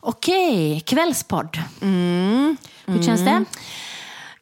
Okej, 0.00 0.80
kvällspodd. 0.80 1.58
Hur 2.86 3.02
känns 3.02 3.24
det? 3.24 3.44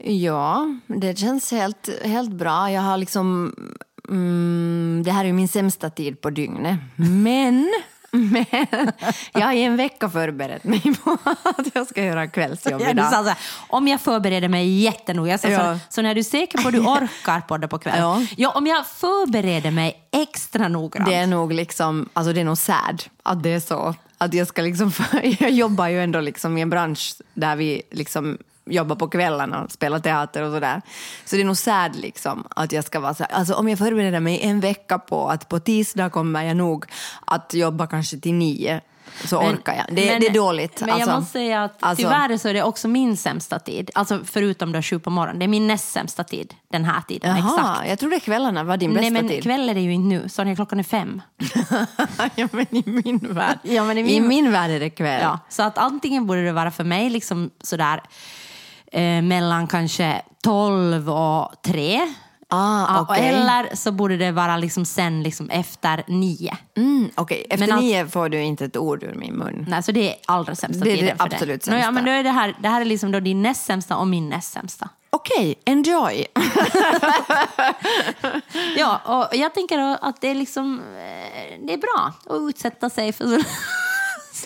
Ja, 0.05 0.75
det 0.87 1.19
känns 1.19 1.51
helt, 1.53 1.89
helt 2.05 2.31
bra. 2.33 2.71
Jag 2.71 2.83
har 2.83 2.97
liksom... 2.97 3.55
Mm, 4.09 5.03
det 5.05 5.13
här 5.13 5.25
är 5.25 5.33
min 5.33 5.49
sämsta 5.49 5.91
tid 5.91 6.21
på 6.21 6.31
dygnet. 6.31 6.79
Men, 6.97 7.73
men 8.11 8.45
jag 9.33 9.41
har 9.41 9.53
i 9.53 9.63
en 9.63 9.77
vecka 9.77 10.11
förberett 10.11 10.65
mig 10.65 10.83
på 11.05 11.19
att 11.25 11.67
jag 11.75 11.87
ska 11.87 12.05
göra 12.05 12.27
kvällsjobb 12.27 12.81
Ja, 12.81 12.91
idag. 12.91 13.11
så 13.11 13.23
här, 13.23 13.37
om 13.69 13.89
jag 13.89 14.01
förbereder 14.01 14.49
mig 14.49 14.81
jättenoga, 14.83 15.39
så, 15.39 15.49
Ja. 15.49 15.59
så, 15.75 15.95
så 15.95 16.03
när 16.03 16.15
du 16.15 16.19
är 16.21 16.25
säker 16.25 16.59
på 16.63 16.69
att 16.69 16.75
du 16.75 16.81
orkar 16.87 17.41
podda 17.41 17.69
på 17.69 17.79
kvällen. 17.79 18.01
Ja. 18.03 18.23
Ja. 18.37 18.51
om 18.51 18.67
jag 18.67 18.87
förbereder 18.87 19.71
mig 19.71 20.09
extra 20.13 20.69
noggrant. 20.69 21.09
Det 21.09 21.15
är 21.15 21.27
nog 21.27 21.53
liksom, 21.53 22.09
alltså 22.13 22.33
det 22.33 22.41
är 22.41 22.45
nog 22.45 22.59
sad 22.59 23.03
att 23.23 23.43
det 23.43 23.51
är 23.51 23.61
så. 23.61 23.95
Att 24.19 24.35
jag 24.35 24.47
ska 24.47 24.63
liksom, 24.63 24.93
jag 25.39 25.51
jobbar 25.51 25.89
ju 25.89 26.03
ändå 26.03 26.21
liksom 26.21 26.59
i 26.59 26.61
en 26.61 26.71
bransch 26.71 27.15
där 27.35 27.57
vi 27.57 27.83
liksom 27.91 28.39
jobbar 28.67 28.97
på 28.97 29.09
kvällarna 29.09 29.63
och 29.65 29.73
spelar 29.73 29.99
teater 30.01 30.43
och 30.43 30.53
sådär. 30.53 30.83
Så 31.25 31.37
det 31.37 31.43
är 31.43 31.47
nog 31.47 31.57
sad 31.57 31.97
liksom 31.97 32.45
att 32.57 32.73
jag 32.73 32.85
ska 32.85 33.01
vara 33.01 33.15
så 33.15 33.25
här, 33.25 33.33
alltså 33.33 33.55
om 33.55 33.69
jag 33.69 33.79
förbereder 33.79 34.21
mig 34.21 34.41
en 34.43 34.61
vecka 34.61 34.99
på 34.99 35.29
att 35.29 35.49
på 35.49 35.59
tisdag 35.61 36.11
kommer 36.11 36.43
jag 36.43 36.57
nog 36.57 36.85
att 37.25 37.55
jobba 37.55 37.87
kanske 37.87 38.19
till 38.19 38.35
nio 38.35 38.81
så 39.25 39.41
Men- 39.43 39.55
orkar 39.55 39.75
jag. 39.75 39.97
Det, 39.97 40.07
men- 40.11 40.21
det 40.21 40.27
är 40.27 40.33
dåligt. 40.35 40.81
Men 40.81 40.89
jag 40.89 41.01
alltså. 41.01 41.17
måste 41.17 41.33
säga 41.33 41.65
att 41.65 41.77
Alltså- 41.81 42.03
tyvärr 42.03 42.37
så 42.37 42.49
är 42.49 42.55
det 42.55 42.63
också 42.63 42.89
min 42.89 43.17
sämsta 43.17 43.59
tid. 43.59 43.91
Alltså 43.95 44.21
förutom 44.25 44.73
då 44.73 44.83
sju 44.83 44.99
på 44.99 45.11
morgonen. 45.11 45.39
Det 45.39 45.45
är 45.45 45.49
min 45.49 45.67
näst 45.67 45.93
sämsta 45.93 46.25
tid 46.25 46.55
den 46.71 46.85
här 46.85 47.01
tiden. 47.09 47.37
Jaha, 47.37 47.57
Exakt. 47.73 47.89
jag 47.89 47.99
trodde 47.99 48.21
kvällarna 48.21 48.65
var 48.65 48.77
din 48.77 48.91
bästa 48.95 49.01
Nej 49.01 49.11
men 49.11 49.29
tid. 49.29 49.43
kväll 49.43 49.69
är 49.69 49.75
det 49.75 49.81
ju 49.81 49.93
inte 49.93 50.09
nu. 50.39 50.45
När 50.45 50.55
klockan 50.55 50.79
är 50.79 50.83
fem. 50.83 51.23
ja, 52.35 52.49
men 52.53 52.67
i 52.77 52.83
min 52.87 53.19
värld. 53.19 53.59
Ja, 53.63 53.85
men 53.85 53.99
i 53.99 54.01
I 54.01 54.05
min- 54.21 54.29
min 54.29 54.53
värld 54.53 54.71
är 54.71 54.81
det 54.81 54.91
kväll. 54.91 55.21
Ja, 55.23 55.39
så 55.49 55.63
att 55.63 55.79
antingen 55.79 56.27
borde 56.27 56.45
det 56.45 56.53
vara 56.53 56.71
för 56.71 56.85
mig 56.85 57.11
liksom 57.11 57.51
sådär 57.63 58.01
eh, 58.93 59.23
mellan 59.23 59.67
kanske 59.67 60.23
12 60.43 61.11
och 61.11 61.53
3. 61.65 62.01
Ah, 62.53 63.01
okej. 63.01 63.29
Eller 63.29 63.77
så 63.77 63.93
borde 63.93 64.17
det 64.17 64.33
vara 64.33 64.57
liksom 64.57 64.85
sen 64.85 65.23
liksom 65.23 65.51
efter 65.51 66.05
9. 66.07 66.57
Mm, 66.77 67.11
Okej, 67.15 67.47
efter 67.51 67.67
Men 67.67 67.79
nio 67.79 68.07
får 68.07 68.29
du 68.29 68.43
inte 68.43 68.65
ett 68.65 68.77
ord 68.77 69.03
ur 69.03 69.15
min 69.15 69.35
mun. 69.35 69.65
Nej, 69.69 69.83
så 69.83 69.93
det 69.93 70.11
är 70.11 70.17
allra 70.27 70.55
sämsta 70.55 70.85
Det 70.85 70.91
är 70.91 70.95
det 70.95 71.01
tiden 71.01 71.19
för 71.19 71.25
absolut 71.25 71.65
dig. 71.65 71.75
Nå, 71.75 71.79
Ja, 71.81 71.85
sämsta. 71.85 71.93
men 71.93 72.05
då 72.05 72.11
är 72.11 72.23
det, 72.23 72.31
här, 72.31 72.57
det 72.63 72.69
här 72.69 72.81
är 72.81 72.85
liksom 72.85 73.13
då 73.13 73.21
din 73.21 73.43
näst 73.43 73.65
sämsta 73.67 73.97
och 73.97 74.07
min 74.07 74.29
näst 74.29 74.53
sämsta. 74.53 74.89
Okej, 75.11 75.55
enjoy. 75.65 76.27
Ja, 78.77 79.01
och 79.05 79.37
jag 79.37 79.55
tänker 79.55 79.79
att 79.79 80.21
det 80.21 80.29
är 80.29 80.35
liksom 80.35 80.81
eh, 80.81 81.67
det 81.67 81.73
är 81.73 81.79
bra 81.79 82.13
att 82.27 82.41
utsätta 82.49 82.91
sig 82.91 83.13
för 83.13 83.27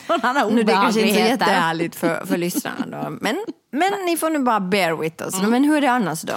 sådana 0.06 0.46
Nu, 0.46 0.62
det 0.62 0.72
är 0.72 0.76
kanske 0.76 1.00
inte 1.00 1.14
så 1.14 1.20
jättehärligt 1.20 1.96
för, 1.96 2.26
för 2.26 2.36
lyssnarna 2.36 2.86
då. 2.86 3.10
Men, 3.20 3.44
men 3.70 3.92
ni 4.06 4.16
får 4.16 4.30
nu 4.30 4.38
bara 4.38 4.60
bear 4.60 4.96
with 4.96 5.22
us. 5.22 5.42
Men 5.42 5.64
hur 5.64 5.76
är 5.76 5.80
det 5.80 5.90
annars 5.90 6.22
då? 6.22 6.34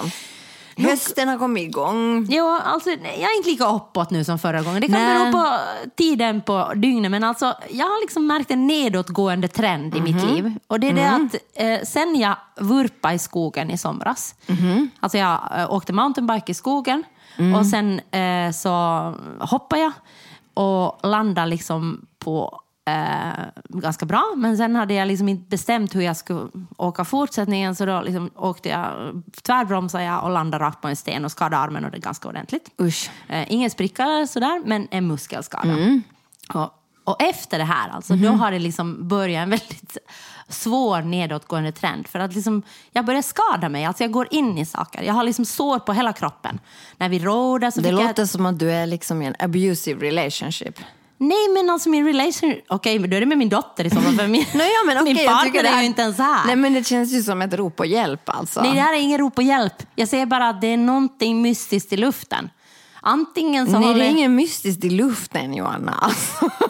Hösten 0.78 1.28
har 1.28 1.38
kommit 1.38 1.62
igång. 1.62 2.26
Jo, 2.30 2.58
alltså, 2.64 2.90
jag 2.90 3.00
är 3.02 3.36
inte 3.36 3.50
lika 3.50 3.66
uppåt 3.66 4.10
nu 4.10 4.24
som 4.24 4.38
förra 4.38 4.62
gången. 4.62 4.80
Det 4.80 4.86
kan 4.86 4.96
Nej. 4.96 5.32
bero 5.32 5.32
på 5.32 5.58
tiden 5.96 6.40
på 6.40 6.72
dygnet. 6.76 7.10
Men 7.10 7.24
alltså, 7.24 7.54
jag 7.70 7.86
har 7.86 8.00
liksom 8.00 8.26
märkt 8.26 8.50
en 8.50 8.66
nedåtgående 8.66 9.48
trend 9.48 9.96
i 9.96 10.00
mitt 10.00 10.24
liv. 10.24 10.54
Och 10.66 10.80
det 10.80 10.88
är 10.88 10.92
det 10.92 11.08
att 11.08 11.34
eh, 11.54 11.86
sen 11.86 12.16
jag 12.16 12.36
vurpade 12.56 13.14
i 13.14 13.18
skogen 13.18 13.70
i 13.70 13.78
somras. 13.78 14.34
Alltså 15.00 15.18
jag 15.18 15.40
eh, 15.56 15.72
åkte 15.72 15.92
mountainbike 15.92 16.52
i 16.52 16.54
skogen. 16.54 17.04
Och 17.58 17.66
sen 17.66 18.00
eh, 18.10 18.52
så 18.52 18.70
hoppade 19.40 19.82
jag 19.82 19.92
och 20.54 21.08
landade 21.08 21.46
liksom 21.46 22.06
på 22.18 22.60
eh, 22.88 23.44
ganska 23.68 24.06
bra. 24.06 24.34
Men 24.36 24.56
sen 24.56 24.76
hade 24.76 24.94
jag 24.94 25.08
liksom 25.08 25.28
inte 25.28 25.48
bestämt 25.48 25.94
hur 25.94 26.00
jag 26.02 26.16
skulle 26.16 26.48
åka 26.76 27.04
fortsättningen. 27.04 27.74
Så 27.74 27.86
då 27.86 28.00
liksom 28.00 28.30
åkte 28.36 28.68
jag, 28.68 29.22
tvärbromsade 29.42 30.04
jag 30.04 30.24
och 30.24 30.30
landade 30.30 30.64
rakt 30.64 30.80
på 30.80 30.88
en 30.88 30.96
sten 30.96 31.24
och 31.24 31.32
skadade 31.32 31.56
armen 31.56 31.84
och 31.84 31.90
det 31.90 31.98
ganska 31.98 32.28
ordentligt. 32.28 32.70
Usch. 32.80 33.10
Eh, 33.28 33.52
ingen 33.52 33.70
spricka 33.70 34.02
eller 34.02 34.26
sådär, 34.26 34.62
men 34.64 34.88
en 34.90 35.06
muskelskada. 35.06 35.76
Och, 36.54 36.70
och 37.04 37.22
efter 37.22 37.58
det 37.58 37.64
här, 37.64 37.88
alltså, 37.88 38.14
då 38.14 38.28
har 38.28 38.50
det 38.50 38.58
liksom 38.58 39.08
börjat 39.08 39.42
en 39.42 39.50
väldigt 39.50 39.98
svår 40.48 41.02
nedåtgående 41.02 41.72
trend. 41.72 42.06
För 42.06 42.18
att 42.18 42.34
liksom, 42.34 42.62
jag 42.90 43.04
börjar 43.04 43.22
skada 43.22 43.68
mig, 43.68 43.84
alltså 43.84 44.04
jag 44.04 44.12
går 44.12 44.28
in 44.30 44.58
i 44.58 44.66
saker. 44.66 45.02
Jag 45.02 45.14
har 45.14 45.24
liksom 45.24 45.44
sår 45.44 45.78
på 45.78 45.92
hela 45.92 46.12
kroppen. 46.12 46.58
När 46.96 47.08
vi 47.08 47.18
roadar 47.18 47.70
så 47.70 47.80
Det 47.80 47.88
fick 47.88 48.00
jag... 48.00 48.06
låter 48.06 48.26
som 48.26 48.46
att 48.46 48.58
du 48.58 48.70
är 48.70 48.86
liksom 48.86 49.22
i 49.22 49.26
en 49.26 49.34
abusive 49.38 50.06
relationship. 50.06 50.78
Nej, 51.20 51.48
men 51.54 51.70
alltså 51.70 51.88
min 51.88 52.06
relation... 52.06 52.54
Okej, 52.68 52.98
men 52.98 53.10
då 53.10 53.16
är 53.16 53.20
det 53.20 53.26
med 53.26 53.38
min 53.38 53.48
dotter 53.48 53.84
i 53.84 53.90
så 53.90 54.00
fall. 54.00 54.16
För 54.16 54.26
min, 54.26 54.44
Nej, 54.54 54.70
ja, 54.72 54.94
men 54.94 55.04
min 55.04 55.14
okej, 55.16 55.24
jag 55.24 55.34
partner 55.42 55.64
är 55.64 55.80
ju 55.80 55.86
inte 55.86 56.02
ens 56.02 56.18
här. 56.18 56.46
Nej, 56.46 56.56
men 56.56 56.74
det 56.74 56.86
känns 56.86 57.12
ju 57.12 57.22
som 57.22 57.42
ett 57.42 57.54
rop 57.54 57.76
på 57.76 57.84
hjälp 57.84 58.28
alltså. 58.28 58.62
Nej, 58.62 58.74
det 58.74 58.80
här 58.80 58.92
är 58.94 58.98
ingen 59.00 59.18
rop 59.18 59.34
på 59.34 59.42
hjälp. 59.42 59.74
Jag 59.94 60.08
säger 60.08 60.26
bara 60.26 60.48
att 60.48 60.60
det 60.60 60.66
är 60.66 60.76
någonting 60.76 61.42
mystiskt 61.42 61.92
i 61.92 61.96
luften. 61.96 62.50
Antingen 63.02 63.66
så 63.66 63.72
Nej, 63.72 63.82
håller... 63.82 63.98
det 63.98 64.04
är 64.06 64.10
ingen 64.10 64.34
mystiskt 64.34 64.84
i 64.84 64.90
luften, 64.90 65.54
Johanna. 65.54 65.92
Alltså. 66.02 66.50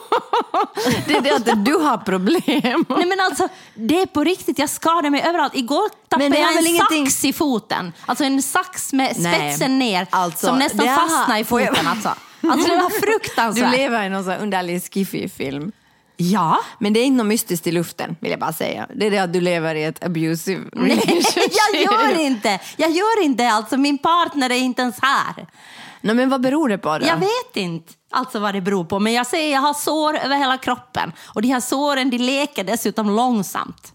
Det 1.06 1.14
är 1.16 1.20
det 1.20 1.30
att 1.52 1.64
du 1.64 1.74
har 1.74 1.96
problem. 1.98 2.84
Nej 2.88 3.06
men 3.06 3.20
alltså, 3.20 3.48
det 3.74 4.00
är 4.00 4.06
på 4.06 4.24
riktigt. 4.24 4.58
Jag 4.58 4.70
skadar 4.70 5.10
mig 5.10 5.22
överallt. 5.22 5.54
Igår 5.56 5.88
tappade 6.08 6.38
jag 6.38 6.46
har 6.46 6.58
en 6.58 6.66
ingenting- 6.66 7.06
sax 7.06 7.24
i 7.24 7.32
foten. 7.32 7.92
Alltså 8.06 8.24
en 8.24 8.42
sax 8.42 8.92
med 8.92 9.14
Nej, 9.18 9.34
spetsen 9.34 9.78
ner 9.78 10.06
alltså, 10.10 10.46
som 10.46 10.58
nästan 10.58 10.88
har- 10.88 10.96
fastnade 11.08 11.40
i 11.40 11.44
foten. 11.44 11.86
Alltså. 11.86 12.08
Alltså 12.42 12.68
det 12.70 12.76
var 12.76 12.90
Du 13.00 13.00
fruktansvärt. 13.06 13.76
lever 13.76 14.04
i 14.04 14.08
någon 14.08 14.24
sån 14.24 14.34
underlig 14.34 14.82
skiffy-film. 14.92 15.72
Ja. 16.16 16.58
Men 16.78 16.92
det 16.92 17.00
är 17.00 17.04
inte 17.04 17.16
något 17.16 17.26
mystiskt 17.26 17.66
i 17.66 17.72
luften, 17.72 18.16
vill 18.20 18.30
jag 18.30 18.40
bara 18.40 18.52
säga. 18.52 18.86
Det 18.94 19.06
är 19.06 19.10
det 19.10 19.18
att 19.18 19.32
du 19.32 19.40
lever 19.40 19.74
i 19.74 19.84
ett 19.84 20.04
abusive 20.04 20.64
Nej, 20.72 20.88
relationship. 20.90 21.52
jag 21.72 21.82
gör 21.82 22.20
inte. 22.20 22.60
Jag 22.76 22.90
gör 22.90 23.22
inte. 23.24 23.48
Alltså 23.50 23.76
min 23.76 23.98
partner 23.98 24.50
är 24.50 24.54
inte 24.58 24.82
ens 24.82 24.96
här. 25.02 25.46
Nej, 26.00 26.14
men 26.14 26.30
vad 26.30 26.40
beror 26.40 26.68
det 26.68 26.78
på 26.78 26.98
då? 26.98 27.06
Jag 27.06 27.16
vet 27.16 27.56
inte 27.56 27.92
alltså 28.10 28.38
vad 28.38 28.54
det 28.54 28.60
beror 28.60 28.84
på. 28.84 28.98
Men 28.98 29.12
jag 29.12 29.26
säger 29.26 29.52
jag 29.52 29.60
har 29.60 29.74
sår 29.74 30.16
över 30.16 30.36
hela 30.36 30.58
kroppen. 30.58 31.12
Och 31.34 31.42
de 31.42 31.48
här 31.48 31.60
såren 31.60 32.10
de 32.10 32.18
leker 32.18 32.64
dessutom 32.64 33.10
långsamt. 33.16 33.92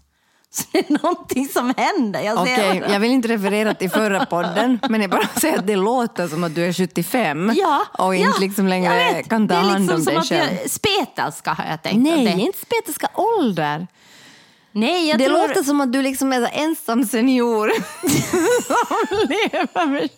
Så 0.54 0.62
det 0.72 0.78
är 0.90 1.02
någonting 1.02 1.48
som 1.48 1.74
händer. 1.76 2.20
Jag 2.20 2.46
ser 2.48 2.92
jag 2.92 3.00
vill 3.00 3.10
inte 3.10 3.28
referera 3.28 3.74
till 3.74 3.90
förra 3.90 4.26
podden, 4.26 4.78
men 4.88 5.00
jag 5.00 5.10
bara 5.10 5.28
säger 5.40 5.58
att 5.58 5.66
det 5.66 5.76
låter 5.76 6.28
som 6.28 6.44
att 6.44 6.54
du 6.54 6.64
är 6.64 6.72
75 6.72 7.52
Ja, 7.56 7.82
och 7.98 8.14
inte 8.14 8.28
ja, 8.28 8.40
liksom 8.40 8.68
längre 8.68 8.94
vet. 9.12 9.28
kan 9.28 9.48
ta 9.48 9.54
Det 9.54 9.60
är 9.60 9.64
hand 9.64 9.78
liksom 9.86 9.96
om 9.96 10.02
som 10.04 10.12
dig 10.14 10.16
att 10.20 10.28
själv. 10.28 10.58
jag, 10.62 10.70
spetälska 10.70 11.52
har 11.52 11.64
jag 11.70 11.82
tänkt. 11.82 12.02
Nej, 12.02 12.24
det, 12.24 12.42
inte 12.42 12.58
spetälska 12.58 13.08
ålder. 13.14 13.86
nej 14.72 15.08
jag 15.08 15.18
det 15.18 15.26
tror... 15.26 15.48
låter 15.48 15.62
som 15.62 15.80
att 15.80 15.92
du 15.92 16.02
liksom 16.02 16.32
är 16.32 16.50
ensam 16.52 17.04
senior 17.06 17.70
som 18.62 19.18
lever 19.28 19.86
med... 19.86 20.08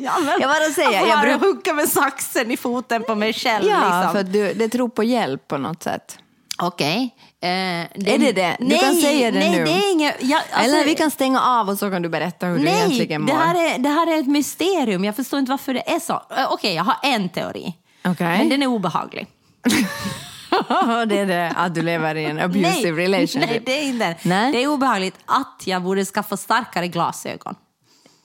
Ja, 0.00 0.12
men, 0.20 0.40
Jag 0.40 0.50
bara 0.50 0.70
säger, 0.74 0.92
jag 0.92 1.08
jag 1.08 1.18
bara 1.18 1.38
bruk- 1.38 1.40
hugga 1.40 1.72
med 1.74 1.88
saxen 1.88 2.50
i 2.50 2.56
foten 2.56 3.02
på 3.02 3.14
mig 3.14 3.32
själv. 3.32 3.66
Ja, 3.68 3.76
liksom. 4.04 4.12
för 4.12 4.22
du, 4.32 4.52
det 4.54 4.68
tror 4.68 4.88
på 4.88 5.04
hjälp 5.04 5.48
på 5.48 5.58
något 5.58 5.82
sätt. 5.82 6.18
Okej. 6.62 7.14
Eh, 7.42 7.48
Är 7.48 8.18
det 8.18 8.32
det? 8.32 8.56
Du 8.60 8.78
kan 8.78 8.94
säga 8.94 9.30
det 9.30 9.38
nej, 9.38 9.50
nu. 9.50 9.64
det 9.64 9.70
är 9.70 9.92
inget... 9.92 10.16
Jag, 10.20 10.42
alltså, 10.50 10.76
Eller 10.76 10.84
vi 10.84 10.94
kan 10.94 11.10
stänga 11.10 11.40
av 11.40 11.68
och 11.68 11.78
så 11.78 11.90
kan 11.90 12.02
du 12.02 12.08
berätta 12.08 12.46
hur 12.46 12.58
du 12.58 12.64
Nej, 12.64 12.74
egentligen 12.78 13.26
det 13.26 13.32
mår. 13.32 13.40
här, 13.40 13.74
är, 13.74 13.78
det 13.78 13.88
här 13.88 14.14
är 14.14 14.18
ett 14.20 14.26
mysterium. 14.28 15.04
Jag 15.04 15.16
förstår 15.16 15.38
inte 15.38 15.50
varför 15.50 15.74
det 15.74 15.90
är 15.90 15.98
så. 16.00 16.12
Eh, 16.12 16.52
Okej, 16.52 16.74
jag 16.74 16.84
har 16.84 16.96
en 17.02 17.28
teori. 17.28 17.74
Okej. 18.04 18.38
Men 18.38 18.48
den 18.48 18.62
är 18.62 18.66
obehaglig. 18.66 19.26
det 21.08 21.18
är 21.18 21.26
det 21.26 21.52
att 21.56 21.74
du 21.74 21.82
lever 21.82 22.14
i 22.14 22.24
en 22.24 22.38
abusive 22.40 22.92
nej, 22.92 23.06
relationship. 23.06 23.50
nej, 23.50 23.62
det 23.66 23.78
är 23.80 23.84
inte 23.84 24.16
Nej. 24.22 24.52
Det 24.52 24.62
är 24.62 24.66
obehagligt 24.66 25.16
att 25.26 25.62
jag 25.64 25.82
borde 25.82 26.04
skaffa 26.04 26.36
starkare 26.36 26.88
glasögon. 26.88 27.54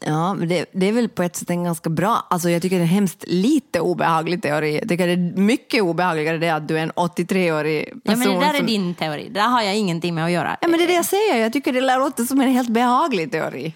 Ja, 0.05 0.33
men 0.33 0.47
det, 0.47 0.65
det 0.73 0.85
är 0.85 0.91
väl 0.91 1.09
på 1.09 1.23
ett 1.23 1.35
sätt 1.35 1.49
en 1.49 1.63
ganska 1.63 1.89
bra... 1.89 2.27
Alltså 2.29 2.49
jag 2.49 2.61
tycker 2.61 2.75
det 2.75 2.81
är 2.81 2.83
en 2.83 2.87
hemskt 2.87 3.23
lite 3.27 3.79
obehaglig 3.79 4.41
teori. 4.41 4.79
Jag 4.79 4.89
tycker 4.89 5.07
det 5.07 5.13
är 5.13 5.37
mycket 5.37 5.83
obehagligare 5.83 6.37
det 6.37 6.49
att 6.49 6.67
du 6.67 6.77
är 6.77 6.83
en 6.83 6.91
83-årig 6.91 7.85
person. 7.85 8.01
Ja, 8.03 8.15
men 8.15 8.39
det 8.39 8.45
där 8.45 8.53
är 8.53 8.57
som... 8.57 8.65
din 8.67 8.95
teori. 8.95 9.23
Det 9.29 9.39
där 9.39 9.47
har 9.47 9.61
jag 9.61 9.75
ingenting 9.75 10.15
med 10.15 10.25
att 10.25 10.31
göra. 10.31 10.57
Ja, 10.61 10.67
men 10.67 10.79
det 10.79 10.85
är 10.85 10.87
det 10.87 10.93
jag 10.93 11.05
säger. 11.05 11.35
Jag 11.35 11.53
tycker 11.53 11.73
det 11.73 11.81
låter 11.97 12.23
som 12.23 12.41
en 12.41 12.51
helt 12.51 12.69
behaglig 12.69 13.31
teori. 13.31 13.73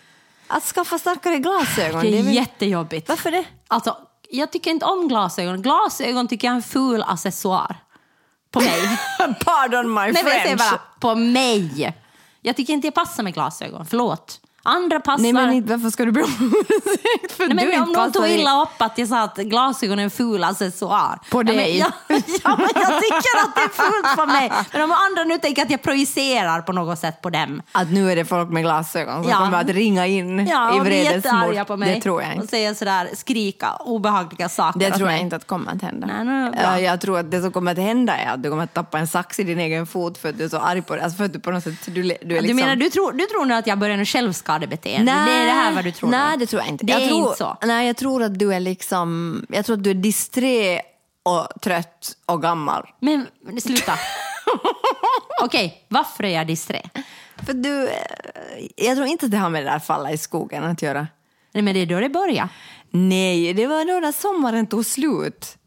Att 0.48 0.64
skaffa 0.64 1.00
starkare 1.00 1.38
glasögon. 1.38 2.02
Det 2.02 2.20
är 2.20 2.24
väl- 2.24 2.34
jättejobbigt. 2.36 3.10
Varför 3.10 3.32
det? 3.32 3.44
Alltså, 3.68 3.98
jag 4.30 4.52
tycker 4.52 4.72
inte 4.72 4.86
om 4.86 5.08
glasögon. 5.08 5.62
Glasögon 5.62 6.28
tycker 6.28 6.48
jag 6.48 6.52
är 6.54 6.56
en 6.56 6.64
ful 6.64 7.04
accessoar. 7.08 7.76
På 8.52 8.60
mig. 8.60 9.00
Pardon 9.46 9.94
my 9.94 10.00
Nej, 10.00 10.12
men 10.14 10.16
jag 10.16 10.24
säger 10.26 10.58
French. 10.58 10.60
bara 10.72 10.82
på 11.00 11.16
mig. 11.16 11.94
Jag 12.42 12.56
tycker 12.56 12.74
inte 12.74 12.88
jag 12.88 12.94
passar 12.94 13.24
med 13.24 13.34
glasögon. 13.34 13.86
Förlåt. 13.86 14.40
Andra 14.64 15.00
passar... 15.00 15.22
Nej 15.24 15.34
men 15.34 15.66
varför 15.66 15.90
ska 15.90 16.06
du 16.06 16.12
be 16.12 16.24
om 16.24 16.54
ursäkt 16.70 17.32
för 17.32 17.48
Nej, 17.48 17.56
men 17.56 17.66
du 17.68 17.80
om 17.82 17.92
någon 17.92 18.12
tog 18.12 18.28
illa 18.28 18.62
upp 18.62 18.70
att 18.82 18.98
jag 18.98 19.08
sa 19.08 19.22
att 19.22 19.38
glasögonen 19.38 20.06
är 20.06 20.10
ful 20.10 20.44
accessoar. 20.44 21.20
På 21.32 21.40
Ja, 21.40 21.44
men, 21.44 21.56
dig? 21.56 21.78
ja, 22.44 22.56
men 22.58 22.68
jag 22.76 23.02
tycker 23.02 23.38
att 23.44 23.56
det 23.56 23.62
är 23.62 23.70
fult 23.84 24.16
på 24.18 24.26
mig. 24.26 24.52
Men 24.74 24.82
om 24.82 24.92
andra 24.92 25.24
nu 25.24 25.38
tänker 25.38 25.62
att 25.62 25.72
jag 25.72 25.82
projicerar 25.82 26.62
på 26.62 26.72
något 26.74 27.00
sätt 27.00 27.22
på 27.22 27.30
dem. 27.30 27.62
Att 27.72 27.92
nu 27.92 28.12
är 28.12 28.16
det 28.16 28.26
folk 28.26 28.50
med 28.50 28.64
glasögon 28.64 29.24
som 29.24 29.32
Ja. 29.32 29.38
kommer 29.38 29.62
att 29.62 29.70
ringa 29.70 30.08
in 30.08 30.48
Ja, 30.48 30.76
i 30.76 30.80
och 30.80 30.86
vredesmord. 30.86 31.68
på 31.68 31.78
mig. 31.78 31.96
Det 31.96 32.02
tror 32.02 32.22
jag 32.22 32.30
Och 32.30 32.36
inte. 32.36 32.48
säger 32.48 32.74
sådär, 32.74 33.10
skrika 33.14 33.74
obehagliga 33.76 34.50
saker 34.50 34.80
Det 34.80 34.86
tror 34.92 35.00
jag 35.10 35.16
mig. 35.16 35.22
inte 35.22 35.36
att 35.36 35.48
kommer 35.48 35.72
att 35.72 35.82
hända. 35.82 36.08
Nej, 36.08 36.26
nu. 36.26 36.52
Ja, 36.64 36.80
jag 36.80 37.02
tror 37.02 37.20
att 37.20 37.32
det 37.32 37.42
som 37.42 37.52
kommer 37.52 37.72
att 37.72 37.78
hända 37.78 38.18
är 38.18 38.34
att 38.34 38.44
du 38.44 38.50
kommer 38.50 38.64
att 38.64 38.74
tappa 38.74 39.00
en 39.00 39.08
sax 39.08 39.40
i 39.40 39.44
din 39.44 39.60
egen 39.60 39.88
fot 39.88 40.18
för 40.18 40.30
att 40.30 40.38
du 40.38 40.44
är 40.44 40.50
så 40.50 40.58
arg 40.58 40.82
på 40.82 40.96
det. 40.96 41.04
Alltså 41.04 41.18
för 41.18 41.26
att 41.26 41.34
du 41.34 41.40
på 41.40 41.52
något 41.52 41.64
sätt, 41.64 41.74
du, 41.86 41.92
du 41.92 42.12
är 42.12 42.18
Du 42.22 42.40
liksom... 42.42 42.56
menar, 42.56 42.76
du 42.76 42.90
tror, 42.90 43.12
du 43.12 43.26
tror 43.26 43.46
nu 43.46 43.54
att 43.54 43.68
jag 43.68 43.78
börjar 43.80 43.98
med 43.98 44.08
självskadebeteende? 44.52 45.12
det 45.12 45.32
är 45.32 45.46
det 45.46 45.52
här 45.52 45.72
vad 45.76 45.84
du 45.84 45.92
tror? 45.92 46.10
Nej, 46.10 46.38
det 46.38 46.46
tror 46.46 46.62
jag 46.62 46.70
inte. 46.70 46.86
Det 46.86 46.94
jag 46.94 47.02
är 47.02 47.08
tror, 47.08 47.26
inte 47.28 47.38
så. 47.38 47.58
Nej, 47.62 47.88
jag 47.88 47.98
tror 47.98 48.24
att 48.24 48.40
du 48.40 48.54
är 48.54 48.60
liksom... 48.60 49.42
Jag 49.50 49.66
tror 49.66 49.78
att 49.78 49.84
du 49.84 49.90
är 49.90 49.94
disträ 49.94 50.82
och 51.24 51.48
trött 51.62 52.12
och 52.26 52.42
gammal. 52.42 52.90
Men 53.00 53.28
sluta. 53.62 53.94
Okej, 55.44 55.86
varför 55.88 56.24
är 56.24 56.30
jag 56.30 56.48
disträ? 56.48 56.82
För 57.46 57.54
du... 57.54 57.88
eh, 57.88 57.96
Jag 58.76 58.96
tror 58.96 59.08
inte 59.08 59.26
att 59.26 59.32
det 59.32 59.38
har 59.38 59.50
med 59.50 59.66
det 59.66 59.70
där 59.72 59.80
falla 59.80 60.12
i 60.12 60.18
skogen 60.18 60.64
att 60.64 60.82
göra. 60.82 61.08
Nej, 61.54 61.64
men 61.64 61.74
det 61.74 61.80
är 61.80 61.86
då 61.86 62.00
det 62.00 62.10
börjar. 62.10 62.50
Nej, 62.92 63.54
det 63.54 63.68
var 63.68 63.86
då 63.94 64.00
när 64.00 64.12
sommaren 64.12 64.68
tog 64.68 64.86
slut. 64.86 65.58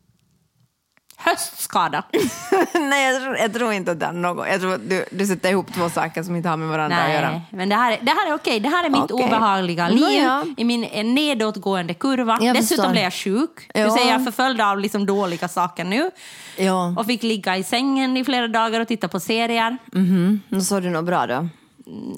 Höstskada. 1.16 2.02
Nej, 2.74 3.12
jag 3.12 3.22
tror, 3.22 3.36
jag 3.36 3.52
tror 3.54 3.72
inte 3.72 3.90
att 3.92 4.00
det 4.00 4.06
är 4.06 4.12
något. 4.12 4.46
Jag 4.48 4.60
tror 4.60 4.74
att 4.74 4.88
du, 4.90 5.04
du 5.10 5.26
sätter 5.26 5.50
ihop 5.50 5.74
två 5.74 5.90
saker 5.90 6.22
som 6.22 6.36
inte 6.36 6.48
har 6.48 6.56
med 6.56 6.68
varandra 6.68 6.96
att 6.98 7.12
göra. 7.12 7.30
Nej, 7.30 7.42
men 7.50 7.68
det 7.68 7.74
här, 7.76 7.92
är- 7.92 7.98
det 8.02 8.10
här 8.10 8.30
är 8.30 8.34
okej. 8.34 8.60
Det 8.60 8.68
här 8.68 8.84
är 8.84 8.90
mitt 8.90 9.10
Okej. 9.10 9.26
obehagliga 9.26 9.88
liv 9.88 10.00
Nåja. 10.00 10.44
i 10.56 10.64
min 10.64 10.84
eh, 10.84 11.04
nedåtgående 11.04 11.94
kurva. 11.94 12.38
Jag 12.40 12.56
Dessutom 12.56 12.92
blev 12.92 13.04
jag 13.04 13.14
sjuk. 13.14 13.70
Du 13.74 13.80
Ja. 13.80 13.90
säger 13.96 14.12
jag 14.12 14.20
är 14.20 14.24
förföljd 14.24 14.60
av 14.60 14.80
liksom 14.80 15.06
dåliga 15.06 15.48
saker 15.48 15.84
nu. 15.84 16.10
Ja, 16.56 16.94
Och 16.98 17.06
fick 17.06 17.22
ligga 17.22 17.56
i 17.56 17.64
sängen 17.64 18.16
i 18.16 18.24
flera 18.24 18.48
dagar 18.48 18.80
och 18.80 18.88
titta 18.88 19.08
på 19.08 19.20
serier. 19.20 19.78
mhm. 19.92 20.40
Då 20.48 20.60
såg 20.60 20.82
du 20.82 20.90
nog 20.90 21.04
bra 21.04 21.26
då. 21.26 21.48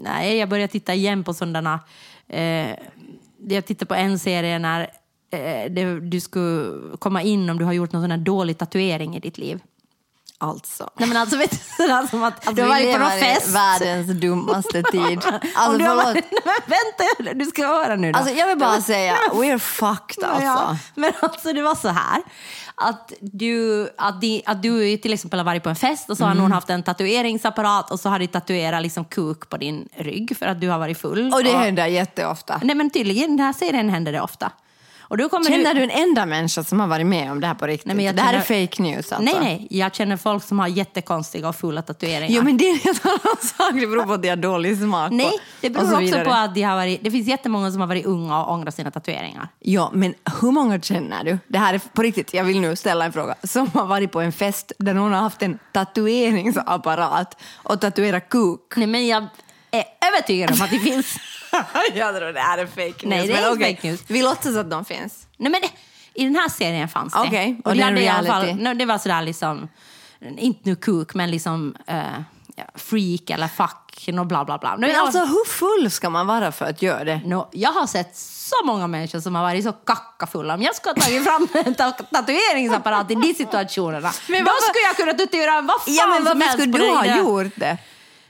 Nej, 0.03 0.37
jag 0.37 0.49
började 0.49 0.73
titta 0.73 0.95
igen 0.95 1.25
på 1.25 1.35
sådana... 1.35 1.81
Eh, 2.29 2.67
jag 3.49 3.67
tittade 3.67 3.87
på 3.87 3.95
en 3.95 4.19
serie 4.19 4.59
när 4.59 4.87
eh, 5.31 5.95
du 6.03 6.21
skulle 6.21 6.73
komma 6.99 7.23
in 7.23 7.51
om 7.51 7.59
du 7.59 7.65
har 7.65 7.73
gjort 7.73 7.93
någon 7.93 8.03
sån 8.03 8.11
här 8.11 8.19
dålig 8.19 8.59
tatuering 8.59 9.17
i 9.17 9.21
ditt 9.21 9.39
liv. 9.39 9.61
Alltså. 10.39 10.91
Nej 10.99 11.09
men 11.09 11.17
alltså 11.19 11.37
vet 11.37 11.51
du, 11.51 11.57
sådär 11.57 12.07
som 12.07 12.23
att 12.23 12.57
du 12.57 12.63
har 12.63 12.69
varit 12.69 12.93
på 12.93 12.99
någon 12.99 13.11
fest. 13.11 13.49
världens 13.55 14.21
dummaste 14.21 14.83
tid. 14.93 15.21
Alltså, 15.55 15.79
du 15.79 15.85
har 15.85 15.97
varit, 15.97 16.25
men 16.45 16.55
vänta, 16.67 17.35
du 17.35 17.45
ska 17.45 17.67
höra 17.67 17.97
nu 17.97 18.13
då. 18.13 18.19
Alltså, 18.19 18.35
jag 18.35 18.47
vill 18.47 18.59
bara 18.59 18.81
säga, 18.81 19.17
we're 19.33 19.59
fucked 19.59 20.25
alltså. 20.25 20.45
Ja, 20.45 20.77
men 20.95 21.13
alltså 21.21 21.53
det 21.53 21.63
var 21.63 21.75
så 21.75 21.89
här. 21.89 22.23
Att 22.75 23.13
du, 23.21 23.89
att, 23.99 24.21
di, 24.21 24.43
att 24.47 24.63
du 24.63 24.97
till 24.97 25.13
exempel 25.13 25.39
har 25.41 25.45
varit 25.45 25.63
på 25.63 25.69
en 25.69 25.77
fest 25.77 26.11
och 26.11 26.17
så 26.17 26.25
har 26.25 26.31
Mm. 26.31 26.43
någon 26.43 26.53
haft 26.53 26.71
en 26.71 26.83
tatueringsapparat 26.83 27.91
och 27.91 28.01
så 28.01 28.09
har 28.09 28.19
de 28.19 28.27
tatuerat 28.27 28.83
liksom 28.83 29.05
kuk 29.05 29.49
på 29.49 29.57
din 29.57 29.89
rygg 29.97 30.37
för 30.39 30.47
att 30.47 30.61
du 30.61 30.69
har 30.69 30.79
varit 30.79 30.99
full. 30.99 31.33
Och 31.35 31.45
det 31.45 31.57
händer 31.57 31.87
jätteofta. 31.87 32.61
Nej 32.63 32.77
men 32.77 32.91
tydligen, 32.91 33.37
den 33.37 33.47
här 33.47 33.53
serien 33.53 33.89
händer 33.89 34.13
det 34.13 34.21
ofta. 34.21 34.53
Och 35.09 35.17
då 35.17 35.29
kommer 35.29 35.45
Känner 35.51 35.75
du... 35.75 35.81
du 35.81 35.93
en 35.93 36.03
enda 36.09 36.27
människa 36.27 36.65
som 36.65 36.81
har 36.81 36.87
varit 36.87 37.07
med 37.07 37.31
om 37.33 37.41
det 37.41 37.47
här 37.47 37.55
på 37.55 37.67
riktigt? 37.67 37.87
Nej, 37.87 37.97
men 37.97 38.05
jag 38.05 38.17
det 38.17 38.23
här 38.23 38.35
är 38.35 38.43
känner- 38.43 38.67
fake 38.67 38.83
news 38.83 38.97
alltså. 39.13 39.19
Nej, 39.19 39.35
nej, 39.41 39.67
jag 39.71 39.95
känner 39.95 40.17
folk 40.17 40.45
som 40.45 40.59
har 40.59 40.69
jättekonstiga 40.69 41.49
och 41.49 41.57
fula 41.57 41.83
tatueringar. 41.83 42.29
Jo, 42.37 42.43
men 42.43 42.57
det 42.57 42.65
är 42.69 42.73
en 42.73 42.79
helt 42.79 43.07
annan 43.07 43.37
sak. 43.43 43.73
Det 43.75 43.87
beror 43.87 44.05
på 44.05 44.13
att 44.13 44.23
de 44.23 44.29
har 44.29 44.37
dålig 44.37 44.79
smak. 44.79 45.11
Nej, 45.13 45.31
det 45.61 45.71
beror 45.71 45.87
så 45.87 46.03
också 46.03 46.25
på 46.25 46.31
att 46.31 46.55
de 46.55 46.63
har 46.63 46.77
varit, 46.77 47.05
det 47.05 47.11
finns 47.11 47.29
jättemånga 47.29 47.71
som 47.71 47.81
har 47.81 47.89
varit 47.89 48.07
unga 48.07 48.45
och 48.45 48.53
ångrar 48.53 48.71
sina 48.71 48.91
tatueringar. 48.91 49.49
Ja, 49.61 49.91
men 49.95 50.15
hur 50.41 50.51
många 50.51 50.81
känner 50.81 51.25
du? 51.25 51.39
Det 51.49 51.59
här 51.59 51.75
är 51.75 51.79
på 51.79 52.03
riktigt, 52.03 52.35
jag 52.35 52.45
vill 52.45 52.61
nu 52.61 52.77
ställa 52.77 53.05
en 53.05 53.13
fråga. 53.13 53.35
Som 53.43 53.71
har 53.75 53.87
varit 53.87 54.13
på 54.13 54.21
en 54.21 54.33
fest 54.33 54.73
där 54.79 54.95
någon 54.95 55.13
har 55.13 55.21
haft 55.21 55.43
en 55.43 55.59
tatueringsapparat 55.73 57.37
och 57.57 57.81
tatuerat 57.81 58.29
kuk. 58.29 58.61
Nej, 58.77 58.87
men 58.87 59.07
jag 59.07 59.27
är 59.71 59.85
övertygad 60.09 60.51
om 60.51 60.63
att 60.63 60.71
det 60.71 60.79
finns. 60.79 61.17
jag 61.95 62.17
tror 62.17 62.33
det 62.33 62.41
här 62.41 62.59
är 62.59 62.67
fake 62.67 62.83
news. 62.83 63.03
Nej, 63.05 63.27
det 63.27 63.33
är 63.35 63.43
men 63.43 63.53
okej, 63.53 63.75
fake 63.77 63.89
news. 63.89 64.01
Vi 64.07 64.23
låtsas 64.23 64.57
att 64.57 64.71
de 64.71 64.85
finns. 64.85 65.27
Nej, 65.37 65.51
men 65.53 65.61
det, 65.61 65.71
i 66.15 66.25
den 66.25 66.35
här 66.37 66.49
serien 66.49 66.89
fanns 66.89 67.13
det. 67.13 67.19
Okej, 67.21 67.61
och 67.65 67.71
och 67.71 67.77
det 67.77 67.83
är 67.83 67.87
en 67.93 68.17
alla 68.17 68.29
fall, 68.29 68.43
reality. 68.43 68.63
no, 68.65 68.75
det 68.75 68.85
var 68.85 68.99
sådär 68.99 69.23
liksom, 69.23 69.69
inte 70.39 70.61
nu 70.63 70.77
kuk, 70.77 71.15
men 71.15 71.31
liksom 71.31 71.77
ja, 72.57 72.65
freak 72.75 73.31
eller 73.31 73.49
fuck, 73.49 74.09
no, 74.09 74.25
bla 74.25 74.45
bla 74.45 74.59
bla. 74.59 74.77
Men 74.77 74.91
jag, 74.91 74.99
alltså 74.99 75.19
hur 75.19 75.45
full 75.49 75.91
ska 75.91 76.11
man 76.11 76.27
vara 76.27 76.53
för 76.53 76.65
att 76.65 76.83
göra 76.83 77.05
det? 77.05 77.21
no, 77.25 77.49
jag 77.53 77.73
har 77.73 77.87
sett 77.87 78.17
så 78.17 78.57
många 78.65 78.87
människor 78.87 79.21
som 79.21 79.35
har 79.35 79.43
varit 79.43 79.65
så 79.65 79.73
kackafulla. 79.73 80.55
Om 80.55 80.63
jag 80.63 80.75
skulle 80.75 80.95
ha 80.95 81.01
tagit 81.01 81.25
fram 81.25 81.49
en 81.67 81.75
ta- 81.75 81.91
tatueringsapparat 81.93 83.11
i 83.11 83.15
de 83.15 83.35
situationerna, 83.35 84.13
Men 84.29 84.45
då 84.45 84.51
varför- 84.51 84.69
skulle 84.69 84.87
jag 84.87 84.97
kunna 84.97 85.13
tatuera 85.13 85.61
vad 85.63 85.81
fan 85.83 85.95
Ja, 85.95 86.07
men 86.07 86.17
som 86.17 86.25
varför 86.25 86.41
helst 86.41 86.61
skulle 86.61 86.79
du 86.79 86.91
ha 86.91 87.17
gjort 87.19 87.53
det? 87.57 87.79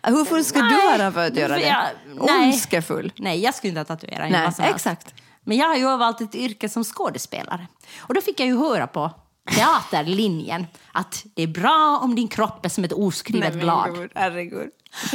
Hur 0.07 0.25
full 0.25 0.45
ska 0.45 0.59
du 0.61 0.65
Nej, 0.69 0.99
vara 0.99 1.13
för 1.13 1.27
att 1.27 1.37
göra 1.37 1.55
det? 1.57 1.63
jag-. 1.63 2.31
Ondskefull? 2.31 3.13
Nej, 3.17 3.41
jag 3.41 3.55
skulle 3.55 3.69
inte 3.69 3.81
ha 3.81 3.85
tatuerat 3.85 4.31
Nej, 4.31 4.71
exakt. 4.71 5.15
Men 5.45 5.57
jag 5.57 5.69
har 5.69 5.77
ju 5.77 5.97
valt 5.97 6.21
ett 6.21 6.35
yrke 6.35 6.69
som 6.69 6.85
skådespelare. 6.85 7.67
Och 7.99 8.15
då 8.15 8.21
fick 8.21 8.41
jag 8.41 8.47
ju 8.47 8.59
höra 8.59 8.87
på 8.87 9.11
teaterlinjen 9.55 10.67
att 10.93 11.25
det 11.35 11.43
är 11.43 11.47
bra 11.47 11.99
om 12.03 12.15
din 12.15 12.29
kropp 12.29 12.65
är 12.65 12.69
som 12.69 12.85
ett 12.85 12.93
oskrivet 12.93 13.55
Nej, 13.55 13.63
blad. 13.63 13.95
gud, 13.95 14.11
herregud. 14.15 14.71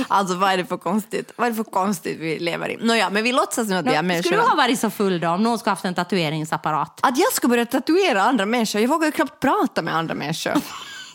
Alltså 0.07 0.35
vad 0.35 0.51
är 0.51 0.57
det 0.57 0.65
för 0.65 0.77
konstigt? 0.77 1.31
Vad 1.35 1.45
är 1.47 1.51
det 1.51 1.55
för 1.55 1.63
konstigt 1.63 2.17
vi 2.19 2.39
lever 2.39 2.69
i? 2.69 2.85
Nåja, 2.85 3.09
men 3.09 3.23
vi 3.23 3.31
låtsas 3.31 3.67
nu 3.67 3.75
att 3.75 3.85
vi 3.85 3.93
är 3.93 4.01
människor. 4.01 4.23
Skulle 4.23 4.41
du 4.41 4.47
ha 4.47 4.55
varit 4.55 4.79
så 4.79 4.89
full 4.89 5.19
då 5.19 5.29
om 5.29 5.43
någon 5.43 5.59
skulle 5.59 5.71
haft 5.71 5.85
en 5.85 5.93
tatueringsapparat? 5.93 6.99
Att 7.03 7.17
jag 7.17 7.33
ska 7.33 7.47
börja 7.47 7.65
tatuera 7.65 8.21
andra 8.21 8.45
människor? 8.45 8.81
Jag 8.81 8.89
vågar 8.89 9.05
ju 9.05 9.11
knappt 9.11 9.39
prata 9.39 9.81
med 9.81 9.95
andra 9.95 10.15
människor. 10.15 10.53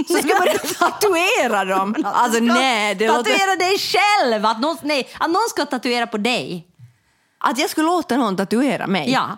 Så 0.08 0.18
ska 0.18 0.38
börja 0.38 0.58
tatuera 0.78 1.64
dem? 1.64 1.96
Alltså 2.04 2.40
nej, 2.40 2.94
det 2.94 3.06
låter... 3.08 3.22
Tatuera 3.22 3.56
dig 3.56 3.78
själv! 3.78 4.46
Att 4.46 4.60
någon, 4.60 4.76
nej, 4.82 5.08
att 5.18 5.30
någon 5.30 5.48
ska 5.48 5.64
tatuera 5.66 6.06
på 6.06 6.18
dig. 6.18 6.66
Att 7.38 7.58
jag 7.58 7.70
skulle 7.70 7.86
låta 7.86 8.16
någon 8.16 8.36
tatuera 8.36 8.86
mig? 8.86 9.10
Ja. 9.10 9.36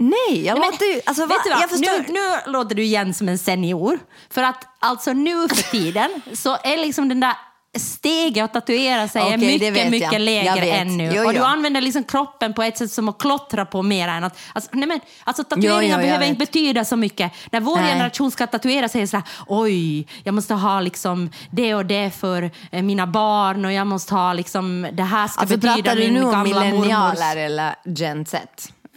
Nej, 0.00 0.44
jag 0.44 0.58
Nej, 0.58 0.70
låter 0.70 0.86
ju... 0.86 1.00
Alltså, 1.04 1.26
vet 1.26 1.44
du 1.44 1.50
vad? 1.50 1.62
Jag 1.62 1.70
förstår 1.70 2.12
nu, 2.12 2.20
nu 2.44 2.52
låter 2.52 2.74
du 2.74 2.82
igen 2.82 3.14
som 3.14 3.28
en 3.28 3.38
senior. 3.38 3.98
För 4.30 4.42
att 4.42 4.64
alltså 4.78 5.12
nu 5.12 5.48
för 5.48 5.70
tiden 5.70 6.22
så 6.34 6.56
är 6.62 6.76
liksom 6.76 7.08
den 7.08 7.20
där 7.20 7.34
steget 7.78 8.44
att 8.44 8.52
tatuera 8.52 9.08
sig 9.08 9.22
är 9.22 9.36
Okej, 9.36 9.58
det 9.58 9.70
mycket, 9.70 9.90
mycket 9.90 10.12
Jag 10.12 10.20
lägre 10.20 10.70
än 10.70 10.96
nu. 10.96 11.12
Jo, 11.14 11.26
och 11.26 11.32
du 11.32 11.40
använder 11.40 11.80
liksom 11.80 12.04
kroppen 12.04 12.54
på 12.54 12.62
ett 12.62 12.78
sätt 12.78 12.90
som 12.90 13.08
att 13.08 13.18
klottra 13.18 13.66
på 13.66 13.82
mer 13.82 14.08
än 14.08 14.24
att... 14.24 14.38
Alltså, 14.52 14.70
nej 14.72 14.88
men, 14.88 15.00
alltså 15.24 15.44
tatueringar 15.44 15.98
Jo, 15.98 16.02
behöver 16.06 16.26
inte 16.26 16.38
betyda 16.38 16.84
så 16.84 16.96
mycket. 16.96 17.32
När 17.50 17.60
vår 17.60 17.76
Nej. 17.76 17.92
generation 17.92 18.30
ska 18.30 18.46
tatuera 18.46 18.88
sig 18.88 18.98
är 18.98 19.02
det 19.02 19.08
så 19.08 19.16
här, 19.16 19.26
oj, 19.46 20.06
jag 20.24 20.34
måste 20.34 20.54
ha 20.54 20.80
liksom 20.80 21.30
det 21.50 21.74
och 21.74 21.86
det 21.86 22.10
för 22.10 22.50
eh, 22.70 22.82
mina 22.82 23.06
barn 23.06 23.64
och 23.64 23.72
jag 23.72 23.86
måste 23.86 24.14
ha 24.14 24.32
liksom, 24.32 24.88
det 24.92 25.02
här 25.02 25.28
ska 25.28 25.40
Alltså 25.40 25.56
betyda 25.56 25.74
pratar 25.74 25.96
du 25.96 26.02
min 26.02 26.14
nu 26.14 26.24
om 26.24 26.30
gamla 26.30 26.60
millennialer 26.60 27.36
eller 27.36 27.74
gen 27.84 28.26
Z? 28.26 28.46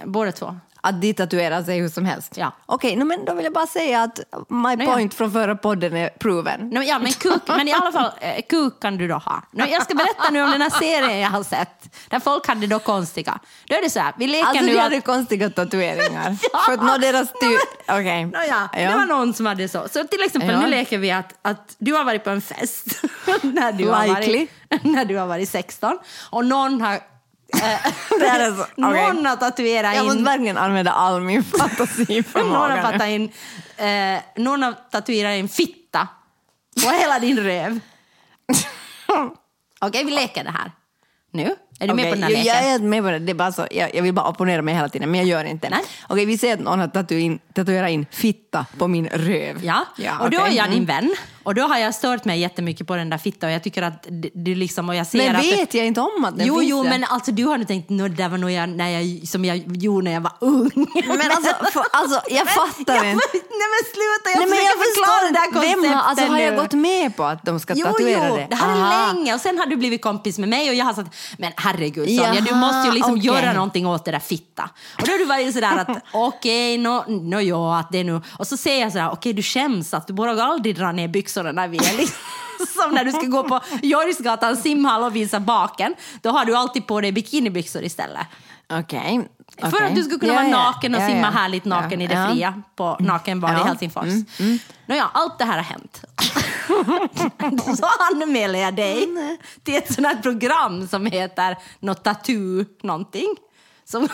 Båda 0.05 0.31
två. 0.31 0.55
Att 0.81 1.01
de 1.01 1.13
tatuerar 1.13 1.63
sig 1.63 1.79
hur 1.79 1.89
som 1.89 2.05
helst? 2.05 2.37
Ja. 2.37 2.51
Okej, 2.65 2.95
no, 2.95 3.03
men 3.03 3.25
då 3.25 3.33
vill 3.33 3.43
jag 3.43 3.53
bara 3.53 3.67
säga 3.67 4.03
att 4.03 4.19
my 4.47 4.85
ja. 4.85 4.91
point 4.93 5.13
från 5.13 5.31
förra 5.31 5.55
podden 5.55 5.95
är 5.95 6.09
proven. 6.09 6.69
No, 6.69 6.81
ja, 6.81 6.99
men, 6.99 7.11
kuk, 7.11 7.41
men 7.47 7.67
i 7.67 7.73
alla 7.73 7.91
fall, 7.91 8.11
eh, 8.21 8.41
kuk 8.49 8.79
kan 8.81 8.97
du 8.97 9.07
då 9.07 9.15
ha. 9.15 9.43
No, 9.51 9.65
jag 9.65 9.83
ska 9.83 9.95
berätta 9.95 10.29
nu 10.31 10.41
om 10.43 10.51
den 10.51 10.61
här 10.61 10.69
serien 10.69 11.19
jag 11.19 11.29
har 11.29 11.43
sett, 11.43 11.95
där 12.09 12.19
folk 12.19 12.47
hade 12.47 12.67
då 12.67 12.79
konstiga. 12.79 13.39
Då 13.67 13.75
är 13.75 13.81
det 13.81 13.89
så 13.89 13.99
här, 13.99 14.13
vi 14.17 14.27
leker 14.27 14.47
Alltså 14.47 14.65
nu 14.65 14.71
de 14.71 14.77
att... 14.77 14.83
hade 14.83 15.01
konstiga 15.01 15.49
tatueringar. 15.49 16.37
Ja. 16.53 16.59
För 16.65 16.73
att 16.73 16.83
nå 16.83 16.97
deras 16.97 17.27
ty... 17.27 17.57
Okej. 17.87 18.25
No, 18.25 18.37
ja, 18.49 18.69
Det 18.73 18.95
var 18.95 19.05
någon 19.05 19.33
som 19.33 19.45
hade 19.45 19.67
så. 19.67 19.87
Så 19.91 20.03
till 20.03 20.23
exempel, 20.23 20.49
Ja. 20.49 20.59
nu 20.59 20.67
leker 20.67 20.97
vi 20.97 21.11
att, 21.11 21.33
att 21.41 21.75
du 21.77 21.93
har 21.93 22.03
varit 22.03 22.23
på 22.23 22.29
en 22.29 22.41
fest 22.41 22.85
när, 23.41 23.71
du 23.71 23.89
har 23.89 24.07
varit, 24.07 24.51
när 24.83 25.05
du 25.05 25.17
har 25.17 25.27
varit 25.27 25.49
16 25.49 25.99
och 26.29 26.45
någon 26.45 26.81
har, 26.81 26.99
Det 28.19 28.27
här 28.27 28.39
är 28.39 28.51
så- 28.55 28.61
okej. 28.77 29.13
någon 29.13 29.25
har 29.25 29.35
tatuerat 29.35 29.95
Jag 29.95 30.03
måste 30.05 30.19
in... 30.19 30.25
verkligen 30.25 30.57
använda 30.57 30.91
all 30.91 31.21
min 31.21 31.35
Någon 31.51 31.61
har, 31.61 31.67
fantasiförmåga. 31.69 32.81
fattat 32.81 33.07
in 33.07 33.31
eh, 33.77 34.19
någon 34.35 34.63
har 34.63 34.73
tatuerat 34.91 35.37
in 35.37 35.49
fitta 35.49 36.07
på 36.83 36.89
hela 36.89 37.19
din 37.19 37.39
röv. 37.39 37.79
Okej, 39.81 40.03
vi 40.05 40.11
leker 40.11 40.43
det 40.43 40.51
här. 40.51 40.71
Nu? 41.31 41.55
Är 41.79 41.87
du 41.87 41.93
med 41.93 42.03
Okej, 42.05 42.09
på 42.11 42.15
den 42.15 42.23
här 42.23 42.29
leken? 42.29 42.45
Jag 42.45 42.63
är 42.73 42.79
med 42.79 43.03
på 43.03 43.09
det. 43.11 43.19
det 43.19 43.31
är 43.31 43.33
bara 43.33 43.51
så, 43.51 43.67
jag, 43.71 43.95
jag 43.95 44.03
vill 44.03 44.13
bara 44.13 44.27
opponera 44.27 44.61
mig 44.61 44.75
hela 44.75 44.89
tiden, 44.89 45.11
men 45.11 45.19
jag 45.19 45.27
gör 45.29 45.43
inte. 45.45 45.69
Nej. 45.69 45.79
Okej, 46.07 46.25
vi 46.25 46.37
säger 46.37 46.53
att 46.53 46.59
någon 46.59 46.79
har 46.79 46.87
tatu 46.87 47.19
in, 47.19 47.39
tatuerat 47.53 47.89
in 47.89 48.05
fitta 48.11 48.65
på 48.77 48.87
min 48.87 49.07
röv. 49.07 49.65
Ja, 49.65 49.85
och 50.19 50.29
då 50.29 50.37
är 50.39 50.51
jag 50.51 50.65
din 50.69 50.83
Mm. 50.83 50.85
vän. 50.85 51.15
Och 51.43 51.55
då 51.55 51.61
har 51.61 51.77
jag 51.77 51.95
stört 51.95 52.25
mig 52.25 52.39
jättemycket 52.39 52.87
på 52.87 52.95
den 52.95 53.09
där 53.09 53.17
fitta 53.17 53.47
och 53.47 53.51
jag 53.53 53.63
tycker 53.63 53.81
att 53.81 54.07
du 54.33 54.55
liksom, 54.55 54.89
och 54.89 54.95
jag 54.95 55.07
ser 55.07 55.17
Men 55.17 55.35
att 55.35 55.43
vet 55.45 55.73
jag 55.73 55.85
inte 55.85 56.01
om 56.01 56.25
att 56.25 56.37
den 56.37 56.47
Jo, 56.47 56.59
finns 56.59 56.69
jo, 56.69 56.83
där? 56.83 56.89
men 56.89 57.03
alltså 57.03 57.31
du 57.31 57.45
har 57.45 57.57
nu 57.57 57.65
tänkt, 57.65 57.89
no, 57.89 58.03
det 58.07 58.09
där 58.15 58.29
var 58.29 58.37
nog 58.37 58.51
jag, 58.51 58.69
när 58.69 58.89
jag, 58.89 59.27
som 59.27 59.45
jag 59.45 59.77
gjorde 59.77 60.03
när 60.03 60.11
jag 60.11 60.21
var 60.21 60.33
ung. 60.39 60.71
Men 61.07 61.31
alltså, 61.31 61.55
för, 61.73 61.83
alltså 61.91 62.21
jag 62.29 62.47
fattar 62.49 62.95
jag, 62.95 63.11
inte. 63.11 63.27
Nej 63.33 63.67
men 63.73 63.81
sluta, 63.93 64.29
jag 64.33 64.39
Nej, 64.39 64.49
men 64.49 64.57
jag 64.65 64.77
förklara 64.85 65.31
det 65.31 65.39
där 65.39 65.51
konceptet 65.53 65.83
Vem 65.83 65.93
har, 65.93 66.03
alltså, 66.03 66.25
har 66.25 66.39
jag 66.39 66.53
nu. 66.53 66.61
gått 66.61 66.73
med 66.73 67.15
på 67.15 67.23
att 67.23 67.45
de 67.45 67.59
ska 67.59 67.73
Jo, 67.77 67.85
tatuera 67.85 68.27
jo, 68.29 68.35
det? 68.35 68.47
det 68.49 68.55
här 68.55 68.69
Aha. 68.69 69.09
är 69.09 69.13
länge 69.13 69.33
och 69.33 69.41
sen 69.41 69.57
har 69.57 69.65
du 69.65 69.75
blivit 69.75 70.01
kompis 70.01 70.37
med 70.39 70.49
mig 70.49 70.69
och 70.69 70.75
jag 70.75 70.85
har 70.85 70.93
sagt, 70.93 71.15
men 71.37 71.51
herregud 71.55 72.07
Sonja, 72.09 72.41
du 72.41 72.47
Jaha, 72.49 72.55
måste 72.59 72.87
ju 72.87 72.91
liksom 72.93 73.13
okej. 73.13 73.25
göra 73.25 73.53
någonting 73.53 73.87
åt 73.87 74.05
det 74.05 74.11
där 74.11 74.19
fitta. 74.19 74.69
Och 74.97 75.03
då 75.05 75.11
har 75.11 75.19
du 75.19 75.25
varit 75.25 75.53
sådär 75.53 75.77
att 75.77 75.97
okej, 76.13 76.77
no, 76.77 77.03
no, 77.07 77.39
ja, 77.41 77.79
att 77.79 77.91
det 77.91 77.97
är 77.99 78.03
nu. 78.03 78.21
Och 78.37 78.47
så 78.47 78.57
säger 78.57 78.81
jag 78.81 78.91
sådär, 78.91 79.09
okej 79.11 79.33
du 79.33 79.41
skäms 79.43 79.93
att 79.93 80.07
du 80.07 80.13
borde 80.13 80.43
aldrig 80.43 80.75
dra 80.75 80.91
ner 80.91 81.07
byxorna 81.07 81.38
när 81.43 81.67
vi 81.67 81.77
är 81.77 81.97
liksom, 81.97 82.17
som 82.83 82.91
när 82.91 83.05
du 83.05 83.11
ska 83.11 83.25
gå 83.25 83.43
på 83.43 83.59
Jorisgatan 83.81 84.57
simhall 84.57 85.03
och 85.03 85.15
visa 85.15 85.39
baken. 85.39 85.95
Då 86.21 86.29
har 86.29 86.45
du 86.45 86.55
alltid 86.55 86.87
på 86.87 87.01
dig 87.01 87.11
bikinibyxor 87.11 87.83
istället. 87.83 88.27
Okej. 88.73 89.27
För 89.57 89.67
okej. 89.67 89.85
att 89.87 89.95
du 89.95 90.03
ska 90.03 90.19
kunna 90.19 90.33
Ja, 90.33 90.39
vara 90.39 90.47
naken 90.47 90.95
och 90.95 91.01
ja, 91.01 91.07
simma 91.07 91.21
ja. 91.21 91.29
härligt 91.29 91.65
naken 91.65 92.01
i 92.01 92.07
det 92.07 92.27
fria 92.31 92.61
på 92.75 92.97
nakenbad 92.99 93.51
i. 93.51 93.63
Helsingfors. 93.63 94.03
Mm, 94.03 94.25
mm. 94.39 94.59
Nåja, 94.85 95.09
allt 95.13 95.39
det 95.39 95.45
här 95.45 95.55
har 95.55 95.63
hänt. 95.63 96.01
Så 97.77 97.85
anmäler 98.11 98.59
jag 98.59 98.75
dig 98.75 99.07
till 99.63 99.75
ett 99.75 99.93
sånt 99.93 100.07
här 100.07 100.15
program 100.15 100.87
som 100.87 101.05
heter 101.05 101.57
något 101.79 102.03
tattoo 102.03 102.65
någonting. 102.81 103.35
Som, 103.85 104.07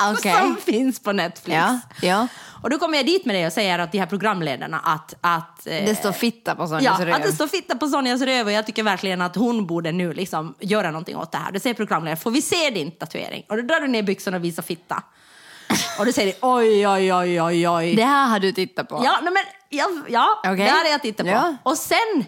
Okej. 0.00 0.32
som 0.40 0.56
finns 0.56 1.00
på 1.00 1.12
Netflix. 1.12 1.56
Ja, 1.56 1.78
ja. 2.02 2.26
Och 2.62 2.70
då 2.70 2.78
kommer 2.78 2.96
jag 2.96 3.06
dit 3.06 3.24
med 3.24 3.34
dig 3.34 3.46
och 3.46 3.52
säger 3.52 3.78
att 3.78 3.92
de 3.92 3.98
här 3.98 4.06
programledarna 4.06 4.80
att... 4.84 5.14
att 5.20 5.66
eh, 5.66 5.84
Det 5.84 5.94
står 5.98 6.12
fitta 6.12 6.54
på 6.54 6.62
Ja, 6.62 6.66
Sonjas 6.66 7.00
röv. 7.00 7.14
att 7.14 7.22
det 7.22 7.32
står 7.32 7.46
fitta 7.46 7.76
på 7.76 7.86
Sonjas 7.88 8.20
röv 8.20 8.46
och 8.46 8.52
jag 8.52 8.66
tycker 8.66 8.82
verkligen 8.82 9.22
att 9.22 9.36
hon 9.36 9.66
borde 9.66 9.92
nu 9.92 10.12
liksom 10.12 10.54
göra 10.60 10.90
någonting 10.90 11.16
åt 11.16 11.32
det 11.32 11.38
här. 11.38 11.52
Då 11.52 11.60
säger 11.60 11.74
programledaren, 11.74 12.16
får 12.16 12.30
vi 12.30 12.42
se 12.42 12.70
din 12.70 12.90
tatuering? 12.90 13.44
Och 13.48 13.56
då 13.56 13.62
drar 13.62 13.80
du 13.80 13.86
ner 13.88 14.02
byxorna 14.02 14.36
och 14.36 14.44
visar 14.44 14.62
fitta. 14.62 15.02
Och 15.98 16.06
då 16.06 16.12
säger 16.12 16.32
du, 16.32 16.38
oj, 16.48 16.88
oj, 16.88 17.14
oj, 17.14 17.42
oj, 17.42 17.68
oj. 17.68 17.94
Det 17.96 18.04
här 18.04 18.26
har 18.28 18.38
du 18.40 18.52
tittat 18.52 18.88
på? 18.88 19.00
Ja, 19.04 19.18
nej, 19.22 19.32
men, 19.32 19.42
ja, 19.68 19.88
ja 20.08 20.38
Okej. 20.44 20.56
det 20.56 20.70
hade 20.70 20.90
jag 20.90 21.02
tittat 21.02 21.26
på. 21.26 21.32
Ja. 21.32 21.56
Och 21.62 21.76
sen 21.76 22.24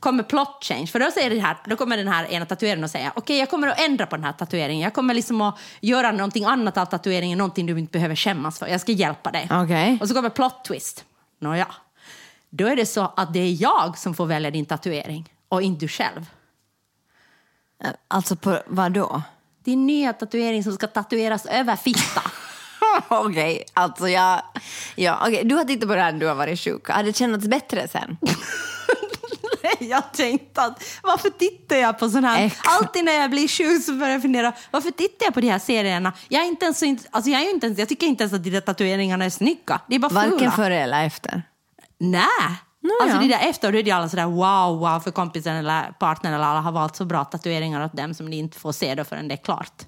kommer 0.00 0.22
plot 0.22 0.64
change, 0.64 0.86
för 0.86 1.00
då, 1.00 1.10
säger 1.10 1.30
det 1.30 1.40
här, 1.40 1.56
då 1.66 1.76
kommer 1.76 1.96
den 1.96 2.08
här 2.08 2.24
ena 2.32 2.46
tatueraren 2.46 2.84
och 2.84 2.90
säga 2.90 3.12
okej, 3.16 3.38
jag 3.38 3.50
kommer 3.50 3.68
att 3.68 3.80
ändra 3.80 4.06
på 4.06 4.16
den 4.16 4.24
här 4.24 4.32
tatueringen. 4.32 4.82
Jag 4.82 4.94
kommer 4.94 5.14
liksom 5.14 5.40
att 5.40 5.58
göra 5.80 6.12
någonting 6.12 6.44
annat 6.44 6.76
av 6.76 6.86
tatueringen, 6.86 7.38
någonting 7.38 7.66
du 7.66 7.78
inte 7.78 7.92
behöver 7.92 8.16
skämmas 8.16 8.58
för. 8.58 8.66
Jag 8.66 8.80
ska 8.80 8.92
hjälpa 8.92 9.30
dig. 9.30 9.48
Okej. 9.50 9.98
Och 10.00 10.08
så 10.08 10.14
kommer 10.14 10.30
plot 10.30 10.64
twist. 10.64 11.04
Nåja, 11.40 11.66
då 12.50 12.66
är 12.66 12.76
det 12.76 12.86
så 12.86 13.12
att 13.16 13.32
det 13.32 13.40
är 13.40 13.62
jag 13.62 13.98
som 13.98 14.14
får 14.14 14.26
välja 14.26 14.50
din 14.50 14.66
tatuering 14.66 15.32
och 15.48 15.62
inte 15.62 15.84
du 15.84 15.88
själv. 15.88 16.26
Alltså 18.08 18.36
på 18.36 18.62
vad 18.66 18.92
då? 18.92 19.22
Din 19.64 19.86
nya 19.86 20.12
tatuering 20.12 20.64
som 20.64 20.72
ska 20.72 20.86
tatueras 20.86 21.46
över 21.46 21.76
fitta. 21.76 22.22
Okej, 23.08 23.64
alltså 23.74 24.08
jag... 24.08 24.42
Ja, 24.96 25.18
okej, 25.26 25.44
Du 25.44 25.54
har 25.54 25.64
tittat 25.64 25.88
på 25.88 25.94
det 25.94 26.00
här 26.00 26.12
när 26.12 26.20
du 26.20 26.26
har 26.26 26.34
varit 26.34 26.60
sjuk. 26.60 26.88
Har 26.88 27.02
det 27.02 27.16
känts 27.16 27.46
bättre 27.46 27.88
sen? 27.88 28.16
jag 29.78 30.12
tänkte 30.12 30.62
att 30.62 30.84
varför 31.02 31.30
tittar 31.30 31.76
jag 31.76 31.98
på 31.98 32.08
sån 32.08 32.24
här... 32.24 32.46
Exakt. 32.46 32.68
Alltid 32.68 33.04
när 33.04 33.12
jag 33.12 33.30
blir 33.30 33.48
sjuk 33.48 33.84
så 33.84 33.92
börjar 33.92 34.12
jag 34.12 34.22
fundera, 34.22 34.52
varför 34.70 34.90
tittar 34.90 35.26
jag 35.26 35.34
på 35.34 35.40
de 35.40 35.50
här 35.50 35.58
serierna? 35.58 36.12
Jag, 36.28 36.42
är 36.42 36.46
inte 36.46 36.64
ens, 36.64 36.78
så 36.78 36.96
alltså 37.10 37.30
jag, 37.30 37.42
är 37.42 37.50
inte 37.50 37.66
ens, 37.66 37.78
jag 37.78 37.88
tycker 37.88 38.06
inte 38.06 38.24
ens 38.24 38.34
att 38.34 38.44
de 38.44 38.50
där 38.50 38.60
tatueringarna 38.60 39.24
är 39.24 39.30
snygga. 39.30 39.80
De 39.86 39.94
är 39.94 39.98
bara 39.98 40.12
Varken 40.12 40.38
fula. 40.38 40.50
före 40.50 40.80
eller 40.80 41.06
efter? 41.06 41.42
Nej! 41.98 42.22
Nåja. 42.80 43.02
Alltså 43.02 43.18
det 43.18 43.34
där 43.34 43.48
efter, 43.48 43.72
då 43.72 43.78
är 43.78 43.82
det 43.82 43.90
alla 43.90 44.08
sådär 44.08 44.26
wow, 44.26 44.78
wow, 44.78 45.00
för 45.00 45.10
kompisen 45.10 45.56
eller 45.56 45.92
partnern 45.98 46.34
eller 46.34 46.44
alla 46.44 46.60
har 46.60 46.72
valt 46.72 46.96
så 46.96 47.04
bra 47.04 47.24
tatueringar 47.24 47.84
åt 47.84 47.92
dem 47.92 48.14
som 48.14 48.30
de 48.30 48.36
inte 48.36 48.58
får 48.58 48.72
se 48.72 48.94
då 48.94 49.04
förrän 49.04 49.28
det 49.28 49.34
är 49.34 49.44
klart. 49.44 49.82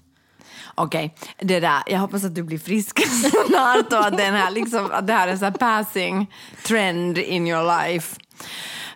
Okej, 0.75 1.15
det 1.39 1.61
där. 1.61 1.83
Jag 1.87 1.99
hoppas 1.99 2.25
att 2.25 2.35
du 2.35 2.43
blir 2.43 2.59
frisk 2.59 3.01
snart 3.49 3.93
och 3.93 4.07
att, 4.07 4.17
den 4.17 4.35
här, 4.35 4.51
liksom, 4.51 4.91
att 4.93 5.07
det 5.07 5.13
här 5.13 5.29
är 5.29 5.33
en 5.33 5.39
sån 5.39 5.53
passing 5.53 6.33
trend 6.67 7.19
in 7.19 7.47
your 7.47 7.85
life. 7.85 8.17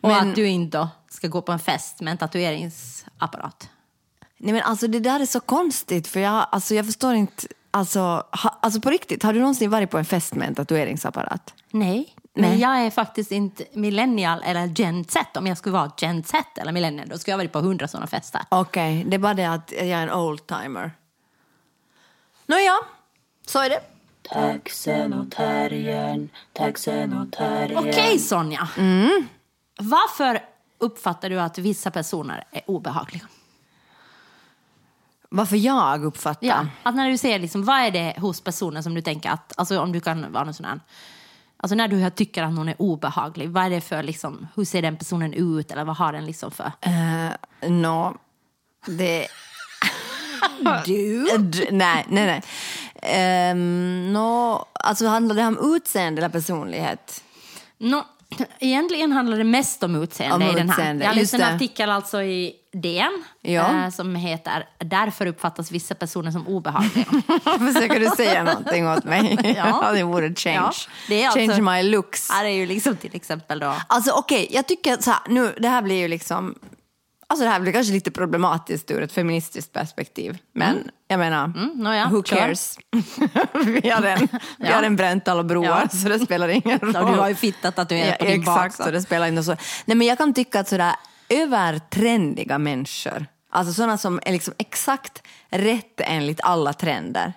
Och 0.05 0.11
Men- 0.11 0.29
att 0.31 0.37
du 0.37 0.47
inte 0.49 0.89
ska 1.11 1.29
gå 1.29 1.43
på 1.43 1.53
en 1.53 1.59
fest 1.59 2.01
med 2.01 2.11
en 2.13 2.19
tatueringsapparat. 2.19 3.69
Nej 4.39 4.53
men 4.53 4.63
alltså 4.63 4.87
det 4.89 5.01
där 5.01 5.21
är 5.21 5.27
så 5.27 5.41
konstigt 5.41 6.07
för 6.09 6.21
jag, 6.21 6.47
alltså, 6.53 6.75
jag 6.75 6.87
förstår 6.87 7.15
inte, 7.15 7.47
alltså, 7.71 8.01
ha, 8.43 8.59
alltså 8.63 8.81
på 8.81 8.91
riktigt, 8.91 9.23
har 9.23 9.33
du 9.33 9.39
någonsin 9.41 9.71
varit 9.71 9.91
på 9.91 9.99
en 9.99 10.05
fest 10.05 10.35
med 10.35 10.49
en 10.49 10.55
tatueringsapparat? 10.55 11.55
Nej, 11.71 12.15
men 12.35 12.51
Nej. 12.51 12.61
jag 12.61 12.79
är 12.87 12.91
faktiskt 12.91 13.33
inte 13.33 13.65
millennial 13.73 14.43
eller 14.45 14.67
gen 14.67 15.05
Z. 15.05 15.27
Om 15.39 15.47
jag 15.47 15.59
skulle 15.59 15.73
vara 15.73 15.93
gen 15.99 16.25
Z 16.25 16.45
eller 16.61 16.73
millennial 16.73 17.09
då 17.09 17.19
skulle 17.19 17.33
jag 17.33 17.39
varit 17.39 17.53
på 17.53 17.61
hundra 17.61 17.89
sådana 17.89 18.07
fester. 18.07 18.41
Okej, 18.49 19.05
det 19.09 19.15
är 19.15 19.19
bara 19.19 19.35
det 19.35 19.45
att 19.45 19.73
jag 19.73 19.89
är 19.89 20.03
en 20.03 20.13
oldtimer. 20.13 20.91
Nåja, 22.47 22.73
så 23.47 23.59
är 23.59 23.71
det. 23.71 23.81
Taxen 24.29 25.13
och 25.13 25.31
terriern, 25.31 26.29
taxen 26.53 27.13
och 27.19 27.33
terriern. 27.33 27.89
Okej 27.89 28.19
Sonja, 28.19 28.69
varför 29.79 30.41
uppfattar 30.79 31.31
du 31.31 31.41
att 31.41 31.59
vissa 31.59 31.91
personer 31.91 32.45
är 32.51 32.63
obehagliga? 32.67 33.29
Varför 35.29 35.57
jag 35.57 36.05
uppfattar? 36.05 36.47
Ja, 36.47 36.67
att 36.83 36.95
när 36.95 37.11
du 37.11 37.19
ser 37.19 37.39
liksom, 37.39 37.65
vad 37.65 37.81
är 37.81 37.91
det 37.91 38.15
hos 38.19 38.41
personen 38.41 38.83
som 38.83 38.95
du 38.95 39.01
tänker 39.01 39.31
att, 39.31 39.53
alltså 39.57 39.81
om 39.81 39.93
du 39.93 40.01
kan 40.01 40.33
vara 40.33 40.45
någon 40.45 40.55
sån 40.55 40.67
här, 40.67 40.81
alltså 41.57 41.75
när 41.75 41.89
du 41.89 42.11
tycker 42.11 42.43
att 42.43 42.53
någon 42.53 42.69
är 42.69 42.83
obehaglig, 42.83 43.51
vad 43.51 43.65
är 43.65 43.71
det 43.71 43.81
för 43.81 44.03
liksom, 44.03 44.47
hur 44.55 44.65
ser 44.65 44.83
den 44.83 44.97
personen 44.97 45.33
ut 45.33 45.71
eller 45.71 45.85
vad 45.85 45.97
har 45.97 46.13
den 46.13 46.27
liksom 46.27 46.51
för? 46.51 46.73
Uh, 46.87 47.71
Nå, 47.71 48.17
det... 48.87 49.27
Du? 50.87 51.39
D- 51.39 51.69
nej, 51.71 52.07
nej, 52.09 52.43
nej. 53.03 53.51
Um, 53.51 54.13
nå, 54.13 54.67
alltså 54.73 55.07
handlar 55.07 55.35
det 55.35 55.47
om 55.47 55.75
utseende 55.77 56.21
eller 56.21 56.29
personlighet? 56.29 57.25
No, 57.79 58.05
egentligen 58.59 59.13
handlar 59.13 59.39
det 59.39 59.45
mest 59.45 59.83
om 59.83 60.03
utseende 60.03 60.35
Om 60.35 60.43
i 60.43 60.55
den 60.55 60.71
här. 60.71 60.77
utseende, 60.79 61.05
Jag 61.05 61.17
läste 61.17 61.37
en 61.37 61.41
det. 61.41 61.55
artikel 61.55 61.91
alltså 61.91 62.23
i 62.23 62.53
DN 62.73 63.25
Ja. 63.43 63.85
eh, 63.85 63.91
som 63.91 64.15
heter 64.17 64.67
Därför 64.79 65.27
uppfattas 65.27 65.71
vissa 65.71 65.95
personer 65.95 66.31
som 66.31 66.49
obehagliga. 66.49 67.05
Försöker 67.73 68.01
du 68.01 68.07
säga 68.07 68.43
någonting 68.43 68.89
åt 68.89 69.05
mig? 69.05 69.55
Ja. 69.57 69.93
det 69.95 70.03
vore 70.03 70.35
change. 70.35 70.57
Ja, 70.57 70.73
det 71.09 71.25
alltså- 71.25 71.39
change 71.39 71.61
my 71.77 71.83
looks. 71.91 72.31
här 72.31 72.45
är 72.45 72.49
ju 72.49 72.67
liksom 72.67 72.97
till 72.97 73.17
exempel 73.17 73.59
då... 73.59 73.75
Alltså 73.87 74.11
okej, 74.13 74.49
jag 74.51 74.67
tycker 74.69 74.97
så 75.01 75.11
här, 75.11 75.21
nu, 75.29 75.55
det 75.61 75.69
här 75.69 75.83
blir 75.83 75.97
ju 75.97 76.09
liksom, 76.09 76.55
alltså 77.27 77.45
det 77.45 77.51
här 77.51 77.61
blir 77.61 77.73
kanske 77.73 77.93
lite 77.93 78.11
problematiskt 78.11 78.91
ur 78.91 79.03
ett 79.03 79.13
feministiskt 79.13 79.73
perspektiv. 79.73 80.39
Men 80.55 80.91
jag 81.09 81.19
menar, 81.19 81.45
Mm, 81.45 81.71
nåja, 81.75 82.09
who 82.09 82.23
kör. 82.23 82.37
cares? 82.37 82.79
vi 83.83 83.91
har 83.91 84.03
en, 84.03 84.19
vi 84.59 84.69
Ja. 84.69 84.75
har 84.75 84.83
en 84.83 84.97
bränt 84.97 85.29
alla 85.29 85.45
broar 85.45 85.81
Ja. 85.83 85.89
så 85.99 86.09
det 86.09 86.19
spelar 86.19 86.49
ingen 86.49 86.79
roll. 86.79 86.97
Och 86.97 87.13
du 87.13 87.19
har 87.19 87.29
ju 87.29 87.35
fitta 87.35 87.71
tatuerat 87.73 88.17
ja, 88.21 88.25
på 88.27 88.31
din 88.33 88.45
bak. 88.45 88.67
Exakt, 88.67 88.85
så 88.85 88.91
det 88.91 89.03
spelar 89.03 89.27
inte 89.27 89.43
så. 89.43 89.57
Nej 89.85 89.97
men 89.97 90.07
jag 90.07 90.19
kan 90.19 90.35
tycka 90.35 90.61
att 90.61 90.69
sådär 90.69 90.95
övertrendiga 91.29 92.59
människor, 92.59 93.27
alltså 93.51 93.73
sådana 93.75 93.99
som 93.99 94.21
är 94.23 94.33
liksom 94.33 94.55
exakt 94.59 95.23
rätt 95.51 96.01
enligt 96.01 96.41
alla 96.43 96.73
trender. 96.73 97.33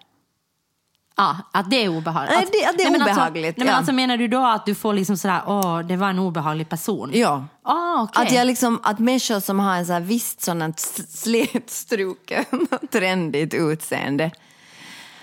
Ja, 1.20 1.38
att 1.52 1.70
det 1.70 1.84
är 1.86 1.90
obehagligt. 1.90 2.36
Nej, 2.36 2.48
det- 2.52 2.66
att 2.70 2.78
det 2.78 2.84
är 2.84 2.92
men 2.92 3.02
obehagligt, 3.02 3.46
Alltså, 3.48 3.60
nej, 3.60 3.66
men 3.66 3.68
ja. 3.68 3.74
alltså 3.78 3.94
menar 3.94 4.18
du 4.18 4.28
då 4.28 4.46
att 4.46 4.66
du 4.66 4.76
får 4.76 4.94
liksom 4.94 5.18
sådär, 5.18 5.42
åh, 5.48 5.80
det 5.80 5.96
var 5.96 6.10
en 6.10 6.20
obehaglig 6.20 6.70
person? 6.70 7.12
Ja. 7.14 7.46
Ah, 7.64 8.02
okej. 8.04 8.26
Att, 8.26 8.32
jag 8.32 8.48
liksom, 8.48 8.80
att 8.84 9.00
människor 9.00 9.40
som 9.40 9.60
har 9.60 9.76
en 9.76 9.86
så 9.86 9.94
här 9.94 10.00
visst 10.00 10.42
sådant 10.42 10.80
slätstruket, 11.10 12.48
trendigt 12.92 13.54
utseende. 13.54 14.32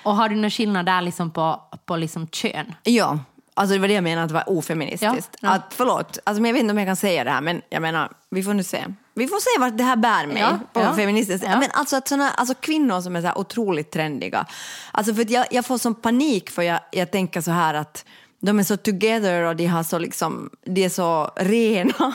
Och 0.02 0.16
har 0.16 0.28
du 0.28 0.34
någon 0.36 0.50
skillnad 0.50 0.86
där 0.86 1.02
liksom 1.02 1.30
på, 1.30 1.60
på 1.86 1.96
liksom 1.96 2.26
kön? 2.28 2.74
Ja, 2.82 3.18
alltså 3.54 3.74
det 3.74 3.80
var 3.80 3.88
det 3.88 3.94
jag 3.94 4.04
menade 4.04 4.22
att 4.22 4.28
det 4.28 4.34
var 4.34 4.58
ofeministiskt. 4.58 5.36
Ja, 5.40 5.48
ja. 5.48 5.50
Att, 5.54 5.74
förlåt, 5.74 6.18
alltså, 6.24 6.42
men 6.42 6.48
jag 6.48 6.52
vet 6.52 6.60
inte 6.62 6.72
om 6.72 6.78
jag 6.78 6.88
kan 6.88 6.96
säga 6.96 7.24
det 7.24 7.30
här 7.30 7.40
men 7.40 7.62
jag 7.70 7.82
menar, 7.82 8.12
vi 8.30 8.42
får 8.42 8.54
nu 8.54 8.62
se. 8.64 8.84
Vi 9.16 9.26
får 9.26 9.40
se 9.40 9.60
vart 9.60 9.78
det 9.78 9.84
här 9.84 9.96
bär 9.96 10.26
mig 10.26 10.38
Ja, 10.40 10.58
på 10.72 10.80
ja, 10.80 10.94
feministiskt. 10.94 11.44
ja. 11.48 11.58
Men 11.58 11.70
alltså, 11.72 11.96
att 11.96 12.08
såna, 12.08 12.30
alltså 12.30 12.54
kvinnor 12.54 13.00
som 13.00 13.16
är 13.16 13.20
så 13.20 13.26
här 13.26 13.38
otroligt 13.38 13.90
trendiga. 13.90 14.46
Alltså 14.92 15.14
för 15.14 15.32
jag, 15.32 15.46
jag 15.50 15.66
får 15.66 15.78
sån 15.78 15.94
panik 15.94 16.50
för 16.50 16.62
jag, 16.62 16.80
jag 16.92 17.10
tänker 17.12 17.40
så 17.40 17.50
här 17.50 17.74
att 17.74 18.04
de 18.46 18.58
är 18.58 18.62
så 18.62 18.76
together 18.76 19.42
och 19.42 19.56
de 19.56 19.66
har 19.66 19.82
så 19.82 19.98
liksom, 19.98 20.50
de 20.66 20.84
är 20.84 20.88
så 20.88 21.30
rena. 21.36 21.92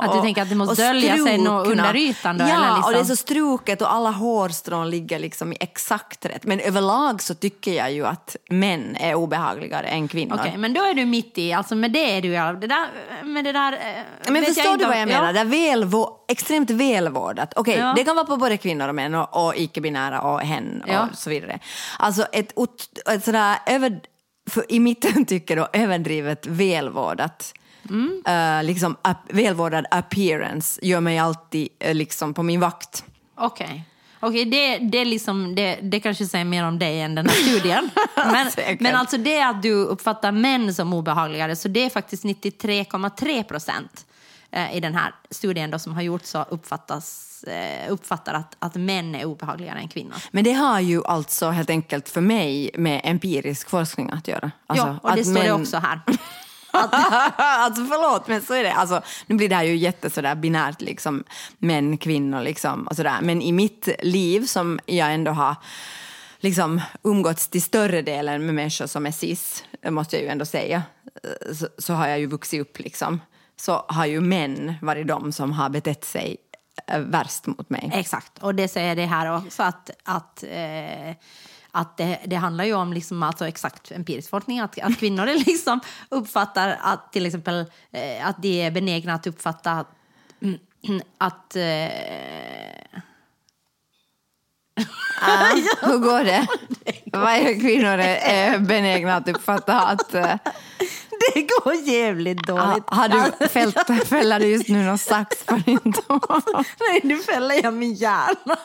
Att 0.00 0.12
du 0.12 0.20
tänker 0.20 0.42
att 0.42 0.48
det 0.48 0.54
måste 0.54 0.86
dölja 0.86 1.16
sig 1.16 1.38
något 1.38 1.66
under 1.66 1.96
ytan 1.96 2.38
då, 2.38 2.44
Ja, 2.44 2.54
eller 2.54 2.66
liksom? 2.66 2.84
och 2.84 2.92
det 2.92 2.98
är 2.98 3.04
så 3.04 3.16
struket 3.16 3.82
och 3.82 3.92
alla 3.94 4.10
hårstrån 4.10 4.90
ligger 4.90 5.18
liksom 5.18 5.52
i 5.52 5.56
exakt 5.60 6.26
rätt. 6.26 6.44
Men 6.44 6.60
överlag 6.60 7.22
så 7.22 7.34
tycker 7.34 7.72
jag 7.72 7.92
ju 7.92 8.06
att 8.06 8.36
män 8.50 8.96
är 8.96 9.14
obehagligare 9.14 9.86
än 9.86 10.08
kvinnor. 10.08 10.36
Okej, 10.40 10.54
men 10.56 10.74
då 10.74 10.82
är 10.84 10.94
du 10.94 11.04
mitt 11.04 11.38
i, 11.38 11.52
alltså 11.52 11.74
med 11.74 11.92
det 11.92 12.16
är 12.16 12.22
du 12.22 12.28
ju, 12.28 12.34
det 12.60 12.66
där, 12.66 12.88
med 13.24 13.44
det 13.44 13.52
där... 13.52 13.72
eh, 13.72 13.78
Men 14.32 14.34
vet 14.34 14.54
förstår 14.54 14.72
inte 14.72 14.84
du 14.84 14.88
vad 14.90 15.00
jag 15.00 15.08
menar? 15.08 15.26
Ja. 15.26 15.32
Det 15.32 15.40
är 15.40 15.44
välvå, 15.44 16.10
extremt 16.28 16.70
välvårdat. 16.70 17.52
Okej, 17.56 17.78
Ja. 17.78 17.92
det 17.96 18.04
kan 18.04 18.16
vara 18.16 18.26
på 18.26 18.36
både 18.36 18.56
kvinnor 18.56 18.88
och 18.88 18.94
män 18.94 19.14
och, 19.14 19.46
och 19.46 19.56
icke-binära 19.56 20.20
och 20.20 20.40
hen 20.40 20.82
Ja. 20.86 21.08
och 21.12 21.18
så 21.18 21.30
vidare. 21.30 21.58
Alltså 21.98 22.22
ett, 22.32 22.52
ett 23.10 23.24
sådär 23.24 23.56
över, 23.66 24.00
för, 24.50 24.72
i 24.72 24.80
mitt 24.80 25.28
tycke 25.28 25.54
då 25.54 25.68
överdrivet 25.72 26.46
välvårdat 26.46 27.54
eh, 28.26 28.62
liksom 28.62 28.96
ap- 29.02 29.28
välvårdad 29.28 29.86
appearance 29.90 30.80
gör 30.82 31.00
mig 31.00 31.18
alltid 31.18 31.68
eh, 31.78 31.94
liksom 31.94 32.34
på 32.34 32.42
min 32.42 32.60
vakt. 32.60 33.04
Okej. 33.36 33.84
Okej, 34.20 34.44
det, 34.44 34.78
det, 34.78 34.98
är 34.98 35.04
liksom, 35.04 35.54
det, 35.54 35.78
det 35.82 36.00
kanske 36.00 36.26
säger 36.26 36.44
mer 36.44 36.64
om 36.64 36.78
dig 36.78 37.00
än 37.00 37.14
den 37.14 37.28
här 37.28 37.34
studien. 37.34 37.90
Men, 38.16 38.76
men 38.80 38.94
alltså 38.96 39.16
det 39.16 39.40
att 39.42 39.62
du 39.62 39.72
uppfattar 39.72 40.32
män 40.32 40.74
som 40.74 40.92
obehagligare, 40.92 41.56
så 41.56 41.68
det 41.68 41.84
är 41.84 41.90
faktiskt 41.90 42.24
93,3 42.24 43.42
procent 43.42 44.06
i 44.72 44.80
den 44.80 44.94
här 44.94 45.14
studien 45.30 45.70
då, 45.70 45.78
som 45.78 45.92
har 45.92 46.02
gjorts 46.02 46.28
så 46.28 46.42
uppfattas, 46.42 47.42
eh, 47.44 47.92
uppfattar 47.92 48.34
att, 48.34 48.56
att 48.58 48.74
män 48.74 49.14
är 49.14 49.24
obehagligare 49.24 49.78
än 49.78 49.88
kvinnor. 49.88 50.14
Men 50.30 50.44
det 50.44 50.52
har 50.52 50.80
ju 50.80 51.04
alltså 51.04 51.50
helt 51.50 51.70
enkelt 51.70 52.08
för 52.08 52.20
mig 52.20 52.70
med 52.74 53.00
empirisk 53.04 53.70
forskning 53.70 54.10
att 54.10 54.28
göra. 54.28 54.50
Alltså, 54.66 54.86
ja, 54.86 55.10
och 55.10 55.16
det 55.16 55.24
står 55.24 55.34
det 55.34 55.40
män- 55.40 55.60
också 55.62 55.76
här. 55.76 56.00
alltså 56.74 57.86
förlåt, 57.86 58.28
men 58.28 58.42
så 58.42 58.54
är 58.54 58.62
det. 58.62 58.72
Alltså, 58.72 59.02
nu 59.26 59.36
blir 59.36 59.48
det 59.48 59.54
här 59.54 59.64
ju 59.64 59.76
jätte 59.76 60.10
sådär 60.10 60.34
binärt, 60.34 60.80
liksom, 60.80 61.24
män, 61.58 61.96
kvinnor, 61.98 62.42
liksom, 62.42 62.86
och 62.86 62.96
sådär. 62.96 63.18
Men 63.22 63.42
i 63.42 63.52
mitt 63.52 63.88
liv 64.02 64.46
som 64.46 64.80
jag 64.86 65.14
ändå 65.14 65.30
har 65.30 65.56
liksom, 66.40 66.80
umgåtts 67.02 67.48
till 67.48 67.62
större 67.62 68.02
delen 68.02 68.46
med 68.46 68.54
människor 68.54 68.86
som 68.86 69.06
är 69.06 69.12
cis, 69.12 69.64
måste 69.88 70.16
jag 70.16 70.22
ju 70.22 70.28
ändå 70.28 70.44
säga, 70.44 70.82
eh, 71.24 71.54
så, 71.54 71.68
så 71.78 71.92
har 71.94 72.08
jag 72.08 72.18
ju 72.18 72.26
vuxit 72.26 72.60
upp 72.60 72.78
liksom. 72.78 73.20
Så 73.56 73.84
har 73.88 74.06
ju 74.06 74.20
män 74.20 74.74
varit 74.82 75.06
de 75.06 75.32
som 75.32 75.52
har 75.52 75.68
betett 75.68 76.04
sig 76.04 76.36
eh, 76.86 77.00
värst 77.00 77.46
mot 77.46 77.70
mig. 77.70 77.90
Exakt, 77.94 78.38
och 78.38 78.54
det 78.54 78.68
säger 78.68 78.96
det 78.96 79.06
här 79.06 79.36
också 79.36 79.62
att, 79.62 79.90
att, 80.02 80.44
eh, 80.48 81.16
att 81.70 81.96
det, 81.96 82.18
det 82.24 82.36
handlar 82.36 82.64
ju 82.64 82.74
om 82.74 82.92
liksom, 82.92 83.22
alltså 83.22 83.48
exakt 83.48 83.92
empirisk 83.92 84.30
forskning, 84.30 84.60
att, 84.60 84.78
att 84.78 84.98
kvinnor 84.98 85.26
liksom 85.46 85.80
uppfattar 86.08 86.78
att 86.80 87.12
till 87.12 87.26
exempel 87.26 87.60
eh, 87.92 88.28
att 88.28 88.42
de 88.42 88.62
är 88.62 88.70
benägna 88.70 89.14
att 89.14 89.26
uppfatta 89.26 89.84
mm, 90.42 91.00
att... 91.18 91.56
Eh, 91.56 93.00
Ah, 95.26 95.54
hur 95.80 95.98
går 95.98 96.24
det? 96.24 96.46
Vad 97.18 97.32
är 97.32 97.60
kvinnor 97.60 97.98
är, 97.98 98.16
är 98.16 98.58
benägna 98.58 99.16
att 99.16 99.28
uppfatta 99.28 99.80
att... 99.80 100.14
eh, 100.14 100.34
det 101.34 101.42
går 101.42 101.74
jävligt 101.74 102.46
dåligt. 102.46 102.84
har 102.86 103.08
du 103.08 103.48
fällt, 103.48 104.08
fäller 104.08 104.40
du 104.40 104.46
just 104.46 104.68
nu 104.68 104.84
någon 104.84 104.98
sax 104.98 105.44
på 105.44 105.54
din 105.54 105.92
tå? 105.92 106.20
Nej, 106.88 107.00
nu 107.02 107.18
fäller 107.18 107.62
jag 107.62 107.74
min 107.74 107.94
hjärna. 107.94 108.56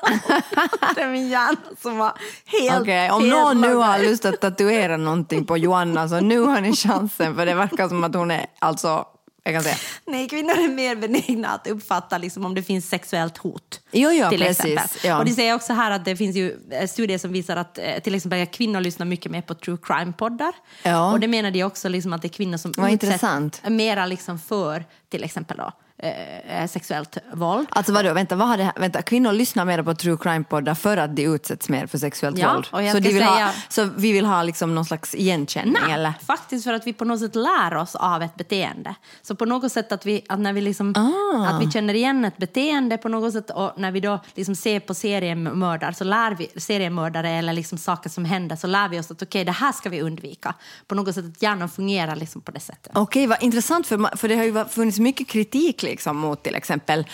det 0.96 1.02
är 1.02 1.08
min 1.08 1.30
hjärna 1.30 1.58
som 1.82 1.98
var 1.98 2.14
helt 2.46 2.82
Okej, 2.82 3.12
om 3.12 3.22
helt 3.22 3.34
någon 3.34 3.62
nu 3.62 3.76
har 3.76 4.00
lust 4.00 4.26
att 4.26 4.42
tatuera 4.42 4.98
någonting 4.98 5.46
på 5.46 5.58
Joanna 5.58 6.10
så 6.10 6.20
nu 6.20 6.40
har 6.40 6.62
ni 6.62 6.76
chansen 6.76 7.36
för 7.36 7.46
det 7.46 7.54
verkar 7.54 7.88
som 7.88 8.04
att 8.04 8.16
hon 8.16 8.32
är, 8.32 8.46
alltså, 8.60 9.06
jag 9.44 9.54
kan 9.54 9.64
säga. 9.64 9.76
Nej, 10.06 10.30
kvinnor 10.30 10.52
är 10.52 10.70
mer 10.70 10.96
benägna 10.96 11.48
att 11.50 11.68
uppfatta 11.68 12.18
liksom, 12.18 12.46
om 12.46 12.56
det 12.56 12.64
finns 12.64 12.90
sexuellt 12.90 13.38
hot. 13.38 13.82
Jo, 13.92 14.12
ja, 14.12 14.30
till 14.30 14.40
precis, 14.40 14.66
exempel. 14.66 14.88
ja. 15.04 15.18
Och 15.20 15.26
det 15.26 15.32
säger 15.32 15.56
också 15.56 15.74
här 15.74 15.92
att 15.92 16.06
det 16.06 16.16
finns 16.16 16.36
ju 16.36 16.58
eh, 16.72 16.88
studier 16.88 17.18
som 17.18 17.32
visar 17.32 17.56
att 17.58 17.78
eh, 17.78 18.00
till 18.04 18.16
exempel 18.16 18.46
kvinnor 18.46 18.82
lyssnar 18.82 19.06
mycket 19.06 19.32
mer 19.32 19.42
på 19.42 19.54
true 19.56 19.78
crime-poddar. 19.84 20.52
Ja. 20.84 21.12
Och 21.12 21.20
det 21.20 21.28
menar 21.28 21.52
de 21.52 21.64
också 21.64 21.90
liksom 21.90 22.14
att 22.14 22.22
det 22.22 22.28
är 22.28 22.30
kvinnor 22.30 22.58
som 22.58 22.72
Vad 22.78 22.86
utsätts 22.94 23.04
intressant. 23.04 23.62
mera 23.68 24.06
liksom 24.06 24.40
för 24.40 24.86
till 25.10 25.24
exempel 25.24 25.58
då, 25.58 25.72
eh, 26.00 26.68
sexuellt 26.68 27.18
våld. 27.34 27.68
Alltså 27.72 27.94
vadå, 27.94 28.14
vänta, 28.14 28.36
vad 28.36 28.48
här- 28.48 28.72
vänta, 28.76 29.02
kvinnor 29.02 29.32
lyssnar 29.34 29.66
mer 29.66 29.84
på 29.84 29.94
true 29.96 30.18
crime-poddar 30.18 30.76
för 30.76 30.98
att 30.98 31.16
de 31.16 31.24
utsätts 31.26 31.70
mer 31.70 31.88
för 31.88 31.98
sexuellt 31.98 32.38
Ja, 32.38 32.54
våld? 32.54 32.68
och 32.72 32.84
jag 32.84 32.92
så, 32.92 33.00
de 33.00 33.08
vill 33.10 33.18
säga- 33.18 33.46
ha, 33.46 33.52
så 33.70 33.90
vi 33.98 34.12
vill 34.12 34.26
ha 34.26 34.44
liksom 34.44 34.76
någon 34.76 34.86
slags 34.86 35.16
igenkänning 35.16 35.76
Nej, 35.86 35.94
eller? 35.94 36.14
faktiskt 36.28 36.64
för 36.64 36.74
att 36.74 36.88
vi 36.88 36.94
på 36.94 37.06
något 37.06 37.20
sätt 37.20 37.36
lär 37.36 37.76
oss 37.76 37.96
av 37.96 38.22
ett 38.24 38.36
beteende. 38.36 38.96
Så 39.22 39.36
på 39.36 39.46
något 39.46 39.72
sätt 39.72 39.92
att 39.92 40.06
vi, 40.06 40.26
att 40.30 40.40
när 40.40 40.54
vi, 40.54 40.62
liksom, 40.62 40.94
Ah. 40.98 41.48
att 41.48 41.62
vi 41.62 41.72
känner 41.72 41.94
igen 41.94 42.26
ett 42.26 42.38
beteende 42.38 42.98
på 42.98 43.10
något 43.10 43.34
sätt 43.34 43.50
och 43.50 43.72
när 43.78 43.92
vi 43.92 44.00
då 44.00 44.20
liksom 44.36 44.56
ser 44.56 44.80
på 44.80 44.94
seriemördare 44.94 45.94
så 45.94 46.04
lär 46.04 46.36
vi, 46.36 46.48
seriemördare 46.62 47.30
eller 47.30 47.54
liksom 47.54 47.78
saker 47.78 48.10
som 48.10 48.26
händer 48.26 48.56
så 48.56 48.68
lär 48.68 48.90
vi 48.90 49.00
oss 49.00 49.12
att 49.12 49.22
okej, 49.22 49.46
det 49.46 49.52
här 49.52 49.72
ska 49.72 49.90
vi 49.90 50.02
undvika. 50.02 50.54
På 50.88 50.96
något 50.96 51.16
sätt 51.16 51.26
att 51.26 51.42
hjärnan 51.42 51.70
fungerar 51.70 52.16
liksom 52.16 52.42
på 52.42 52.52
det 52.52 52.60
sättet. 52.60 52.92
Okej, 52.96 53.28
vad 53.28 53.44
intressant, 53.44 53.88
för, 53.88 54.18
för 54.18 54.28
det 54.28 54.36
har 54.36 54.44
ju 54.44 54.66
funnits 54.66 55.00
mycket 55.00 55.28
kritik 55.28 55.84
liksom 55.90 56.18
mot 56.18 56.44
till 56.44 56.56
exempel 56.56 57.06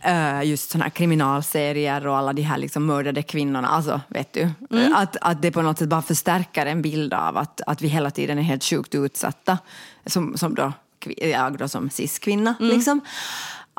eh, 0.00 0.42
just 0.42 0.70
såna 0.70 0.84
här 0.84 0.90
kriminalserier 0.90 2.06
och 2.06 2.16
alla 2.16 2.32
de 2.32 2.42
här 2.42 2.58
liksom 2.58 2.86
mördade 2.86 3.22
kvinnorna. 3.22 3.68
Alltså, 3.68 4.00
vet 4.08 4.32
du, 4.32 4.50
Mm. 4.70 4.94
att, 4.94 5.16
att 5.20 5.42
det 5.42 5.50
på 5.50 5.62
något 5.62 5.78
sätt 5.78 5.88
bara 5.88 6.02
förstärker 6.02 6.66
en 6.66 6.82
bild 6.82 7.14
av 7.14 7.36
att, 7.36 7.60
att 7.66 7.82
vi 7.82 7.88
hela 7.88 8.10
tiden 8.10 8.38
är 8.38 8.42
helt 8.42 8.64
sjukt 8.64 8.94
utsatta, 8.94 9.58
som, 10.06 10.36
som 10.36 10.54
då, 10.54 10.72
jag 11.16 11.58
då 11.58 11.68
som 11.68 11.90
cis-kvinna. 11.90 12.54
Mm. 12.60 12.76
Liksom. 12.76 13.00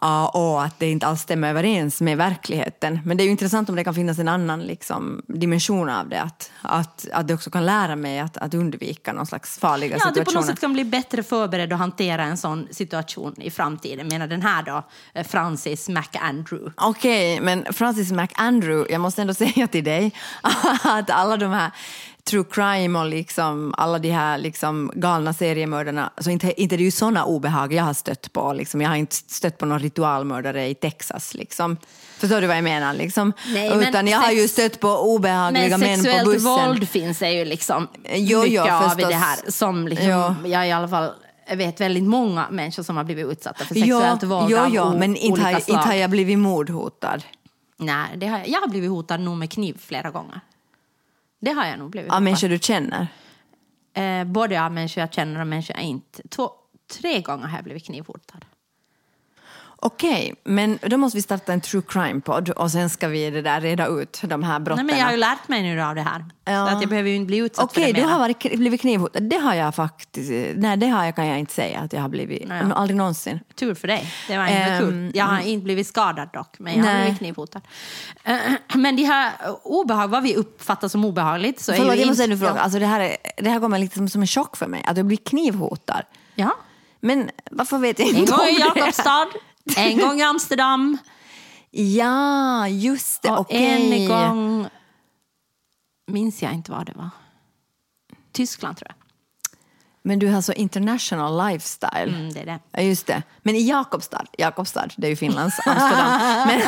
Ja, 0.01 0.27
och 0.27 0.63
att 0.63 0.79
det 0.79 0.91
inte 0.91 1.07
alls 1.07 1.21
stämmer 1.21 1.49
överens 1.49 2.01
med 2.01 2.17
verkligheten. 2.17 2.99
Men 3.05 3.17
det 3.17 3.23
är 3.23 3.25
ju 3.25 3.31
intressant 3.31 3.69
om 3.69 3.75
det 3.75 3.83
kan 3.83 3.93
finnas 3.93 4.19
en 4.19 4.27
annan 4.27 4.59
liksom, 4.59 5.21
dimension 5.27 5.89
av 5.89 6.09
det. 6.09 6.21
Att, 6.21 6.51
att, 6.61 7.07
att 7.13 7.27
det 7.27 7.33
också 7.33 7.51
kan 7.51 7.65
lära 7.65 7.95
mig 7.95 8.19
att, 8.19 8.37
att 8.37 8.53
undvika 8.53 9.13
någon 9.13 9.25
slags 9.25 9.59
farliga 9.59 9.97
Ja, 9.99 10.07
att 10.07 10.13
du 10.13 10.19
situationer. 10.19 10.33
på 10.33 10.39
något 10.39 10.45
sätt 10.45 10.61
kan 10.61 10.73
bli 10.73 10.85
bättre 10.85 11.23
förberedd 11.23 11.73
att 11.73 11.79
hantera 11.79 12.23
en 12.23 12.37
sån 12.37 12.67
situation 12.71 13.41
i 13.41 13.51
framtiden. 13.51 14.07
Menar 14.07 14.27
den 14.27 14.41
här 14.41 14.63
då, 14.63 14.83
eh, 15.13 15.27
Francis 15.27 15.89
McAndrew. 15.89 16.71
Okej, 16.77 17.41
men 17.41 17.73
Francis 17.73 18.11
McAndrew, 18.11 18.91
jag 18.91 19.01
måste 19.01 19.21
ändå 19.21 19.33
säga 19.45 19.67
till 19.67 19.83
dig 19.83 20.13
att 20.83 21.09
alla 21.09 21.37
de 21.37 21.51
här 21.51 21.71
true 22.29 22.43
crime 22.51 22.99
och 22.99 23.05
liksom 23.05 23.73
alla 23.77 23.99
de 23.99 24.11
här 24.11 24.37
liksom 24.37 24.91
galna 24.95 25.33
seriemördarna, 25.33 26.09
så 26.17 26.29
inte, 26.29 26.61
inte 26.61 26.77
det 26.77 26.81
är 26.81 26.85
ju 26.85 26.91
sådana 26.91 27.25
obehag 27.25 27.73
jag 27.73 27.83
har 27.83 27.93
stött 27.93 28.33
på. 28.33 28.53
Liksom. 28.53 28.81
Jag 28.81 28.89
har 28.89 28.95
inte 28.95 29.15
stött 29.15 29.57
på 29.57 29.65
någon 29.65 29.79
ritualmördare 29.79 30.67
i 30.67 30.75
Texas. 30.75 31.33
Liksom. 31.33 31.77
Förstår 32.19 32.41
du 32.41 32.47
vad 32.47 32.57
jag 32.57 32.63
menar? 32.63 32.93
Liksom? 32.93 33.33
Nej, 33.53 33.69
men 33.69 33.87
Utan 33.89 34.07
jag 34.07 34.19
har 34.19 34.31
ju 34.31 34.47
stött 34.47 34.79
på 34.79 34.89
obehagliga 34.89 35.77
Men 35.77 35.79
män 35.79 35.97
på 35.99 36.03
sexuellt 36.03 36.25
bussen. 36.25 36.43
våld 36.67 36.89
finns 36.89 37.19
det 37.19 37.31
ju 37.31 37.45
liksom 37.45 37.87
Jo, 38.13 38.39
mycket 38.41 38.53
jo, 38.55 38.73
av 38.73 38.99
i 38.99 39.03
det 39.03 39.15
här. 39.15 39.39
Som 39.51 39.87
liksom, 39.87 40.07
Ja. 40.09 40.35
jag 40.45 40.67
i 40.67 40.71
alla 40.71 40.87
fall 40.87 41.11
vet 41.55 41.81
väldigt 41.81 42.03
många 42.03 42.47
människor 42.51 42.83
som 42.83 42.97
har 42.97 43.03
blivit 43.03 43.25
utsatta 43.27 43.65
för 43.65 43.75
sexuellt 43.75 44.23
våld 44.23 44.47
jo, 44.51 44.57
av 44.57 44.69
jo, 44.73 44.81
o- 44.83 44.97
men 44.97 45.15
inte 45.15 45.41
har, 45.41 45.51
inte 45.51 45.73
har 45.87 45.93
jag 45.93 46.09
blivit 46.09 46.39
mordhotad. 46.39 47.17
Nej, 47.77 48.07
det 48.17 48.27
har 48.27 48.37
jag, 48.37 48.47
jag 48.49 48.61
har 48.61 48.67
blivit 48.67 48.89
hotad 48.89 49.19
nog 49.19 49.37
med 49.37 49.51
kniv 49.51 49.77
flera 49.85 50.09
gånger. 50.11 50.41
Det 51.39 51.51
har 51.51 51.65
jag 51.65 51.79
nog 51.79 51.91
blivit 51.91 52.11
Av 52.11 52.21
människor 52.21 52.49
du 52.49 52.59
känner. 52.59 53.07
Eh, 53.93 54.23
både 54.23 54.65
av 54.65 54.71
människor 54.71 55.01
jag 55.01 55.13
känner 55.13 55.41
och 55.41 55.47
människor 55.47 55.75
jag 55.75 55.85
inte. 55.85 56.27
Två, 56.27 56.51
tre 57.01 57.21
gånger 57.21 57.47
har 57.47 57.57
jag 57.57 57.63
blivit 57.63 57.85
knivhotad. 57.85 58.45
Okej, 59.81 60.35
men 60.43 60.79
då 60.81 60.97
måste 60.97 61.17
vi 61.17 61.21
starta 61.21 61.53
en 61.53 61.61
true 61.61 61.81
crime-podd 61.87 62.49
och 62.49 62.71
sen 62.71 62.89
ska 62.89 63.07
vi 63.07 63.29
det 63.29 63.41
där 63.41 63.61
reda 63.61 63.87
ut 63.87 64.21
de 64.23 64.43
här 64.43 64.59
brotten. 64.59 64.85
Nej, 64.85 64.93
men 64.93 64.99
jag 64.99 65.05
har 65.05 65.11
ju 65.11 65.17
lärt 65.17 65.47
mig 65.47 65.61
nu 65.63 65.81
av 65.81 65.95
det 65.95 66.01
här. 66.01 66.25
Ja. 66.45 66.67
Så 66.67 66.75
att 66.75 66.81
jag 66.81 66.89
behöver 66.89 67.09
ju 67.09 67.15
inte 67.15 67.27
bli 67.27 67.37
utsatt 67.37 67.73
för 67.73 67.81
Okej, 67.81 67.93
det 67.93 67.99
du 67.99 68.05
mera. 68.05 68.11
har 68.13 68.19
varit, 68.19 68.39
blivit 68.57 68.81
knivhotad. 68.81 69.23
Det 69.23 69.35
har 69.37 69.53
jag 69.53 69.75
faktiskt... 69.75 70.31
Nej, 70.55 70.77
det 70.77 70.87
har 70.87 71.05
jag, 71.05 71.15
kan 71.15 71.27
jag 71.27 71.39
inte 71.39 71.53
säga 71.53 71.79
att 71.79 71.93
jag 71.93 72.01
har 72.01 72.09
blivit. 72.09 72.47
Nej. 72.47 72.63
Aldrig 72.75 72.97
någonsin. 72.97 73.39
Tur 73.55 73.73
för 73.75 73.87
dig. 73.87 74.13
Det 74.27 74.37
var 74.37 74.43
inte 74.47 74.57
Ehm, 74.57 74.79
kul. 74.79 75.11
Jag 75.13 75.25
har 75.25 75.39
inte 75.39 75.63
blivit 75.63 75.87
skadad 75.87 76.29
dock, 76.33 76.59
men 76.59 76.73
jag 76.77 76.83
har 76.83 76.93
Nej. 76.93 77.01
blivit 77.01 77.17
knivhotad. 77.19 77.61
Men 78.73 78.95
de 78.95 79.03
här 79.03 79.31
obehag, 79.63 80.07
vad 80.07 80.23
vi 80.23 80.35
uppfattar 80.35 80.87
som 80.87 81.05
obehagligt 81.05 81.59
så 81.59 81.71
är 81.71 81.75
Förlåt, 81.75 81.95
ju 81.95 81.99
jag 81.99 82.07
måste 82.07 82.23
inte... 82.23 82.37
fråga. 82.37 82.59
Alltså, 82.61 82.79
det, 82.79 82.85
här 82.85 82.99
är, 82.99 83.17
det 83.37 83.49
här 83.49 83.59
kommer 83.59 83.79
liksom 83.79 84.09
som 84.09 84.21
en 84.21 84.27
chock 84.27 84.57
för 84.57 84.67
mig, 84.67 84.83
att 84.87 84.97
jag 84.97 85.05
blir 85.05 85.17
knivhotad. 85.17 86.03
Ja. 86.35 86.55
Men 87.01 87.29
varför 87.51 87.77
vet 87.77 87.99
jag 87.99 88.09
En 88.09 88.15
inte 88.15 88.31
gång 88.31 88.45
i 88.45 88.49
om 88.49 88.71
det? 88.73 88.79
Jakobstad, 88.79 89.25
en 89.77 89.97
gång 89.99 90.19
i 90.19 90.23
Amsterdam 90.23 90.97
Ja, 91.71 92.67
just 92.67 93.21
det. 93.21 93.31
och 93.31 93.39
Okej. 93.39 94.01
en 94.03 94.07
gång... 94.07 94.67
Minns 96.07 96.41
jag 96.43 96.53
inte 96.53 96.71
vad 96.71 96.85
det 96.85 96.93
var. 96.95 97.09
Tyskland 98.31 98.77
tror 98.77 98.87
jag. 98.89 98.98
Men 100.09 100.19
du 100.19 100.27
har 100.27 100.41
så 100.41 100.53
international 100.53 101.47
lifestyle. 101.47 102.09
Mm, 102.15 102.33
det 102.33 102.39
är 102.39 102.45
det. 102.45 102.59
Ja, 102.71 102.81
just 102.81 103.07
det. 103.07 103.21
Men 103.43 103.55
i 103.55 103.61
Jakobstad, 103.69 104.25
Jakobstad, 104.37 104.87
det 104.97 105.07
är 105.07 105.09
ju 105.09 105.15
Finlands 105.15 105.59
Amsterdam. 105.67 106.19
men, 106.47 106.61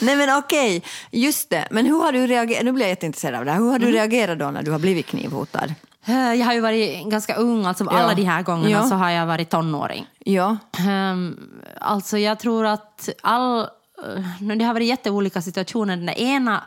nej 0.00 0.16
men 0.16 0.36
okej, 0.38 0.82
just 1.10 1.50
det. 1.50 1.68
Men 1.70 1.86
hur 1.86 2.00
har 2.02 2.12
du 2.12 2.26
reagerat, 2.26 2.64
nu 2.64 2.72
blir 2.72 2.84
jag 2.84 2.90
jätteintresserad 2.90 3.34
av 3.38 3.44
det 3.44 3.50
här. 3.50 3.58
Hur 3.58 3.66
har 3.70 3.76
Mm. 3.76 3.88
du 3.90 3.96
reagerat 3.96 4.38
då 4.38 4.50
när 4.50 4.62
du 4.62 4.70
har 4.70 4.78
blivit 4.78 5.06
knivhotad? 5.06 5.74
Eh, 6.06 6.14
Jag 6.34 6.46
har 6.46 6.54
ju 6.54 6.60
varit 6.60 7.04
ganska 7.06 7.34
ung, 7.34 7.66
alltså 7.66 7.88
alla 7.88 8.14
de 8.14 8.24
här 8.24 8.42
gångerna 8.42 8.70
Ja. 8.70 8.82
så 8.88 8.94
har 8.94 9.10
jag 9.10 9.26
varit 9.26 9.50
tonåring. 9.50 10.06
Ja, 10.24 10.56
Um, 10.88 11.38
alltså 11.80 12.18
jag 12.18 12.38
tror 12.38 12.66
att 12.66 13.08
all... 13.22 13.60
eh, 13.60 14.56
det 14.56 14.64
har 14.64 14.74
varit 14.74 14.86
jätteolika 14.88 15.42
situationer. 15.42 15.96
Den 15.96 16.08
ena 16.08 16.64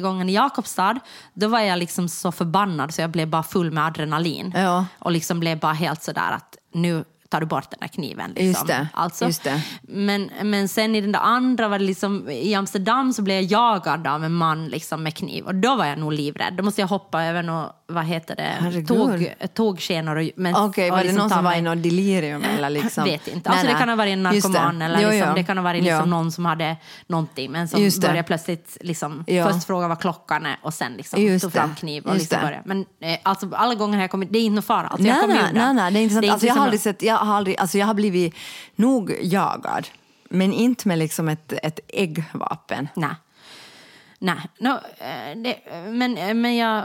gången 0.00 0.28
i 0.28 0.32
Jakobstad, 0.32 1.00
då 1.34 1.48
var 1.48 1.60
jag 1.60 1.78
liksom 1.78 2.08
så 2.08 2.32
förbannad 2.32 2.94
så 2.94 3.00
jag 3.00 3.10
blev 3.10 3.28
bara 3.28 3.42
full 3.42 3.70
med 3.70 3.86
adrenalin. 3.86 4.52
Ja. 4.56 4.86
Och 4.98 5.12
liksom 5.12 5.40
blev 5.40 5.58
bara 5.58 5.72
helt 5.72 6.02
sådär 6.02 6.32
att 6.32 6.56
nu 6.72 7.04
tar 7.30 7.40
du 7.40 7.46
bort 7.46 7.70
den 7.70 7.78
där 7.80 7.88
kniven. 7.88 8.30
Liksom. 8.30 8.46
Just 8.46 8.66
det, 8.66 8.88
Alltså. 8.92 9.24
just 9.24 9.44
det. 9.44 9.62
Men, 9.82 10.30
men 10.42 10.68
sen 10.68 10.94
i 10.94 11.00
den 11.00 11.12
där 11.12 11.20
andra 11.20 11.68
var 11.68 11.78
det 11.78 11.84
liksom, 11.84 12.30
i 12.30 12.54
Amsterdam 12.54 13.12
så 13.12 13.22
blev 13.22 13.36
jag 13.36 13.44
jagad 13.44 14.06
av 14.06 14.24
en 14.24 14.32
man 14.32 14.68
liksom 14.68 15.02
med 15.02 15.14
kniv 15.16 15.44
och 15.44 15.54
då 15.54 15.76
var 15.76 15.84
jag 15.86 15.98
nog 15.98 16.12
livrädd. 16.12 16.54
Då 16.54 16.62
måste 16.62 16.80
jag 16.80 16.88
hoppa 16.88 17.24
över 17.24 17.42
något, 17.42 17.74
vad 17.86 18.04
heter 18.04 18.36
det, 18.36 18.52
Herregud. 18.60 18.88
tåg, 18.88 19.34
tågskenor. 19.54 20.30
Okej, 20.56 20.90
och 20.90 20.96
var 20.96 20.98
det 20.98 21.02
liksom 21.02 21.18
någon 21.18 21.28
ta 21.30 21.34
som 21.36 21.44
var 21.44 21.54
i 21.54 21.60
något 21.62 21.82
delirium? 21.82 22.42
Eller 22.58 22.70
liksom? 22.70 23.04
vet 23.04 23.28
inte. 23.28 23.50
Alltså 23.50 23.66
det 23.66 23.74
kan 23.74 23.88
ha 23.88 23.96
varit 23.96 24.12
en 24.12 24.22
narkoman 24.22 24.82
eller 24.82 25.00
Jo, 25.02 25.08
liksom, 25.10 25.28
ja. 25.28 25.34
det 25.34 25.42
kan 25.44 25.56
ha 25.58 25.64
varit 25.64 25.82
liksom 25.84 26.10
någon 26.10 26.32
som 26.32 26.44
hade 26.44 26.76
någonting 27.06 27.52
men 27.52 27.68
som 27.68 27.82
Just 27.82 28.00
det. 28.02 28.08
började 28.08 28.26
plötsligt 28.26 28.76
liksom, 28.80 29.24
först 29.26 29.66
fråga 29.66 29.88
vad 29.88 30.00
klockan 30.00 30.46
är 30.46 30.56
och 30.62 30.74
sen 30.74 30.92
liksom 30.92 31.22
Just 31.22 31.42
tog 31.42 31.52
fram 31.52 31.68
det. 31.70 31.76
kniv 31.80 32.04
och 32.06 32.14
liksom 32.14 32.38
det. 32.40 32.46
började. 32.46 32.62
Men 32.66 32.86
eh, 33.00 33.18
alltså, 33.22 33.48
alla 33.54 33.74
gånger 33.74 33.94
har 33.96 34.02
jag 34.02 34.10
kommit, 34.10 34.32
det 34.32 34.38
är 34.38 34.42
inte 34.42 34.54
någon 34.54 34.62
fara. 34.62 34.86
Alltså, 34.86 35.06
jag 35.06 35.14
Nej, 35.14 35.20
kommer 35.20 35.34
nej, 35.34 35.44
undan. 35.48 35.76
nej, 35.76 35.84
nej, 35.84 35.92
det 35.92 35.98
är 35.98 36.02
inte 36.02 36.14
sant. 36.14 36.26
Det 36.26 36.30
alltså, 36.32 36.46
jag, 36.46 36.54
har 36.54 36.60
att- 36.60 36.64
aldrig 36.64 36.80
sett, 36.80 37.02
jag, 37.02 37.17
har 37.18 37.34
aldrig, 37.34 37.58
alltså, 37.60 37.78
jag 37.78 37.86
har 37.86 37.94
blivit 37.94 38.34
nog 38.76 39.16
jagad, 39.22 39.88
men 40.30 40.52
inte 40.52 40.88
med 40.88 40.98
liksom 40.98 41.28
ett, 41.28 41.52
ett 41.62 41.80
äggvapen. 41.88 42.88
Nej. 42.94 43.10
Nej, 44.20 44.36
no, 44.58 44.68
eh, 44.98 45.36
det, 45.44 45.56
men, 45.88 46.40
men 46.42 46.56
jag, 46.56 46.84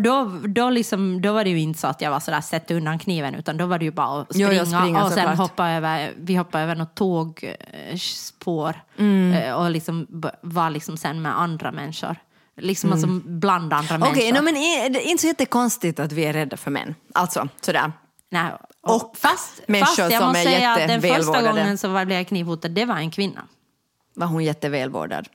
då, 0.00 0.40
då, 0.46 0.70
liksom, 0.70 1.22
då 1.22 1.32
var 1.32 1.44
det 1.44 1.50
ju 1.50 1.60
inte 1.60 1.78
så 1.80 1.86
att 1.86 2.00
jag 2.00 2.10
var 2.10 2.20
sådär 2.20 2.40
sätt 2.40 2.70
undan 2.70 2.98
kniven 2.98 3.34
utan 3.34 3.56
då 3.56 3.66
var 3.66 3.78
det 3.78 3.84
ju 3.84 3.90
bara 3.90 4.20
att 4.20 4.26
Jo, 4.34 4.46
springa, 4.46 4.52
jag 4.52 4.68
springer 4.68 5.02
och 5.04 5.08
sen 5.08 5.16
såklart. 5.18 5.38
hoppa 5.38 5.70
över, 5.70 6.12
vi 6.16 6.34
hoppade 6.36 6.64
över 6.64 6.74
något 6.74 6.94
tågspår 6.94 8.74
Mm. 8.98 9.32
eh, 9.32 9.54
och 9.54 9.70
liksom 9.70 10.06
var 10.40 10.70
liksom 10.70 10.96
sen 10.96 11.22
med 11.22 11.40
andra 11.40 11.72
människor. 11.72 12.16
Liksom 12.60 12.92
alltså 12.92 13.06
bland 13.24 13.72
andra 13.72 13.98
människor. 13.98 14.22
Mm. 14.22 14.32
Okej, 14.32 14.32
no, 14.32 14.44
men 14.44 14.54
det 14.92 14.98
är 14.98 15.10
inte 15.10 15.20
så 15.20 15.26
jättekonstigt 15.26 16.00
att 16.00 16.12
vi 16.12 16.24
är 16.24 16.32
rädda 16.32 16.56
för 16.56 16.70
män. 16.70 16.94
Alltså, 17.14 17.48
sådär. 17.60 17.92
Nej, 18.42 18.52
Och 18.80 19.16
fast, 19.16 19.60
människor 19.68 19.86
fast 19.86 19.98
jag 19.98 20.12
som 20.12 20.28
måste 20.28 20.42
säga 20.42 20.70
att 20.72 20.88
den 20.88 21.02
första 21.02 21.42
gången 21.42 21.78
så 21.78 21.88
var- 21.88 22.04
blev 22.04 22.18
jag 22.18 22.28
knivhotad, 22.28 22.70
det 22.70 22.84
var 22.84 22.96
en 22.96 23.10
kvinna. 23.10 23.42
Var 24.14 24.26
hon 24.26 24.44
jättevälvårdad? 24.44 25.28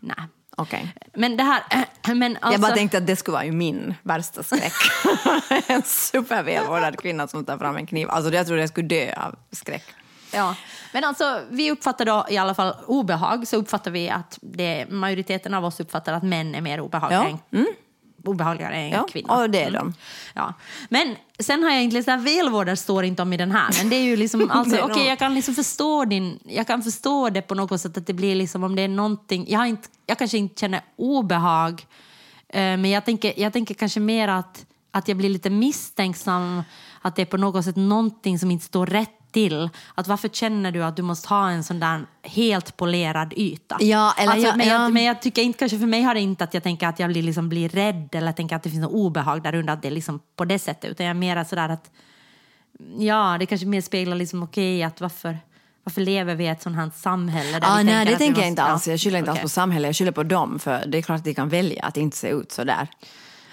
Nej. 0.00 0.16
Okej. 0.56 0.94
Men 1.14 1.36
det 1.36 1.42
här, 1.42 1.62
men 2.14 2.36
alltså, 2.36 2.52
Jag 2.52 2.60
bara 2.60 2.74
tänkte 2.74 2.98
att 2.98 3.06
det 3.06 3.16
skulle 3.16 3.32
vara 3.36 3.44
min 3.52 3.94
värsta 4.02 4.42
skräck. 4.42 4.72
en 5.66 5.82
supervälvårdad 5.82 6.98
kvinna 7.00 7.28
som 7.28 7.44
tar 7.44 7.58
fram 7.58 7.76
en 7.76 7.86
kniv. 7.86 8.10
Alltså 8.10 8.32
jag 8.32 8.46
tror 8.46 8.58
jag 8.58 8.68
skulle 8.68 8.88
dö 8.88 9.12
av 9.16 9.34
skräck. 9.52 9.84
Ja, 10.34 10.54
men 10.92 11.04
alltså 11.04 11.40
vi 11.50 11.70
uppfattar 11.70 12.04
då 12.04 12.26
i 12.30 12.36
alla 12.36 12.54
fall 12.54 12.74
obehag 12.86 13.48
så 13.48 13.56
uppfattar 13.56 13.90
vi 13.90 14.10
att 14.10 14.38
det, 14.42 14.86
majoriteten 14.90 15.54
av 15.54 15.64
oss 15.64 15.80
uppfattar 15.80 16.12
att 16.12 16.22
män 16.22 16.54
är 16.54 16.60
mer 16.60 16.80
obehagliga 16.80 17.38
Ja, 17.50 17.58
än, 17.58 17.66
obehagligare 18.24 18.74
än 18.76 18.90
Ja, 18.90 19.06
kvinnor. 19.10 19.42
och 19.42 19.50
det 19.50 19.62
är 19.62 19.70
de. 19.70 19.94
Ja. 20.34 20.54
Men 20.88 21.16
sen 21.38 21.62
har 21.62 21.70
jag 21.70 21.82
inte 21.82 21.96
läst, 21.96 22.08
välvårdare 22.08 22.76
står 22.76 23.04
inte 23.04 23.22
om 23.22 23.32
i 23.32 23.36
den 23.36 23.52
här, 23.52 23.74
men 23.78 23.88
det 23.90 23.96
är 23.96 24.02
ju 24.02 24.16
liksom, 24.16 24.50
alltså, 24.50 24.76
okej 24.80 24.96
nog- 25.02 25.06
jag 25.06 25.18
kan 25.18 25.34
liksom 25.34 25.54
förstå 25.54 26.04
din, 26.04 26.38
jag 26.44 26.66
kan 26.66 26.82
förstå 26.82 27.30
det 27.30 27.42
på 27.42 27.54
något 27.54 27.80
sätt 27.80 27.96
att 27.96 28.06
det 28.06 28.12
blir 28.12 28.34
liksom 28.34 28.64
om 28.64 28.76
det 28.76 28.82
är 28.82 28.88
någonting, 28.88 29.44
jag, 29.48 29.58
har 29.58 29.66
inte, 29.66 29.88
jag 30.06 30.18
kanske 30.18 30.38
inte 30.38 30.60
känner 30.60 30.80
obehag, 30.96 31.86
eh, 32.48 32.60
men 32.60 32.90
jag 32.90 33.04
tänker, 33.04 33.32
jag 33.36 33.52
tänker 33.52 33.74
kanske 33.74 34.00
mer 34.00 34.28
att, 34.28 34.66
att 34.90 35.08
jag 35.08 35.16
blir 35.16 35.28
lite 35.28 35.50
misstänksam, 35.50 36.62
att 37.02 37.16
det 37.16 37.22
är 37.22 37.26
på 37.26 37.36
något 37.36 37.64
sätt 37.64 37.76
någonting 37.76 38.38
som 38.38 38.50
inte 38.50 38.64
står 38.66 38.86
rätt 38.86 39.10
till. 39.32 39.68
Att 39.94 40.08
varför 40.08 40.28
känner 40.28 40.72
du 40.72 40.84
att 40.84 40.96
du 40.96 41.02
måste 41.02 41.28
ha 41.28 41.50
en 41.50 41.64
sån 41.64 41.80
där 41.80 42.06
helt 42.22 42.76
polerad 42.76 43.32
yta? 43.36 43.76
Ja, 43.80 44.14
eller 44.18 44.32
alltså, 44.32 44.46
jag- 44.48 44.56
men, 44.56 44.66
ja. 44.68 44.72
jag, 44.82 44.92
men 44.92 45.04
jag 45.04 45.22
tycker 45.22 45.42
inte, 45.42 45.58
kanske 45.58 45.78
för 45.78 45.86
mig 45.86 46.02
har 46.02 46.14
det 46.14 46.20
inte 46.20 46.44
att 46.44 46.54
jag 46.54 46.62
tänker 46.62 46.86
att 46.86 46.98
jag 46.98 47.10
blir, 47.10 47.22
liksom 47.22 47.48
blir 47.48 47.68
rädd 47.68 48.08
eller 48.14 48.32
tänker 48.32 48.56
att 48.56 48.62
det 48.62 48.70
finns 48.70 48.82
något 48.82 48.92
obehag 48.92 49.42
där 49.42 49.54
under, 49.54 49.72
att 49.72 49.82
det 49.82 49.88
är 49.88 49.92
liksom 49.92 50.20
på 50.36 50.44
det 50.44 50.58
sättet, 50.58 50.90
utan 50.90 51.06
jag 51.06 51.10
är 51.10 51.18
mer 51.20 51.44
sådär 51.44 51.68
att 51.68 51.90
ja, 52.98 53.36
det 53.38 53.46
kanske 53.46 53.66
mer 53.66 53.80
speglar 53.80 54.16
liksom 54.16 54.42
okej 54.42 54.82
att 54.82 55.00
varför, 55.00 55.38
varför 55.84 56.00
lever 56.00 56.34
vi 56.34 56.44
i 56.44 56.48
ett 56.48 56.62
sånt 56.62 56.76
här 56.76 56.90
samhälle? 56.94 57.58
Där 57.60 57.68
Ah, 57.72 57.76
vi 57.78 57.84
nej, 57.84 57.94
tänker 57.94 58.12
det 58.12 58.18
tänker 58.18 58.24
jag 58.24 58.36
måste- 58.36 58.48
inte 58.48 58.62
alls. 58.62 58.86
ja, 58.86 58.92
Jag 58.92 59.00
skyller 59.00 59.18
inte 59.18 59.30
alls 59.30 59.36
okej. 59.38 59.42
på 59.44 59.48
samhället, 59.48 59.88
jag 59.88 59.96
skyller 59.96 60.12
på 60.12 60.22
dem. 60.22 60.58
För 60.58 60.84
det 60.86 60.98
är 60.98 61.02
klart 61.02 61.18
att 61.18 61.24
de 61.24 61.34
kan 61.34 61.48
välja 61.48 61.84
att 61.84 61.96
inte 61.96 62.16
se 62.16 62.28
ut 62.28 62.52
så 62.52 62.64
där. 62.64 62.88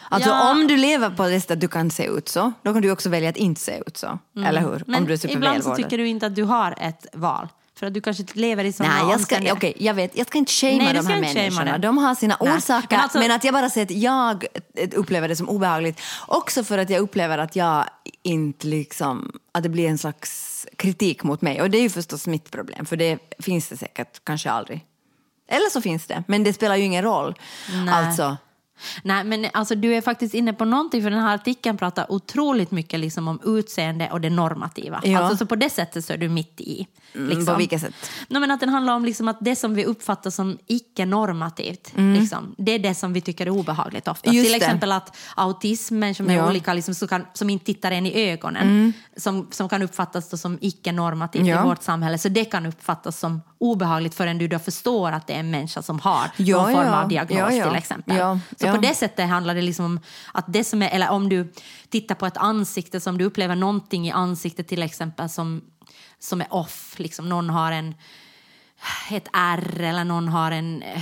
Alltså 0.10 0.30
Ja. 0.30 0.52
om 0.52 0.68
du 0.68 0.78
lever 0.78 1.10
på 1.10 1.24
det 1.28 1.42
sättet 1.42 1.56
att 1.56 1.62
du 1.62 1.68
kan 1.68 1.92
se 1.92 2.06
ut 2.06 2.30
så, 2.30 2.52
då 2.64 2.74
kan 2.74 2.82
du 2.82 2.92
också 2.92 3.10
välja 3.10 3.30
att 3.30 3.38
inte 3.38 3.62
se 3.62 3.82
ut 3.88 3.98
så. 3.98 4.20
Eller 4.46 4.62
hur? 4.62 4.76
Mm. 4.76 4.84
Men 4.86 4.96
om 5.02 5.06
du 5.08 5.14
är 5.14 5.32
ibland 5.32 5.64
så 5.64 5.76
tycker 5.76 5.98
du 5.98 6.08
inte 6.08 6.26
att 6.26 6.36
du 6.36 6.44
har 6.44 6.76
ett 6.80 7.06
val. 7.14 7.48
För 7.80 7.88
att 7.88 7.94
du 7.94 8.02
kanske 8.02 8.24
lever 8.34 8.64
i 8.64 8.74
sådana 8.74 8.96
Nej, 9.04 9.12
jag 9.12 9.20
ska, 9.22 9.54
okej, 9.54 9.74
jag 9.78 9.94
vet, 9.94 10.18
jag 10.18 10.28
ska 10.28 10.38
inte 10.38 10.52
shamea 10.52 10.94
de 10.94 11.08
här 11.08 11.22
människorna. 11.22 11.78
De 11.78 11.98
har 11.98 12.16
sina 12.16 12.38
Nej. 12.42 12.54
orsaker. 12.54 12.88
Men 12.90 12.98
Men, 13.14 13.22
alltså- 13.22 13.36
att 13.36 13.44
jag 13.44 13.54
bara 13.54 13.70
säger 13.70 13.86
att 13.86 13.92
jag 13.92 14.46
upplever 14.96 15.28
det 15.28 15.36
som 15.36 15.50
obehagligt. 15.50 16.02
Också 16.28 16.64
för 16.64 16.78
att 16.78 16.90
jag 16.90 17.00
upplever 17.02 17.38
att 17.38 17.56
jag 17.56 17.86
inte 18.24 18.68
liksom, 18.68 19.32
att 19.52 19.64
det 19.64 19.70
blir 19.70 19.88
en 19.90 19.98
slags 19.98 20.66
kritik 20.76 21.24
mot 21.24 21.42
mig. 21.42 21.62
Och 21.62 21.70
det 21.70 21.78
är 21.78 21.82
ju 21.82 21.90
förstås 21.90 22.28
mitt 22.28 22.52
problem, 22.52 22.86
för 22.86 22.96
det 22.98 23.18
finns 23.40 23.70
det 23.70 23.78
säkert 23.78 24.22
kanske 24.24 24.52
aldrig. 24.52 24.86
Eller 25.52 25.70
så 25.70 25.82
finns 25.82 26.06
det, 26.06 26.24
men 26.28 26.44
det 26.44 26.54
spelar 26.54 26.76
ju 26.76 26.84
ingen 26.84 27.04
roll. 27.04 27.36
Nej. 27.86 27.94
Alltså, 27.94 28.38
Nej, 29.04 29.24
men 29.24 29.46
alltså, 29.54 29.76
du 29.76 29.96
är 29.96 30.02
faktiskt 30.02 30.34
inne 30.34 30.54
på 30.54 30.66
någonting, 30.66 31.04
för 31.04 31.10
den 31.10 31.20
här 31.20 31.36
artikeln 31.36 31.78
pratar 31.78 32.12
otroligt 32.12 32.72
mycket 32.72 33.00
liksom, 33.00 33.28
om 33.28 33.40
utseende 33.46 34.10
och 34.12 34.22
det 34.22 34.30
normativa. 34.30 35.02
Ja. 35.04 35.20
Alltså, 35.20 35.38
så 35.38 35.46
på 35.46 35.56
det 35.56 35.70
sättet 35.70 36.06
så 36.06 36.14
är 36.14 36.18
du 36.18 36.30
mitt 36.30 36.62
i. 36.62 36.88
Liksom. 37.14 37.46
på 37.46 37.56
vilket 37.56 37.82
sätt? 37.82 37.94
Nej, 38.28 38.42
men 38.42 38.52
att 38.52 38.60
den 38.60 38.70
handlar 38.70 38.94
om 38.96 39.06
liksom, 39.06 39.28
att 39.28 39.38
det 39.42 39.56
som 39.56 39.76
vi 39.76 39.86
uppfattar 39.86 40.30
som 40.30 40.58
icke-normativt, 40.68 41.92
liksom, 41.96 42.56
det 42.58 42.72
är 42.72 42.80
det 42.80 42.96
som 42.96 43.14
vi 43.14 43.22
tycker 43.22 43.46
är 43.46 43.50
obehagligt 43.50 44.08
ofta. 44.08 44.30
Mm. 44.30 44.38
Just 44.38 44.52
Till 44.52 44.60
det. 44.60 44.66
exempel 44.66 44.92
att 44.92 45.18
autism, 45.36 46.14
som 46.14 46.30
är 46.30 46.34
Ja. 46.34 46.40
Mm. 46.40 46.50
olika, 46.50 46.74
liksom, 46.74 46.96
som, 46.96 47.08
kan, 47.08 47.26
som 47.34 47.50
inte 47.50 47.66
tittar 47.66 47.92
en 47.92 48.06
i 48.06 48.30
ögonen, 48.32 48.94
som, 49.18 49.48
som 49.52 49.70
kan 49.70 49.82
uppfattas 49.82 50.42
som 50.42 50.58
icke-normativt 50.62 51.48
Ja. 51.48 51.62
i 51.62 51.68
vårt 51.68 51.84
samhälle, 51.84 52.18
så 52.18 52.30
det 52.30 52.46
kan 52.46 52.66
uppfattas 52.66 53.20
som 53.20 53.42
obehagligt 53.58 54.16
förrän 54.16 54.38
du 54.38 54.48
då 54.48 54.60
förstår 54.60 55.12
att 55.12 55.28
det 55.28 55.34
är 55.34 55.40
en 55.40 55.52
människa 55.52 55.82
som 55.82 56.00
har 56.00 56.32
Ja, 56.38 56.58
någon 56.62 56.74
form 56.74 56.88
av 56.94 57.08
diagnos 57.08 57.50
till 57.68 57.76
exempel. 57.76 58.18
Så 58.72 58.82
på 58.82 58.88
det 58.88 58.96
sättet 58.96 59.30
handlar 59.30 59.56
det 59.56 59.62
liksom 59.62 59.86
om 59.86 60.00
att 60.34 60.46
det 60.48 60.64
som 60.64 60.82
är, 60.82 60.90
eller 60.90 61.10
om 61.10 61.30
du 61.30 61.54
tittar 61.90 62.16
på 62.16 62.26
ett 62.26 62.38
ansikte, 62.38 63.00
som 63.00 63.18
du 63.18 63.26
upplever 63.26 63.56
någonting 63.56 64.08
i 64.08 64.12
ansiktet 64.12 64.68
till 64.68 64.84
exempel 64.84 65.30
som, 65.30 65.62
som 66.20 66.42
är 66.42 66.54
off, 66.54 66.96
liksom 66.98 67.30
någon 67.30 67.50
har 67.50 67.72
en 67.72 67.96
ett 69.12 69.28
ärr 69.34 69.82
eller 69.82 70.04
någon 70.04 70.28
har 70.28 70.52
en, 70.52 70.82
eh, 70.82 71.02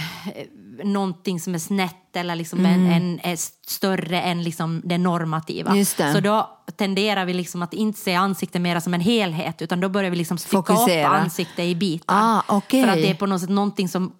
någonting 0.83 1.39
som 1.39 1.55
är 1.55 1.59
snett 1.59 2.15
eller 2.15 2.35
liksom 2.35 2.65
en, 2.65 2.91
en 2.91 3.19
är 3.23 3.35
större 3.67 4.21
än 4.21 4.43
liksom 4.43 4.81
det 4.85 4.97
normativa. 4.97 5.71
Mm. 5.71 5.85
Det. 5.97 6.13
Så 6.13 6.19
då 6.19 6.59
tenderar 6.75 7.25
vi 7.25 7.33
liksom 7.33 7.61
att 7.61 7.73
inte 7.73 7.99
se 7.99 8.15
ansiktet 8.15 8.61
mer 8.61 8.79
som 8.79 8.93
en 8.93 9.01
helhet 9.01 9.61
utan 9.61 9.79
då 9.79 9.89
börjar 9.89 10.09
vi 10.09 10.17
liksom 10.17 10.37
stycka 10.37 10.57
Fokusera. 10.57 11.07
upp 11.07 11.13
ansiktet 11.13 11.65
i 11.65 11.75
bitar. 11.75 12.15
Ah, 12.17 12.43
okej. 12.47 12.83
För 12.83 12.89
att 12.89 12.95
det 12.95 13.09
är 13.09 13.15
på 13.15 13.25
något 13.25 13.41
sätt 13.41 13.49
någonting 13.49 13.89
som 13.89 14.13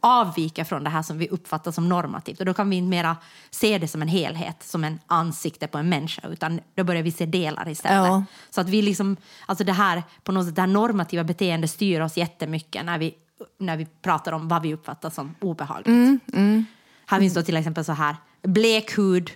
avviker 0.00 0.64
från 0.64 0.84
det 0.84 0.90
här 0.90 1.02
som 1.02 1.18
vi 1.18 1.28
uppfattar 1.28 1.72
som 1.72 1.88
normativt. 1.88 2.40
Och 2.40 2.46
då 2.46 2.54
kan 2.54 2.70
vi 2.70 2.76
inte 2.76 2.90
mera 2.90 3.16
se 3.50 3.78
det 3.78 3.88
som 3.88 4.02
en 4.02 4.08
helhet, 4.08 4.62
som 4.62 4.84
en 4.84 4.98
ansikte 5.06 5.66
på 5.66 5.78
en 5.78 5.88
människa, 5.88 6.28
utan 6.28 6.60
då 6.74 6.84
börjar 6.84 7.02
vi 7.02 7.12
se 7.12 7.26
delar 7.26 7.68
istället. 7.68 8.06
Ja. 8.08 8.24
Så 8.50 8.60
att 8.60 8.68
vi 8.68 8.82
liksom, 8.82 9.16
alltså 9.46 9.64
det 9.64 9.72
här, 9.72 10.02
på 10.24 10.32
något 10.32 10.46
sätt, 10.46 10.54
det 10.54 10.62
här 10.62 10.66
normativa 10.66 11.24
beteendet 11.24 11.70
styr 11.70 12.00
oss 12.00 12.16
jättemycket 12.16 12.84
när 12.84 12.98
vi, 12.98 13.14
när 13.58 13.76
vi 13.76 13.86
pratar 14.02 14.32
om 14.32 14.48
vad 14.48 14.62
vi 14.62 14.74
uppfattar 14.74 15.10
som 15.10 15.34
obehagligt. 15.40 15.86
Mm, 16.32 16.64
Här 17.06 17.18
finns 17.20 17.34
då 17.34 17.42
till 17.42 17.56
exempel 17.56 17.84
så 17.84 17.92
här, 17.92 18.16
blek 18.42 18.98
hud, 18.98 19.30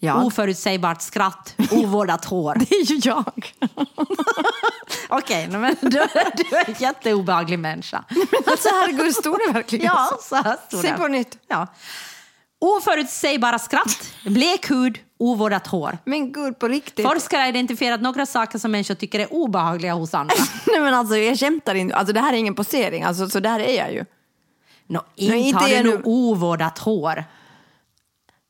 Jag. 0.00 0.24
oförutsägbart 0.24 1.02
skratt, 1.02 1.54
ovårdat 1.70 2.24
hår. 2.24 2.54
det 2.58 2.70
är 2.74 2.84
ju 2.92 3.00
jag. 3.04 3.52
Okej, 5.08 5.48
nej, 5.50 5.60
men 5.60 5.76
du, 5.80 5.88
du 6.50 6.56
är 6.56 6.68
en 6.68 6.74
jätteobehaglig 6.78 7.58
människa. 7.58 8.04
alltså 8.46 8.68
herregud, 8.72 9.14
stod 9.14 9.38
det 9.46 9.52
verkligen 9.52 9.84
Ja, 9.86 10.18
så? 10.22 10.34
här 10.36 10.56
stod 10.68 10.82
det. 10.82 10.92
på 10.92 11.08
nytt. 11.08 11.38
Ja. 11.48 11.66
Oförutsägbara 12.60 13.58
skratt, 13.58 14.12
blek 14.26 14.70
hud, 14.70 14.98
ovårdat 15.18 15.66
hår. 15.66 15.98
Men 16.04 16.32
gud, 16.32 16.58
på 16.58 16.68
riktigt. 16.68 17.06
Forskare 17.06 17.40
har 17.40 17.48
identifierat 17.48 18.00
några 18.00 18.26
saker 18.26 18.58
som 18.58 18.70
människor 18.70 18.94
tycker 18.94 19.20
är 19.20 19.32
obehagliga 19.32 19.94
hos 19.94 20.14
andra. 20.14 20.34
Nej 20.66 20.80
men 20.80 20.94
alltså 20.94 21.16
jag 21.16 21.38
skämtar 21.38 21.74
inte. 21.74 21.94
Alltså 21.96 22.12
det 22.12 22.20
här 22.20 22.32
är 22.32 22.36
ingen 22.36 22.54
posering. 22.54 23.02
Alltså 23.02 23.28
så 23.28 23.40
där 23.40 23.60
är 23.60 23.76
jag 23.78 23.92
ju. 23.92 24.04
Nå, 24.86 25.02
inte, 25.16 25.36
inte 25.36 25.58
har 25.58 25.68
du 25.68 25.82
nu- 25.82 26.00
ovårdat 26.04 26.78
hår. 26.78 27.24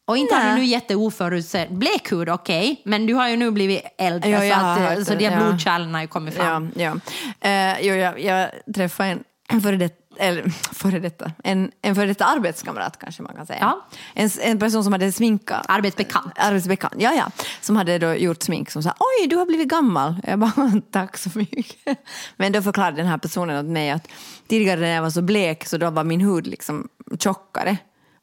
Och 0.09 0.17
inte 0.17 0.35
har 0.35 0.43
Nej. 0.43 0.55
du 0.55 0.61
nu 0.61 0.65
jätteoförutsedd 0.65 1.75
blek 1.75 2.13
hud, 2.13 2.29
okej, 2.29 2.83
men 2.85 3.07
du 3.07 3.15
har 3.15 3.29
ju 3.29 3.37
nu 3.37 3.51
blivit 3.51 3.83
äldre 3.99 4.31
Ja, 4.31 4.41
så, 4.41 4.61
har 4.61 4.85
att, 4.85 4.99
eh, 4.99 5.05
så 5.05 5.15
de 5.15 5.31
blodkärlen 5.31 5.95
har 5.95 6.01
ju 6.01 6.07
kommit 6.07 6.35
fram. 6.35 6.71
Ja, 6.75 6.97
ja. 7.41 7.51
Eh, 7.51 7.81
jo, 7.81 7.95
jag, 7.95 8.21
jag 8.21 8.51
träffade 8.75 9.09
en, 9.09 9.25
en 9.49 9.61
före 9.63 9.77
detta, 9.77 9.95
eller 10.19 10.43
före 10.75 10.99
detta, 10.99 11.33
en, 11.45 11.71
en 11.83 11.95
före 11.95 12.07
detta 12.07 12.25
arbetskamrat 12.25 12.99
kanske 12.99 13.23
man 13.23 13.37
kan 13.37 13.47
säga. 13.47 13.59
Ja. 13.61 13.87
En, 14.15 14.31
en 14.41 14.59
person 14.59 14.85
som 14.85 14.93
hade 14.93 15.13
sminkat. 15.13 15.65
Arbetsbekant. 15.69 16.33
Arbetsbekant, 16.37 16.95
ja 16.99 17.15
ja. 17.15 17.31
Som 17.61 17.77
hade 17.77 17.99
då 17.99 18.15
gjort 18.15 18.43
smink 18.43 18.71
som 18.71 18.83
sa 18.83 18.91
oj 18.91 19.27
du 19.27 19.37
har 19.37 19.47
blivit 19.47 19.69
gammal. 19.69 20.15
Jag 20.27 20.39
bara 20.39 20.73
tack 20.91 21.19
så 21.19 21.31
mycket. 21.35 21.99
Men 22.37 22.53
då 22.53 22.63
förklarade 22.63 22.97
den 22.97 23.07
här 23.07 23.19
personen 23.19 23.59
åt 23.59 23.73
mig 23.73 23.91
att 23.91 24.09
tidigare 24.49 24.81
när 24.81 24.95
jag 24.95 25.03
var 25.03 25.11
så 25.11 25.23
blek 25.23 25.65
så 25.67 25.79
då 25.79 25.91
var 25.91 26.05
min 26.05 26.21
hud 26.21 26.47
liksom 26.47 26.89
tjockare. 27.19 27.77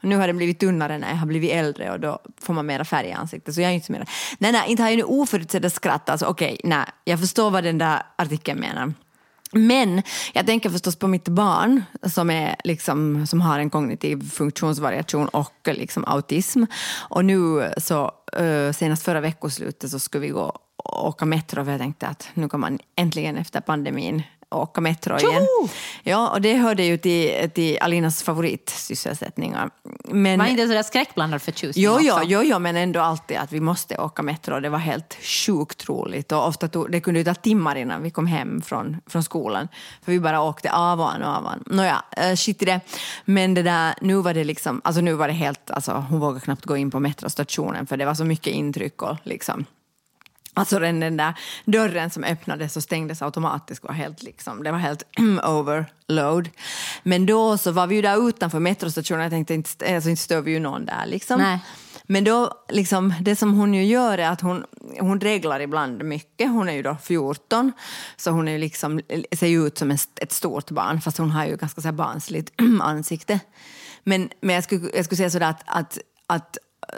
Nu 0.05 0.15
har 0.15 0.27
den 0.27 0.37
blivit 0.37 0.59
tunnare 0.59 0.97
när 0.97 1.09
jag 1.09 1.17
har 1.17 1.27
blivit 1.27 1.51
äldre 1.51 1.91
och 1.91 1.99
då 1.99 2.19
får 2.41 2.53
man 2.53 2.65
mera 2.65 2.85
färg 2.85 3.07
i 3.07 3.11
ansiktet. 3.11 3.55
Så 3.55 3.61
jag 3.61 3.71
är 3.71 3.75
inte 3.75 3.85
så 3.85 3.91
mera... 3.91 4.05
Nej, 4.37 4.51
nej, 4.51 4.63
inte 4.67 4.83
har 4.83 4.89
jag 4.89 4.97
nu 4.97 5.03
oförutsedda 5.03 5.69
skratt. 5.69 6.09
Alltså 6.09 6.25
okej, 6.25 6.59
nej, 6.63 6.85
jag 7.03 7.19
förstår 7.19 7.51
vad 7.51 7.63
den 7.63 7.77
där 7.77 8.01
artikeln 8.15 8.59
menar. 8.59 8.93
Men 9.51 10.01
jag 10.33 10.45
tänker 10.45 10.69
förstås 10.69 10.95
på 10.95 11.07
mitt 11.07 11.27
barn 11.27 11.83
som, 12.03 12.29
är 12.29 12.55
liksom, 12.63 13.27
som 13.27 13.41
har 13.41 13.59
en 13.59 13.69
kognitiv 13.69 14.29
funktionsvariation 14.29 15.27
och 15.27 15.53
liksom 15.63 16.05
autism. 16.05 16.63
Och 17.09 17.25
nu 17.25 17.71
så 17.77 18.11
eh, 18.37 18.71
senast 18.71 19.03
förra 19.03 19.21
veckoslutet 19.21 19.91
så 19.91 19.99
skulle 19.99 20.21
vi 20.21 20.29
gå 20.29 20.57
och 20.77 21.07
åka 21.07 21.25
metro 21.25 21.63
för 21.63 21.71
jag 21.71 21.81
tänkte 21.81 22.07
att 22.07 22.29
nu 22.33 22.49
kan 22.49 22.59
man 22.59 22.79
äntligen 22.95 23.37
efter 23.37 23.61
pandemin 23.61 24.23
åka 24.49 24.81
metro 24.81 25.17
igen. 25.17 25.47
Ja, 26.03 26.29
och 26.29 26.41
det 26.41 26.57
hörde 26.57 26.83
ju 26.83 26.97
till, 26.97 27.49
till 27.53 27.77
Alinas 27.81 28.23
favoritsysselsättningar. 28.23 29.69
Men, 30.03 30.39
Var 30.39 30.45
inte 30.45 30.67
sådär 30.67 30.83
skräckblandad 30.83 31.41
förtjusning 31.41 31.85
Jo, 31.85 31.97
jo, 32.01 32.13
också? 32.13 32.25
jo, 32.27 32.41
jo, 32.43 32.59
men 32.59 32.75
ändå 32.75 32.99
alltid 32.99 33.37
att 33.37 33.51
vi 33.51 33.59
måste 33.59 33.97
åka 33.97 34.21
metro. 34.21 34.59
Det 34.59 34.69
var 34.69 34.77
helt 34.77 35.17
sjukt 35.21 35.89
roligt. 35.89 36.31
Och 36.31 36.47
ofta 36.47 36.67
tog, 36.67 36.91
det 36.91 36.99
kunde 36.99 37.19
ju 37.19 37.23
ta 37.23 37.33
timmar 37.33 37.75
innan 37.75 38.03
vi 38.03 38.11
kom 38.11 38.27
hem 38.27 38.61
från, 38.61 38.97
från 39.07 39.23
skolan. 39.23 39.67
För 40.05 40.11
vi 40.11 40.19
bara 40.19 40.41
åkte 40.41 40.71
av 40.71 40.99
och 40.99 41.13
an 41.13 41.21
och 41.23 41.29
av 41.29 41.43
och 41.43 41.51
an. 41.51 41.63
Nåja, 41.65 42.03
uh, 42.29 42.35
shit 42.35 42.61
i 42.61 42.65
det. 42.65 42.79
Men 43.25 43.53
det 43.53 43.63
där, 43.63 43.95
nu 44.01 44.15
var 44.15 44.33
det 44.33 44.43
liksom, 44.43 44.81
alltså 44.83 45.01
nu 45.01 45.13
var 45.13 45.27
det 45.27 45.33
helt, 45.33 45.71
alltså 45.71 45.91
hon 46.09 46.19
vågade 46.19 46.39
knappt 46.39 46.65
gå 46.65 46.77
in 46.77 46.91
på 46.91 46.99
metrostationen 46.99 47.87
för 47.87 47.97
det 47.97 48.05
var 48.05 48.13
så 48.13 48.25
mycket 48.25 48.53
intryck 48.53 49.01
och 49.01 49.17
liksom 49.23 49.65
Alltså 50.55 50.79
den, 50.79 50.99
den 50.99 51.17
där 51.17 51.33
dörren 51.65 52.09
som 52.09 52.23
öppnades 52.23 52.77
och 52.77 52.83
stängdes 52.83 53.21
automatiskt 53.21 53.83
var 53.83 53.93
helt 53.93 54.23
liksom, 54.23 54.63
det 54.63 54.71
var 54.71 54.79
helt 54.79 55.03
overload. 55.43 56.49
Men 57.03 57.25
då 57.25 57.57
så 57.57 57.71
var 57.71 57.87
vi 57.87 57.95
ju 57.95 58.01
där 58.01 58.29
utanför 58.29 58.59
metrostationen, 58.59 59.23
jag 59.23 59.31
tänkte 59.31 59.53
inte, 59.53 59.95
alltså 59.95 60.09
inte 60.09 60.21
stör 60.21 60.41
vi 60.41 60.51
ju 60.51 60.59
någon 60.59 60.85
där 60.85 61.05
liksom. 61.05 61.39
Nej. 61.41 61.59
Men 62.07 62.23
då, 62.23 62.53
liksom, 62.69 63.13
det 63.21 63.35
som 63.35 63.53
hon 63.53 63.73
ju 63.73 63.85
gör 63.85 64.17
är 64.17 64.29
att 64.29 64.41
hon, 64.41 64.65
hon 64.99 65.21
reglar 65.21 65.59
ibland 65.59 66.03
mycket. 66.03 66.49
Hon 66.49 66.69
är 66.69 66.73
ju 66.73 66.81
då 66.81 66.97
14, 67.03 67.71
så 68.17 68.31
hon 68.31 68.47
är 68.47 68.51
ju 68.51 68.57
liksom, 68.57 69.01
ser 69.31 69.47
ju 69.47 69.67
ut 69.67 69.77
som 69.77 69.91
en, 69.91 69.97
ett 70.21 70.31
stort 70.31 70.71
barn, 70.71 71.01
fast 71.01 71.17
hon 71.17 71.31
har 71.31 71.45
ju 71.45 71.57
ganska 71.57 71.81
så 71.81 71.91
barnsligt 71.91 72.53
ansikte. 72.81 73.39
Men, 74.03 74.29
men 74.41 74.55
jag, 74.55 74.63
skulle, 74.63 74.89
jag 74.93 75.05
skulle 75.05 75.17
säga 75.17 75.29
sådär 75.29 75.49
att, 75.49 75.63
att, 75.65 75.97
att 76.27 76.57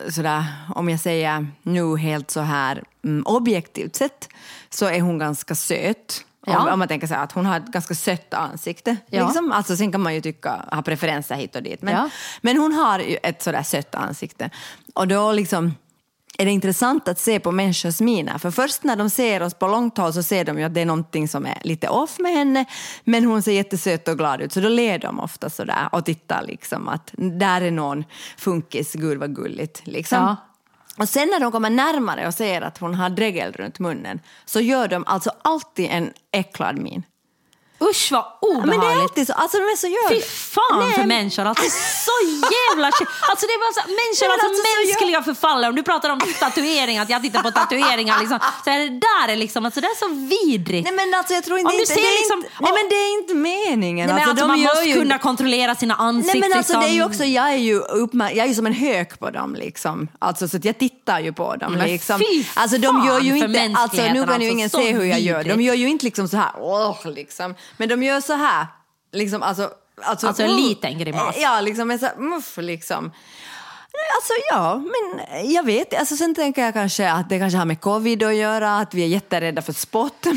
sådär, 0.09 0.45
om 0.75 0.89
jag 0.89 0.99
säger 0.99 1.47
nu 1.63 1.97
helt 1.97 2.31
så 2.31 2.41
här 2.41 2.83
mm, 3.03 3.23
objektivt 3.25 3.95
sett, 3.95 4.29
så 4.69 4.85
är 4.85 5.01
hon 5.01 5.17
ganska 5.17 5.55
söt. 5.55 6.23
Ja. 6.45 6.59
Om, 6.61 6.67
om 6.67 6.79
man 6.79 6.87
tänker 6.87 7.07
så 7.07 7.13
här, 7.13 7.23
att 7.23 7.31
hon 7.31 7.45
har 7.45 7.57
ett 7.57 7.67
ganska 7.67 7.95
sött 7.95 8.33
ansikte. 8.33 8.97
Ja. 9.09 9.25
Liksom. 9.25 9.51
Alltså, 9.51 9.77
sen 9.77 9.91
kan 9.91 10.01
man 10.01 10.15
ju 10.15 10.21
tycka, 10.21 10.65
ha 10.71 10.81
preferenser 10.81 11.35
hit 11.35 11.55
och 11.55 11.63
dit. 11.63 11.81
Men, 11.81 11.93
Ja. 11.93 12.09
men 12.41 12.57
hon 12.57 12.73
har 12.73 12.99
ju 12.99 13.17
ett 13.23 13.41
sådär 13.43 13.63
sött 13.63 13.95
ansikte. 13.95 14.49
Och 14.93 15.07
då 15.07 15.31
liksom 15.31 15.75
är 16.37 16.45
det 16.45 16.51
intressant 16.51 17.07
att 17.07 17.19
se 17.19 17.39
på 17.39 17.51
människors 17.51 17.99
miner. 17.99 18.37
För 18.37 18.51
först 18.51 18.83
när 18.83 18.95
de 18.95 19.09
ser 19.09 19.41
oss 19.41 19.53
på 19.53 19.67
långt 19.67 19.97
håll 19.97 20.13
så 20.13 20.23
ser 20.23 20.45
de 20.45 20.59
ju 20.59 20.63
att 20.63 20.73
det 20.73 20.81
är 20.81 20.85
någonting 20.85 21.27
som 21.27 21.45
är 21.45 21.57
lite 21.63 21.89
off 21.89 22.19
med 22.19 22.31
henne. 22.31 22.65
Men 23.03 23.25
hon 23.25 23.41
ser 23.41 23.51
jättesöt 23.51 24.07
och 24.07 24.17
glad 24.17 24.41
ut 24.41 24.53
så 24.53 24.59
då 24.59 24.69
ler 24.69 24.99
de 24.99 25.19
ofta 25.19 25.49
sådär 25.49 25.89
och 25.91 26.05
tittar 26.05 26.43
liksom 26.43 26.87
att 26.87 27.11
där 27.17 27.61
är 27.61 27.71
någon 27.71 28.03
funkis, 28.37 28.93
gud 28.93 29.17
vad 29.17 29.35
gulligt. 29.35 29.81
Liksom. 29.83 30.17
Ja. 30.17 30.35
Och 30.97 31.09
sen 31.09 31.27
när 31.31 31.39
de 31.39 31.51
kommer 31.51 31.69
närmare 31.69 32.27
och 32.27 32.33
ser 32.33 32.61
att 32.61 32.77
hon 32.77 32.95
har 32.95 33.09
dregel 33.09 33.53
runt 33.53 33.79
munnen 33.79 34.19
så 34.45 34.59
gör 34.59 34.87
de 34.87 35.03
alltså 35.07 35.31
alltid 35.41 35.87
en 35.91 36.13
äcklad 36.31 36.77
min. 36.77 37.03
Usch 37.81 38.11
vad 38.11 38.25
Ja, 38.41 38.47
Men 38.59 38.69
det 38.69 38.73
är 38.75 38.77
obehagligt. 38.77 39.01
alltid 39.01 39.27
så. 39.27 39.33
Alltså 39.33 39.57
de 39.57 39.63
är 39.63 39.75
så 39.77 39.87
gör 39.87 40.09
Fy 40.09 40.21
fan 40.55 40.79
Nej, 40.79 40.93
för 40.93 41.03
människor. 41.03 41.45
Alltså, 41.45 41.63
så 42.09 42.17
jävla... 42.55 42.87
Alltså 42.87 43.43
det 43.47 43.53
är 43.57 43.59
bara 43.65 43.73
så, 43.79 43.83
människor, 44.01 44.27
alltså, 44.33 44.47
alltså, 44.47 44.63
så 44.63 44.69
mänskliga 44.79 45.23
förfallare. 45.23 45.69
Om 45.69 45.75
du 45.75 45.83
pratar 45.83 46.09
om 46.09 46.19
tatueringar, 46.39 47.01
att 47.03 47.09
jag 47.09 47.21
tittar 47.23 47.41
på 47.43 47.51
tatueringar. 47.51 48.19
Liksom, 48.19 48.39
så 48.63 48.69
är 48.69 48.79
det 48.79 48.89
där 48.89 49.27
är 49.33 49.35
liksom, 49.35 49.65
alltså, 49.65 49.81
det 49.81 49.87
är 49.87 49.95
så 50.05 50.09
vidrigt. 50.35 50.83
Nej 50.87 50.93
men 51.05 51.13
alltså 51.19 51.33
jag 51.33 51.43
tror 51.43 51.57
inte, 51.59 51.69
Om 51.69 51.75
du 51.75 51.81
inte, 51.81 51.93
ser 51.93 52.01
det 52.01 52.17
liksom- 52.21 52.37
inte, 52.39 52.49
nej 52.61 52.71
men 52.77 52.85
det 52.89 52.95
är 52.95 53.11
inte 53.19 53.33
meningen. 53.35 54.07
Nej, 54.07 54.15
men 54.15 54.29
alltså, 54.29 54.43
de 54.45 54.47
man 54.47 54.59
gör 54.59 54.69
måste 54.75 54.89
ju- 54.89 54.95
kunna 54.95 55.17
kontrollera 55.19 55.75
sina 55.75 55.95
ansikten. 55.95 56.39
Nej 56.39 56.49
men 56.49 56.57
alltså 56.57 56.73
det 56.79 56.85
är 56.85 56.89
ju 56.89 56.93
liksom. 56.93 57.11
också, 57.11 57.23
jag 57.25 57.47
är 57.53 57.57
ju, 57.69 57.79
uppmär- 57.79 58.31
jag 58.35 58.43
är 58.45 58.49
ju 58.49 58.55
som 58.55 58.65
en 58.65 58.73
hök 58.73 59.19
på 59.19 59.29
dem 59.29 59.55
liksom. 59.55 60.07
Alltså 60.19 60.47
så 60.47 60.57
att 60.57 60.65
jag 60.65 60.77
tittar 60.77 61.19
ju 61.19 61.33
på 61.33 61.55
dem 61.55 61.73
Men 61.73 61.87
liksom. 61.87 62.19
fy 62.19 62.43
Alltså 62.53 62.77
de 62.77 63.05
gör 63.07 63.19
ju 63.19 63.39
fan 63.41 63.55
inte, 63.55 63.79
alltså 63.81 63.97
nu 63.97 64.03
kan 64.03 64.13
ju 64.13 64.19
mänskligheten, 64.25 64.41
ingen 64.51 64.65
alltså, 64.65 64.77
se 64.79 64.91
hur 64.93 65.03
jag 65.05 65.19
gör. 65.19 65.37
De 65.43 65.49
vidrigt. 65.49 65.67
gör 65.67 65.73
ju 65.75 65.87
inte 65.89 66.05
liksom 66.05 66.27
så 66.27 66.37
här, 66.37 66.51
åh 66.59 66.97
liksom. 67.05 67.55
Men 67.77 67.89
de 67.89 68.03
gör 68.03 68.21
så 68.21 68.33
här, 68.33 68.65
liksom 69.11 69.43
alltså. 69.43 69.71
Alltså, 70.01 70.27
Alltså 70.27 70.43
en 70.43 70.49
mm. 70.49 70.63
liten 70.63 70.99
grimas. 70.99 71.35
Ja, 71.37 71.61
liksom 71.61 71.91
en 71.91 71.99
så 71.99 72.05
här, 72.05 72.15
muff 72.15 72.57
liksom. 72.57 73.11
Alltså 74.15 74.33
ja, 74.49 74.77
men 74.77 75.25
jag 75.51 75.63
vet 75.63 75.99
alltså 75.99 76.15
Sen 76.15 76.35
tänker 76.35 76.61
jag 76.61 76.73
kanske 76.73 77.11
att 77.11 77.29
det 77.29 77.39
kanske 77.39 77.57
har 77.57 77.65
med 77.65 77.81
covid 77.81 78.23
att 78.23 78.35
göra, 78.35 78.77
att 78.77 78.93
vi 78.93 79.03
är 79.03 79.07
jätterädda 79.07 79.61
för 79.61 79.73
spott. 79.73 80.25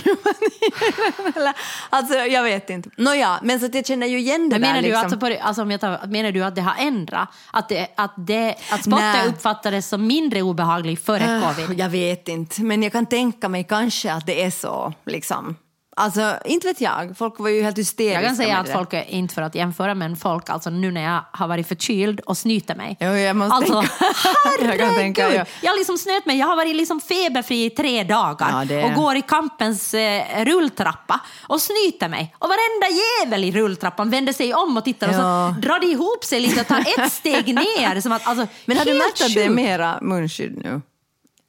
Alltså 1.90 2.14
jag 2.14 2.42
vet 2.42 2.70
inte. 2.70 2.90
Nåja, 2.96 3.38
men 3.42 3.60
så 3.60 3.66
att 3.66 3.74
jag 3.74 3.86
känner 3.86 4.06
ju 4.06 4.18
igen 4.18 4.48
det 4.48 4.58
Men 4.58 4.60
där. 4.60 4.68
menar, 4.68 4.82
du 4.82 4.88
liksom. 4.88 5.04
alltså 5.04 5.18
på, 5.18 5.36
alltså 5.40 5.78
tar, 5.78 6.06
menar 6.06 6.32
du 6.32 6.44
att 6.44 6.54
det 6.54 6.60
har 6.60 6.74
ändrat? 6.86 7.28
Att, 7.52 7.68
det, 7.68 7.88
att, 7.94 8.14
det, 8.16 8.54
att 8.70 8.84
spotta 8.84 9.12
Nej. 9.12 9.28
uppfattades 9.28 9.88
som 9.88 10.06
mindre 10.06 10.42
obehaglig 10.42 10.98
före 10.98 11.42
covid? 11.42 11.78
Jag 11.78 11.88
vet 11.88 12.28
inte, 12.28 12.62
men 12.62 12.82
jag 12.82 12.92
kan 12.92 13.06
tänka 13.06 13.48
mig 13.48 13.64
kanske 13.64 14.12
att 14.12 14.26
det 14.26 14.44
är 14.44 14.50
så. 14.50 14.92
Liksom. 15.06 15.56
Alltså, 15.96 16.36
inte 16.44 16.66
vet 16.66 16.80
jag. 16.80 17.16
Folk 17.18 17.38
var 17.38 17.48
ju 17.48 17.62
helt 17.62 17.78
hysteriska 17.78 18.20
Jag 18.20 18.28
kan 18.28 18.36
säga 18.36 18.56
att 18.58 18.66
det. 18.66 18.72
folk, 18.72 18.92
är 18.92 19.10
inte 19.10 19.34
för 19.34 19.42
att 19.42 19.54
jämföra, 19.54 19.94
men 19.94 20.16
folk, 20.16 20.50
alltså 20.50 20.70
nu 20.70 20.90
när 20.90 21.02
jag 21.02 21.20
har 21.32 21.48
varit 21.48 21.68
förkyld 21.68 22.20
och 22.20 22.38
snyter 22.38 22.74
mig. 22.74 22.96
Jo, 23.00 23.06
jag 23.08 23.36
måste 23.36 23.54
alltså, 23.54 23.80
tänka. 23.80 23.94
Jag 24.70 24.78
kan 24.78 24.94
tänka, 24.94 25.22
herregud! 25.22 25.40
ja. 25.40 25.44
Jag 25.62 25.70
har 25.70 25.78
liksom 25.78 25.98
snöt 25.98 26.26
mig, 26.26 26.38
jag 26.38 26.46
har 26.46 26.56
varit 26.56 26.76
liksom 26.76 27.00
feberfri 27.00 27.64
i 27.64 27.70
tre 27.70 28.04
dagar 28.04 28.48
Ja, 28.52 28.64
det- 28.64 28.84
och 28.84 28.92
går 28.94 29.16
i 29.16 29.22
kampens 29.22 29.94
eh, 29.94 30.44
rulltrappa 30.44 31.20
och 31.42 31.60
snyter 31.60 32.08
mig. 32.08 32.34
Och 32.38 32.48
varenda 32.48 33.00
jävel 33.22 33.44
i 33.44 33.52
rulltrappan 33.52 34.10
vänder 34.10 34.32
sig 34.32 34.54
om 34.54 34.76
och 34.76 34.84
tittar 34.84 35.06
Ja. 35.12 35.48
och 35.48 35.54
så 35.54 35.60
drar 35.60 35.80
det 35.80 35.86
ihop 35.86 36.24
sig 36.24 36.40
lite 36.40 36.60
och 36.60 36.66
tar 36.66 36.80
ett 36.80 37.12
steg 37.20 37.54
ner. 37.54 38.00
Som 38.00 38.12
att, 38.12 38.26
alltså, 38.26 38.46
Men 38.64 38.76
har 38.78 38.84
du 38.84 38.94
märkt 38.94 39.22
att 39.22 39.34
det 39.34 39.42
är 39.42 39.50
mera 39.50 39.98
munskydd 40.02 40.60
nu 40.64 40.80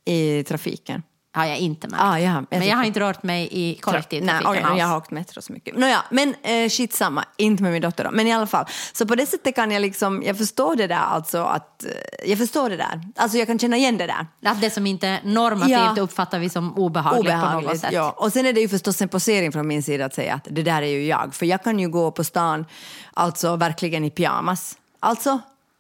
i 0.06 0.43
trafiken? 0.43 1.04
Har 1.33 1.45
jag 1.45 1.57
inte 1.57 1.87
märkt. 1.87 2.03
Ah, 2.03 2.19
ja, 2.19 2.33
jag 2.35 2.59
men 2.59 2.67
jag 2.67 2.77
har 2.77 2.83
inte 2.83 2.99
rört 2.99 3.23
mig 3.23 3.47
i 3.51 3.75
kollektivtrafiken 3.75 4.65
alls. 4.65 4.79
jag 4.79 4.87
har 4.87 4.97
åkt 4.97 5.11
metro 5.11 5.41
så 5.41 5.53
mycket. 5.53 5.77
Nåja, 5.77 6.03
men 6.09 6.35
eh, 6.43 6.69
shit 6.69 6.93
samma, 6.93 7.25
inte 7.37 7.63
med 7.63 7.71
min 7.71 7.81
dotter 7.81 8.03
då. 8.03 8.11
Men 8.11 8.27
i 8.27 8.33
alla 8.33 8.47
fall, 8.47 8.65
så 8.93 9.05
på 9.05 9.15
det 9.15 9.25
sättet 9.25 9.55
kan 9.55 9.71
jag 9.71 9.81
liksom, 9.81 10.23
jag 10.25 10.37
förstår 10.37 10.75
det 10.75 10.87
där 10.87 10.95
alltså 10.95 11.43
att, 11.43 11.83
eh, 11.85 11.91
jag 12.29 12.37
förstår 12.37 12.69
det 12.69 12.77
där. 12.77 13.01
Alltså 13.15 13.37
jag 13.37 13.47
kan 13.47 13.59
känna 13.59 13.77
igen 13.77 13.97
det 13.97 14.07
där. 14.07 14.27
Att 14.51 14.61
det 14.61 14.69
som 14.69 14.87
inte 14.87 15.07
är 15.07 15.19
normativt 15.23 15.97
Ja. 15.97 16.03
uppfattar 16.03 16.39
vi 16.39 16.49
som 16.49 16.77
obehagligt, 16.77 17.33
på 17.33 17.61
något 17.61 17.79
sätt. 17.79 17.91
ja. 17.93 18.15
Och 18.17 18.33
sen 18.33 18.45
är 18.45 18.53
det 18.53 18.61
ju 18.61 18.69
förstås 18.69 19.01
en 19.01 19.09
posering 19.09 19.51
från 19.51 19.67
min 19.67 19.83
sida 19.83 20.05
att 20.05 20.13
säga 20.15 20.33
att 20.33 20.47
det 20.49 20.63
där 20.63 20.81
är 20.81 20.87
ju 20.87 21.05
jag. 21.05 21.35
För 21.35 21.45
jag 21.45 21.63
kan 21.63 21.79
ju 21.79 21.89
gå 21.89 22.11
på 22.11 22.23
stan, 22.23 22.65
alltså 23.13 23.55
verkligen 23.55 24.03
i 24.05 24.09
pyjamas. 24.09 24.77
Alltså, 24.99 25.39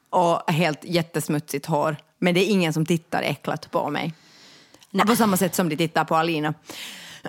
och 0.09 0.51
helt 0.51 0.79
jättesmutsigt 0.83 1.65
hår. 1.65 1.97
Men 2.19 2.33
det 2.33 2.39
är 2.39 2.49
ingen 2.51 2.73
som 2.73 2.85
tittar 2.85 3.21
äcklat 3.21 3.71
på 3.71 3.89
mig. 3.89 4.13
På 5.07 5.15
samma 5.15 5.37
sätt 5.37 5.55
som 5.55 5.69
de 5.69 5.75
tittar 5.75 6.03
på 6.03 6.15
Alina. 6.15 6.53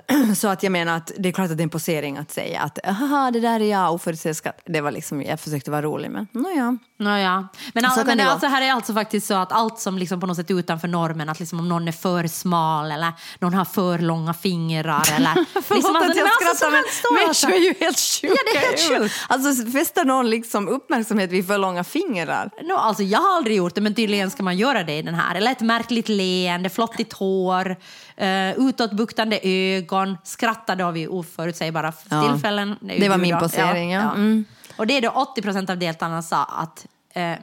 Så 0.35 0.47
att 0.47 0.63
jag 0.63 0.71
menar 0.71 0.97
att 0.97 1.11
det 1.17 1.29
är 1.29 1.33
klart 1.33 1.51
att 1.51 1.57
det 1.57 1.61
är 1.61 1.63
en 1.63 1.69
posering 1.69 2.17
att 2.17 2.31
säga 2.31 2.61
att 2.61 2.79
haha, 2.83 3.31
det 3.31 3.39
där 3.39 3.59
är 3.59 3.71
jag 3.71 3.93
oförutsedd 3.93 4.37
skatt. 4.37 4.61
Det 4.65 4.81
var 4.81 4.91
liksom, 4.91 5.21
jag 5.21 5.39
försökte 5.39 5.71
vara 5.71 5.81
rolig 5.81 6.11
men 6.11 6.27
nåja. 6.31 6.77
Nåja. 6.99 7.47
Men, 7.73 7.85
all, 7.85 8.05
men 8.05 8.17
det 8.17 8.23
alltså 8.23 8.47
här 8.47 8.61
är 8.61 8.71
alltså 8.71 8.93
faktiskt 8.93 9.27
så 9.27 9.33
att 9.33 9.51
allt 9.51 9.79
som 9.79 9.97
liksom 9.97 10.19
på 10.19 10.27
något 10.27 10.37
sätt 10.37 10.49
är 10.49 10.59
utanför 10.59 10.87
normen, 10.87 11.29
att 11.29 11.39
liksom 11.39 11.59
om 11.59 11.69
någon 11.69 11.87
är 11.87 11.91
för 11.91 12.27
smal 12.27 12.91
eller 12.91 13.13
någon 13.39 13.53
har 13.53 13.65
för 13.65 13.99
långa 13.99 14.33
fingrar 14.33 15.03
eller... 15.15 15.35
liksom, 15.35 15.61
Förlåt 15.63 16.03
att 16.03 16.15
jag 16.15 16.23
men 16.23 16.33
skrattar 16.33 16.55
så 16.55 16.71
men 16.71 16.83
står 16.91 17.13
människor 17.13 17.51
är 17.51 17.65
ju 17.65 17.73
helt 17.79 17.99
sjuka. 17.99 18.33
Ja, 18.35 18.51
det 18.53 18.57
är 18.57 18.69
helt 18.69 19.01
sjukt. 19.01 19.15
Alltså 19.29 19.71
fäster 19.71 20.05
någon 20.05 20.29
liksom 20.29 20.67
uppmärksamhet 20.67 21.31
vid 21.31 21.47
för 21.47 21.57
långa 21.57 21.83
fingrar? 21.83 22.49
No, 22.61 22.73
alltså 22.73 23.03
jag 23.03 23.19
har 23.19 23.37
aldrig 23.37 23.57
gjort 23.57 23.75
det, 23.75 23.81
men 23.81 23.95
tydligen 23.95 24.31
ska 24.31 24.43
man 24.43 24.57
göra 24.57 24.83
det 24.83 24.97
i 24.97 25.01
den 25.01 25.15
här. 25.15 25.35
Eller 25.35 25.51
ett 25.51 25.61
märkligt 25.61 26.09
leende, 26.09 26.69
flottigt 26.69 27.13
hår, 27.13 27.77
uh, 28.21 28.67
utåtbuktande 28.67 29.39
ögon, 29.43 30.17
skrattar 30.23 30.75
då 30.75 30.91
vid 30.91 31.07
oförutsägbara 31.07 31.93
Ja. 32.09 32.29
tillfällen. 32.29 32.77
ju 32.81 32.99
Det 32.99 33.09
var 33.09 33.17
min 33.17 33.39
posering, 33.39 33.91
ja. 33.91 34.11
Mm. 34.13 34.45
Och 34.77 34.87
det 34.87 34.97
är 34.97 35.01
då 35.01 35.09
80 35.09 35.41
procent 35.41 35.69
av 35.69 35.77
deltagarna 35.77 36.21
sa 36.21 36.43
att, 36.43 36.85
eh, 37.13 37.33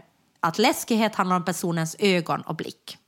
att 0.40 0.58
läskighet 0.58 1.14
handlar 1.14 1.36
om 1.36 1.44
personens 1.44 1.96
ögon 1.98 2.40
och 2.40 2.54
blick. 2.56 2.98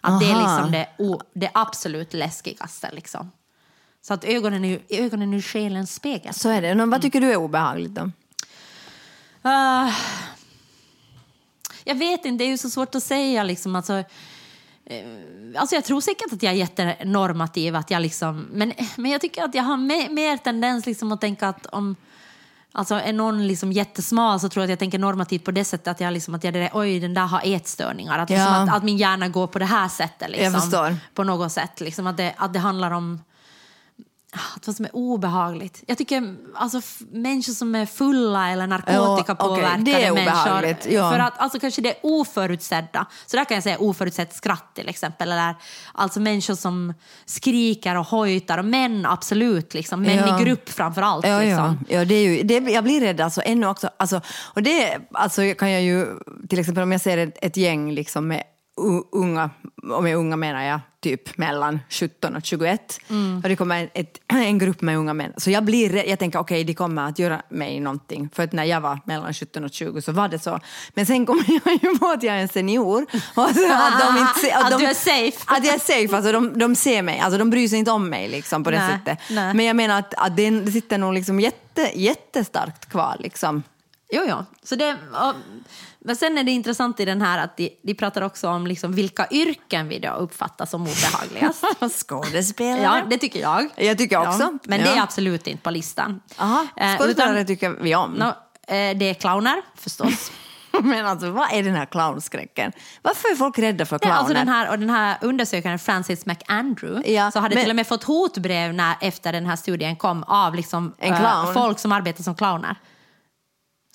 Att 0.00 0.20
det 0.20 0.26
är 0.26 0.34
Aha. 0.34 0.56
liksom 0.56 0.72
det, 0.72 0.88
o, 0.98 1.20
det 1.34 1.50
absolut 1.54 2.14
läskigaste. 2.14 2.90
Liksom. 2.92 3.30
Så 4.02 4.14
att 4.14 4.24
ögonen 4.24 4.64
är 4.64 4.68
ju, 4.68 4.80
ögonen 4.88 5.34
är 5.34 5.40
själens 5.40 5.94
spegel. 5.94 6.34
Så 6.34 6.48
är 6.48 6.62
det. 6.62 6.74
Nå, 6.74 6.86
Vad 6.86 7.02
tycker 7.02 7.20
du 7.20 7.32
är 7.32 7.36
obehagligt 7.36 7.94
då? 7.94 8.10
Ah, 9.42 9.92
jag 11.84 11.94
vet 11.94 12.24
inte, 12.24 12.44
det 12.44 12.48
är 12.48 12.50
ju 12.52 12.58
så 12.58 12.70
svårt 12.70 12.94
att 12.94 13.02
säga. 13.02 13.42
Liksom. 13.42 13.76
Alltså, 13.76 13.92
eh, 13.92 14.04
alltså 15.56 15.74
jag 15.74 15.84
tror 15.84 16.00
säkert 16.00 16.32
att 16.32 16.42
jag 16.42 16.52
är 16.52 16.56
jättenormativ, 16.56 17.76
att 17.76 17.90
jag 17.90 18.02
liksom, 18.02 18.46
men, 18.52 18.72
men 18.96 19.10
jag 19.10 19.20
tycker 19.20 19.44
att 19.44 19.54
jag 19.54 19.62
har 19.62 19.76
me- 19.76 20.10
mer 20.10 20.36
tendens 20.36 20.86
liksom 20.86 21.12
att 21.12 21.20
tänka 21.20 21.48
att 21.48 21.66
om 21.66 21.96
Alltså 22.72 22.94
är 22.94 23.12
någon 23.12 23.46
liksom 23.46 23.72
jättesmal 23.72 24.40
så 24.40 24.48
tror 24.48 24.62
jag 24.62 24.66
att 24.66 24.70
jag 24.70 24.78
tänker 24.78 24.98
normativt 24.98 25.44
på 25.44 25.50
det 25.50 25.64
sättet 25.64 25.88
att 25.88 26.00
jag, 26.00 26.12
liksom, 26.12 26.34
att 26.34 26.44
jag 26.44 26.70
oj 26.72 27.00
den 27.00 27.14
där 27.14 27.26
har 27.26 27.40
ätstörningar. 27.44 28.18
Att, 28.18 28.30
Ja. 28.30 28.36
liksom 28.36 28.54
att, 28.54 28.76
att 28.76 28.82
min 28.84 28.96
hjärna 28.96 29.28
går 29.28 29.46
på 29.46 29.58
det 29.58 29.64
här 29.64 29.88
sättet. 29.88 30.30
Liksom. 30.30 30.44
På 31.14 31.24
något 31.24 31.52
sätt. 31.52 31.80
Liksom, 31.80 32.06
att, 32.06 32.16
det, 32.16 32.34
att 32.36 32.52
det 32.52 32.58
handlar 32.58 32.90
om 32.90 33.20
vad 34.66 34.76
som 34.76 34.84
är 34.84 34.96
obehagligt. 34.96 35.82
Jag 35.86 35.98
tycker 35.98 36.36
alltså, 36.54 36.80
människor 37.10 37.52
som 37.52 37.74
är 37.74 37.86
fulla 37.86 38.50
eller 38.50 38.66
narkotikapåverkade 38.66 39.82
det 39.84 40.04
är 40.04 40.12
människor. 40.12 40.92
ja. 40.92 41.10
För 41.10 41.18
att 41.18 41.38
alltså, 41.38 41.60
kanske 41.60 41.82
det 41.82 41.88
är 41.88 41.96
oförutsedda. 42.02 43.06
Så 43.26 43.36
där 43.36 43.44
kan 43.44 43.54
jag 43.54 43.64
säga 43.64 43.78
oförutsett 43.78 44.34
skratt 44.34 44.74
till 44.74 44.88
exempel. 44.88 45.32
Eller 45.32 45.54
alltså 45.92 46.20
människor 46.20 46.54
som 46.54 46.94
skriker 47.24 47.96
och 47.96 48.06
hojtar. 48.06 48.58
Och 48.58 48.64
män 48.64 49.06
absolut, 49.06 49.74
liksom. 49.74 50.02
män 50.02 50.16
Ja. 50.16 50.40
i 50.40 50.44
grupp 50.44 50.68
framför 50.68 51.02
allt. 51.02 51.26
Ja, 51.26 51.40
liksom. 51.40 51.78
ja. 51.88 51.96
ja 51.98 52.04
det 52.04 52.14
är 52.14 52.28
ju, 52.28 52.42
det, 52.42 52.72
jag 52.72 52.84
blir 52.84 53.00
rädd 53.00 53.20
alltså, 53.20 53.42
ännu 53.44 53.66
också. 53.66 53.90
Alltså, 53.96 54.20
och 54.54 54.62
det 54.62 54.98
alltså, 55.12 55.54
kan 55.58 55.70
jag 55.70 55.82
ju, 55.82 56.06
till 56.48 56.58
exempel 56.58 56.82
om 56.82 56.92
jag 56.92 57.00
ser 57.00 57.18
ett, 57.18 57.38
ett 57.42 57.56
gäng 57.56 57.92
liksom, 57.92 58.28
med 58.28 58.42
unga, 59.12 59.50
och 59.92 60.02
med 60.02 60.16
unga 60.16 60.36
menar 60.36 60.62
jag 60.62 60.80
typ 61.00 61.38
mellan 61.38 61.80
17 61.90 62.36
och 62.36 62.44
21. 62.44 62.98
Mm. 63.10 63.40
Och 63.42 63.48
det 63.48 63.56
kommer 63.56 63.90
ett, 63.94 64.18
en 64.28 64.58
grupp 64.58 64.80
med 64.80 64.96
unga 64.98 65.14
män. 65.14 65.32
Så 65.36 65.50
jag 65.50 65.64
blir 65.64 66.08
jag 66.08 66.18
tänker 66.18 66.38
okej, 66.38 66.64
de 66.64 66.74
kommer 66.74 67.08
att 67.08 67.18
göra 67.18 67.42
mig 67.48 67.80
någonting. 67.80 68.28
För 68.34 68.42
att 68.42 68.52
när 68.52 68.64
jag 68.64 68.80
var 68.80 68.98
mellan 69.04 69.34
17 69.34 69.64
och 69.64 69.72
20 69.72 70.02
så 70.02 70.12
var 70.12 70.28
det 70.28 70.38
så. 70.38 70.60
Men 70.94 71.06
sen 71.06 71.26
kommer 71.26 71.44
jag 71.64 71.78
ju 71.82 71.98
på 71.98 72.06
att 72.06 72.22
jag 72.22 72.36
är 72.36 72.40
en 72.40 72.48
senior. 72.48 73.06
Och 73.34 73.44
att, 73.44 73.50
att, 73.50 74.00
de 74.00 74.18
inte, 74.20 74.40
se- 74.40 74.52
Att 74.52 74.70
de, 74.70 74.80
du 74.80 74.86
är 74.86 74.94
safe. 74.94 75.44
Att 75.46 75.64
jag 75.64 75.74
är 75.74 75.78
safe, 75.78 76.16
alltså 76.16 76.32
de, 76.32 76.58
de 76.58 76.74
ser 76.74 77.02
mig, 77.02 77.18
alltså 77.18 77.38
de 77.38 77.50
bryr 77.50 77.68
sig 77.68 77.78
inte 77.78 77.90
om 77.90 78.08
mig 78.08 78.28
liksom, 78.28 78.64
på 78.64 78.70
det 78.70 78.78
Nej, 78.78 78.92
sättet. 78.98 79.18
nej. 79.30 79.54
Men 79.54 79.66
jag 79.66 79.76
menar 79.76 79.98
att, 79.98 80.14
att 80.14 80.36
det, 80.36 80.50
det 80.50 80.72
sitter 80.72 80.98
nog 80.98 81.14
liksom 81.14 81.40
jätte, 81.40 81.90
jättestarkt 81.94 82.88
kvar. 82.88 83.16
Liksom. 83.18 83.62
Jo, 84.12 84.22
jo. 84.28 84.44
Så 84.62 84.76
det, 84.76 84.92
och, 84.92 85.34
men 85.98 86.16
sen 86.16 86.38
är 86.38 86.44
det 86.44 86.50
intressant 86.50 87.00
i 87.00 87.04
den 87.04 87.22
här 87.22 87.38
att 87.44 87.56
de, 87.56 87.70
de 87.82 87.94
pratar 87.94 88.22
också 88.22 88.48
om 88.48 88.66
liksom 88.66 88.92
vilka 88.92 89.26
yrken 89.30 89.88
vi 89.88 89.98
då 89.98 90.08
uppfattar 90.10 90.66
som 90.66 90.82
obehagligast. 90.82 91.64
Skådespelare? 92.06 92.82
ja, 92.82 93.02
det 93.10 93.18
tycker 93.18 93.40
jag. 93.40 93.68
Jag 93.76 93.98
tycker 93.98 94.18
också. 94.18 94.40
Ja, 94.42 94.52
men 94.64 94.80
Ja. 94.80 94.86
det 94.86 94.92
är 94.98 95.02
absolut 95.02 95.46
inte 95.46 95.62
på 95.62 95.70
listan. 95.70 96.20
Aha, 96.38 96.66
Eh, 96.76 96.96
skådespelare 96.98 97.34
utan- 97.34 97.46
tycker 97.46 97.70
vi 97.70 97.94
om. 97.94 98.12
Nå, 98.12 98.26
eh, 98.26 98.34
det 98.98 99.04
är 99.10 99.14
clowner, 99.14 99.62
förstås. 99.74 100.30
Men 100.82 101.06
alltså, 101.06 101.30
vad 101.30 101.52
är 101.52 101.62
den 101.62 101.74
här 101.74 101.86
clownskräcken? 101.86 102.72
Varför 103.02 103.28
är 103.32 103.34
folk 103.36 103.58
rädda 103.58 103.86
för 103.86 103.98
clowner? 103.98 104.16
alltså 104.16 104.34
den 104.34 104.48
här, 104.48 104.70
och 104.70 104.78
den 104.78 104.90
här 104.90 105.16
undersökaren 105.20 105.78
Francis 105.78 106.26
McAndrew 106.26 107.10
Ja, 107.12 107.30
så 107.30 107.40
hade 107.40 107.54
men- 107.54 107.64
till 107.64 107.70
och 107.70 107.76
med 107.76 107.86
fått 107.86 108.04
hotbrev 108.04 108.74
när, 108.74 108.94
efter 109.00 109.32
den 109.32 109.46
här 109.46 109.56
studien 109.56 109.96
kom 109.96 110.22
av 110.22 110.54
liksom, 110.54 110.94
clown. 111.00 111.54
folk 111.54 111.78
som 111.78 111.92
arbetar 111.92 112.22
som 112.22 112.34
clowner. 112.34 112.76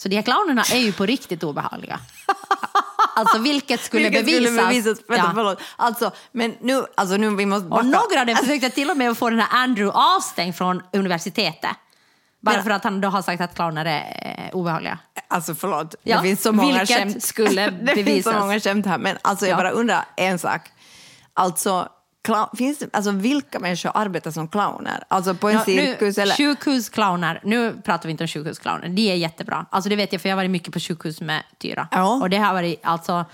Så 0.03 0.09
de 0.09 0.15
här 0.15 0.23
clownerna 0.23 0.63
är 0.73 0.77
ju 0.77 0.93
på 0.93 1.05
riktigt 1.05 1.43
obehagliga. 1.43 1.99
alltså 3.15 3.37
vilket 3.37 3.81
skulle 3.83 4.03
Vilket 4.09 4.25
bevisas. 4.25 4.53
Skulle 4.53 4.67
bevisas 4.67 4.99
vänta, 5.07 5.23
Ja. 5.27 5.31
förlåt. 5.35 5.59
Alltså, 5.75 6.11
men 6.31 6.55
nu, 6.61 6.83
alltså 6.95 7.17
nu 7.17 7.35
vi 7.35 7.45
måste 7.45 7.67
backa. 7.67 7.79
Och 7.79 7.85
några 7.85 8.19
av 8.21 8.27
dem 8.27 8.35
försökte 8.35 8.69
till 8.69 8.89
och 8.89 8.97
med 8.97 9.11
att 9.11 9.17
få 9.17 9.29
den 9.29 9.39
här 9.39 9.47
Andrew 9.63 9.91
avstängd 9.99 10.55
från 10.55 10.81
universitetet. 10.93 11.71
Bara 12.41 12.55
Men- 12.55 12.63
för 12.63 12.71
att 12.71 12.83
han 12.83 13.01
då 13.01 13.07
har 13.07 13.21
sagt 13.21 13.41
att 13.41 13.55
clowner 13.55 13.85
är 13.85 14.45
eh, 14.47 14.55
obehagliga. 14.55 14.99
Alltså 15.27 15.55
förlåt, 15.55 15.95
Ja, 16.03 16.17
det 16.17 16.23
finns 16.23 16.41
så 16.41 16.51
många 16.51 16.77
vilket 16.79 16.97
skämt. 16.97 17.23
skulle 17.23 17.69
det 17.69 17.93
finns 17.93 18.05
bevisas. 18.05 18.33
så 18.33 18.39
många 18.39 18.59
skämt 18.59 18.85
här, 18.85 18.97
men 18.97 19.17
alltså 19.21 19.45
jag 19.45 19.51
Ja. 19.53 19.57
bara 19.57 19.71
undrar 19.71 20.05
en 20.17 20.39
sak. 20.39 20.61
Alltså, 21.33 21.87
clown, 22.23 22.47
finns 22.57 22.83
alltså 22.93 23.11
vilka 23.11 23.59
människor 23.59 23.91
arbetar 23.95 24.31
som 24.31 24.47
clowner? 24.47 25.03
Alltså 25.07 25.35
på 25.35 25.49
en 25.49 25.55
Ja, 25.55 25.63
cirkus 25.63 26.17
nu, 26.17 26.23
eller? 26.23 26.35
Sjukhusclowner, 26.35 27.39
nu 27.43 27.81
pratar 27.83 28.07
vi 28.07 28.11
inte 28.11 28.23
om 28.23 28.27
sjukhusclowner, 28.27 28.89
de 28.89 29.11
är 29.11 29.15
jättebra. 29.15 29.65
Alltså 29.69 29.89
det 29.89 29.95
vet 29.95 30.13
jag 30.13 30.21
för 30.21 30.29
jag 30.29 30.35
har 30.35 30.43
varit 30.43 30.51
mycket 30.51 30.73
på 30.73 30.79
sjukhus 30.79 31.21
med 31.21 31.43
Tyra. 31.57 31.87
Ja. 31.91 32.19
Och 32.21 32.29
det 32.29 32.37
har 32.37 32.53
varit 32.53 32.79
alltså 32.83 33.25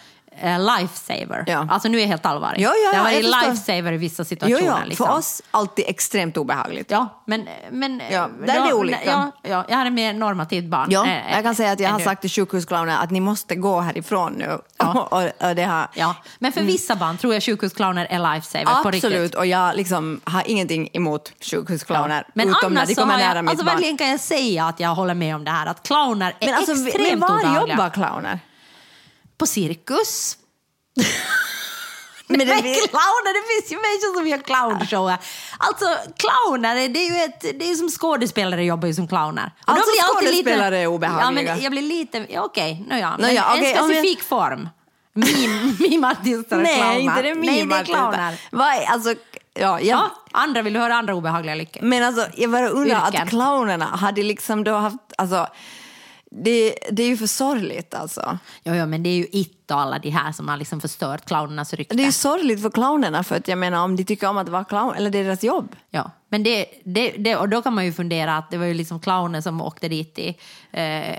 lifesaver. 0.44 1.44
Ja. 1.48 1.68
Alltså 1.70 1.90
nu 1.90 1.98
är 1.98 2.02
jag 2.02 2.08
helt 2.08 2.26
allvarlig. 2.26 2.62
Ja, 2.62 2.74
ja, 2.86 2.92
det 2.92 2.98
har 2.98 3.04
varit 3.04 3.50
lifesaver 3.50 3.94
i 3.94 3.98
vissa 3.98 4.26
situationer. 4.26 4.66
ja, 4.66 4.80
liksom. 4.86 5.06
för 5.06 5.14
oss 5.14 5.42
alltid 5.52 5.86
extremt 5.88 6.38
obehagligt. 6.38 6.92
Ja, 6.92 7.24
men... 7.26 7.48
men 7.72 8.02
Ja, 8.12 8.30
där 8.46 8.56
är 8.56 8.68
det 8.68 8.74
olika. 8.74 9.00
Ja, 9.06 9.32
ja, 9.44 9.66
jag 9.70 9.78
har 9.78 9.86
ett 9.86 9.94
mer 9.94 10.14
normativt 10.14 10.66
barn. 10.66 10.88
Ja, 10.92 11.08
eh, 11.08 11.34
jag 11.34 11.44
kan 11.44 11.56
säga 11.56 11.72
att 11.72 11.80
jag 11.80 11.90
har 11.90 12.00
sagt 12.00 12.22
till 12.22 12.30
sjukhusclowner 12.30 12.98
att 13.04 13.12
ni 13.12 13.20
måste 13.20 13.56
gå 13.56 13.80
härifrån 13.80 14.34
nu. 14.34 14.60
Ja. 14.78 15.08
och, 15.12 15.48
och 15.50 15.56
det 15.56 15.64
har, 15.64 15.88
Ja, 15.94 16.16
men 16.40 16.52
för 16.52 16.62
vissa 16.62 16.96
barn 16.96 17.18
tror 17.18 17.34
jag 17.34 17.44
sjukhusclowner 17.44 18.08
är 18.10 18.34
lifesaver 18.34 18.84
på 18.84 18.92
riktigt. 18.92 19.04
Absolut, 19.04 19.36
och 19.36 19.46
jag 19.46 19.76
liksom 19.76 20.22
har 20.24 20.44
ingenting 20.46 20.90
emot 20.94 21.32
sjukhusclowner. 21.42 22.28
Men 22.34 22.50
utom 22.50 22.74
när 22.74 22.86
de 22.86 22.96
kommer 22.96 23.18
nära 23.18 23.36
jag, 23.36 23.44
mitt 23.44 23.50
alltså 23.50 23.66
barn. 23.66 23.76
verkligen 23.76 23.98
kan 23.98 24.10
jag 24.10 24.20
säga 24.20 24.66
att 24.66 24.80
jag 24.80 24.96
håller 24.96 25.14
med 25.14 25.36
om 25.36 25.44
det 25.44 25.52
här, 25.52 25.66
att 25.66 25.88
clowner 25.88 26.36
är 26.40 26.46
Men, 26.46 26.56
alltså, 26.56 26.76
men 26.76 26.88
extremt 26.88 27.22
var 27.22 27.30
obehagliga. 27.30 27.76
jobbar 27.76 27.90
clowner? 27.90 28.40
På 29.40 29.46
cirkus. 29.46 30.38
Men 32.28 32.40
det, 32.40 32.46
clowner, 32.46 33.34
det 33.34 33.48
finns 33.62 33.72
ju 33.72 33.76
människor 33.76 34.14
som 34.18 34.28
gör 34.28 34.38
clownshower. 34.38 35.18
Alltså 35.58 35.86
clowner, 36.18 36.76
det 36.90 37.00
är 37.00 37.10
ju 37.18 37.24
ett, 37.24 37.42
det 37.60 37.72
är 37.72 37.76
som 37.76 37.90
skådespelare 37.90 38.64
jobbar 38.66 38.88
ju 38.88 38.94
som 38.94 39.08
clowner. 39.08 39.52
Och 39.66 39.70
Alltså, 39.74 39.92
skådespelare 40.14 40.78
är 40.78 40.82
Ja, 40.82 40.90
obehagliga. 40.90 41.32
men 41.54 41.64
jag 41.64 41.72
blir 41.72 41.82
lite, 41.82 42.26
ja, 42.30 42.42
okej, 42.44 42.86
no, 42.90 42.96
ja. 42.96 43.10
Nå 43.12 43.18
men 43.18 43.36
ja, 43.36 43.54
okej, 43.58 43.74
en 43.74 43.80
om 43.84 43.92
jag- 43.92 44.00
specifik 44.00 44.24
form. 44.24 44.70
Mim, 45.14 45.78
mimartister 45.90 46.58
och 46.58 46.64
nej, 46.64 46.76
clowner. 46.76 47.00
inte 47.00 47.22
det 47.22 47.34
Nej, 47.36 47.66
det 47.66 47.76
är 47.76 47.84
clowner. 47.84 48.42
Vad 48.52 48.68
är, 48.68 48.86
alltså, 48.86 49.10
ja, 49.10 49.16
jag, 49.54 49.82
Ja, 49.84 50.10
andra, 50.32 50.62
vill 50.62 50.74
du 50.74 50.80
höra 50.80 50.96
andra 50.96 51.16
obehagliga 51.16 51.56
lyckor? 51.56 51.82
Men 51.82 52.04
alltså, 52.04 52.28
jag 52.36 52.52
bara 52.52 52.70
undrar 52.70 53.08
Yrken. 53.08 53.24
att 53.24 53.30
clownerna 53.30 53.86
hade 53.86 54.24
liksom 54.24 54.64
då 54.64 54.74
haft, 54.76 54.98
alltså, 55.18 55.48
det, 56.32 56.76
det 56.92 57.04
är 57.04 57.08
ju 57.08 57.18
för 57.18 57.28
sorgligt 57.28 57.94
alltså. 57.94 58.38
Jo, 58.64 58.74
jo, 58.76 58.86
men 58.86 59.04
det 59.04 59.10
är 59.10 59.16
ju 59.18 59.28
It 59.32 59.72
och 59.72 59.80
alla 59.80 60.00
de 60.00 60.10
här 60.10 60.32
som 60.32 60.48
har 60.48 60.58
liksom 60.58 60.82
förstört 60.82 61.26
clownernas 61.26 61.74
rykte. 61.74 61.96
Det 61.96 62.04
är 62.04 62.06
ju 62.06 62.12
sorgligt 62.12 62.62
för 62.62 62.70
clownerna 62.70 63.24
för 63.24 63.36
att 63.36 63.48
jag 63.48 63.58
menar 63.58 63.84
om 63.84 63.96
de 63.96 64.04
tycker 64.04 64.30
om 64.30 64.38
att 64.38 64.50
vara 64.50 64.64
clown, 64.64 64.96
eller 64.96 65.10
det 65.10 65.18
är 65.18 65.24
deras 65.24 65.44
jobb. 65.44 65.76
Ja, 65.90 66.12
men 66.30 66.44
det, 66.44 66.66
det, 66.86 67.10
det, 67.10 67.36
och 67.36 67.50
då 67.50 67.62
kan 67.62 67.74
man 67.74 67.86
ju 67.86 67.94
fundera 67.94 68.38
att 68.38 68.52
det 68.52 68.58
var 68.58 68.66
ju 68.66 68.74
liksom 68.74 69.00
clowner 69.00 69.42
som 69.42 69.62
åkte 69.62 69.88
dit 69.88 70.20
i 70.20 70.38
eh, 70.72 71.16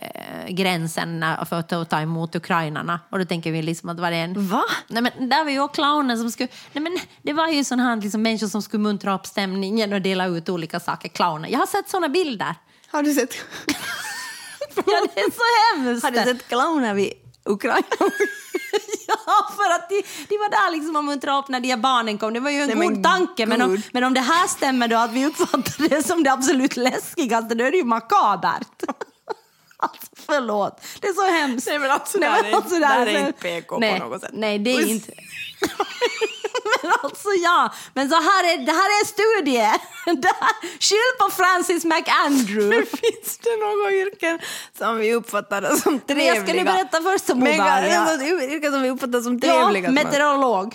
gränsen 0.49 1.25
för 1.47 1.59
att 1.59 1.91
ta- 1.91 2.01
emot 2.01 2.35
ukrainarna. 2.37 3.01
Och 3.11 3.19
då 3.19 3.25
tänker 3.25 3.53
vi 3.53 3.63
liksom 3.63 3.89
att 3.89 4.01
var 4.01 4.11
det 4.11 4.17
en... 4.17 4.49
Va? 4.49 4.63
Nej 4.89 5.03
men 5.03 5.29
där 5.29 5.45
var 5.45 5.51
ju 5.51 5.69
clowner 5.69 6.17
som 6.17 6.31
skulle... 6.31 6.49
Nej 6.73 6.83
men 6.83 6.99
det 7.23 7.33
var 7.33 7.49
ju 7.49 7.65
sån 7.65 7.81
här 7.81 7.97
liksom 7.97 8.23
människor 8.23 8.47
som 8.47 8.63
skulle 8.63 8.83
muntra 8.83 9.15
upp 9.15 9.27
stämningen 9.27 9.93
och 9.93 10.03
dela 10.03 10.27
ut 10.27 10.49
olika 10.49 10.81
saker. 10.81 11.09
Clowner. 11.09 11.49
Jag 11.49 11.59
har 11.59 11.67
sett 11.67 11.89
såna 11.91 12.09
bilder. 12.09 12.55
Har 12.93 13.03
du 13.03 13.15
sett, 13.15 13.35
Ja, 14.87 15.07
det 15.15 15.21
är 15.21 15.31
så 15.31 15.77
hemskt. 15.77 16.05
har 16.05 16.11
du 16.11 16.17
sett 16.17 16.49
clowner 16.49 16.95
vid 16.95 17.13
Ukraina? 17.45 17.87
Ja, 19.27 19.51
för 19.57 19.71
att 19.75 19.89
de, 19.89 20.03
de 20.29 20.39
var 20.39 20.51
där 20.51 20.73
liksom 20.73 20.97
och 20.97 21.05
muntrade 21.05 21.39
upp 21.39 21.49
när 21.49 21.61
de 21.61 21.69
här 21.69 21.77
barnen 21.77 22.19
kom. 22.19 22.33
Det 22.33 22.41
var 22.41 22.51
ju 22.51 22.61
en 22.61 22.69
Nej, 22.69 22.77
god 22.77 22.93
men 22.93 23.03
tanke. 23.03 23.47
Men 23.47 23.63
om, 23.63 23.83
men 23.93 24.05
om 24.05 24.15
det 24.15 24.21
här 24.21 24.47
stämmer 24.47 24.89
då, 24.89 24.97
att 24.97 25.13
vi 25.13 25.27
uppfattar 25.27 25.89
det 25.89 26.07
som 26.07 26.23
det 26.23 26.33
absolut 26.33 26.77
läskigaste, 26.77 27.55
då 27.55 27.65
är 27.65 27.71
det 27.71 27.77
ju 27.77 27.85
makabert. 27.85 28.83
Alltså 29.83 30.07
förlåt, 30.27 30.81
det 31.01 31.09
är 31.09 31.13
så 31.13 31.31
hemskt. 31.33 31.67
Nej, 31.67 31.79
men 31.79 31.91
alltså, 31.91 32.19
Nej, 32.19 32.31
men 32.31 32.53
är 32.53 32.57
alltså, 32.57 32.75
här 32.75 32.81
det 32.81 32.87
här 32.87 33.07
är 33.07 33.27
inte 33.27 33.33
PK 33.33 33.75
på 33.75 33.81
nej, 33.81 33.99
något 33.99 34.21
sätt. 34.21 34.31
Nej, 34.33 34.59
det 34.59 34.71
är 34.71 34.89
inte... 34.89 35.13
men 36.83 36.93
alltså 37.03 37.29
ja, 37.43 37.73
men 37.95 38.09
så 38.09 38.15
här 38.15 38.45
är, 38.45 38.59
det 38.67 38.73
här 38.73 38.89
är 38.89 39.01
en 39.01 39.07
studie. 39.07 39.59
Här, 40.07 40.81
skyll 40.81 41.13
på 41.19 41.31
Francis 41.31 41.85
McAndrew. 41.85 42.87
Finns 42.87 43.39
det 43.39 43.57
några 43.57 43.93
yrken 43.93 44.39
som 44.79 44.97
vi 44.97 45.15
uppfattar 45.15 45.77
som 45.77 45.93
Men 45.93 46.01
trevliga? 46.01 46.35
jag 46.35 46.45
ska 46.45 46.57
ni 46.57 46.65
berätta 46.65 47.03
först 47.03 47.31
om 47.31 47.39
Men 47.39 47.57
något 47.59 48.23
yrken 48.43 48.73
som 48.73 48.83
vi 48.83 48.91
uppfattar 48.91 49.21
som 49.21 49.41
trevliga? 49.41 49.85
Ja, 49.85 49.91
meteorolog. 49.91 50.75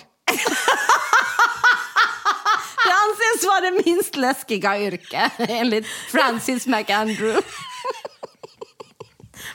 det 2.86 2.92
anses 2.92 3.46
vara 3.46 3.60
det 3.60 3.82
minst 3.84 4.16
läskiga 4.16 4.78
yrket 4.78 5.32
enligt 5.38 5.86
Francis 6.10 6.66
McAndrew. 6.66 7.42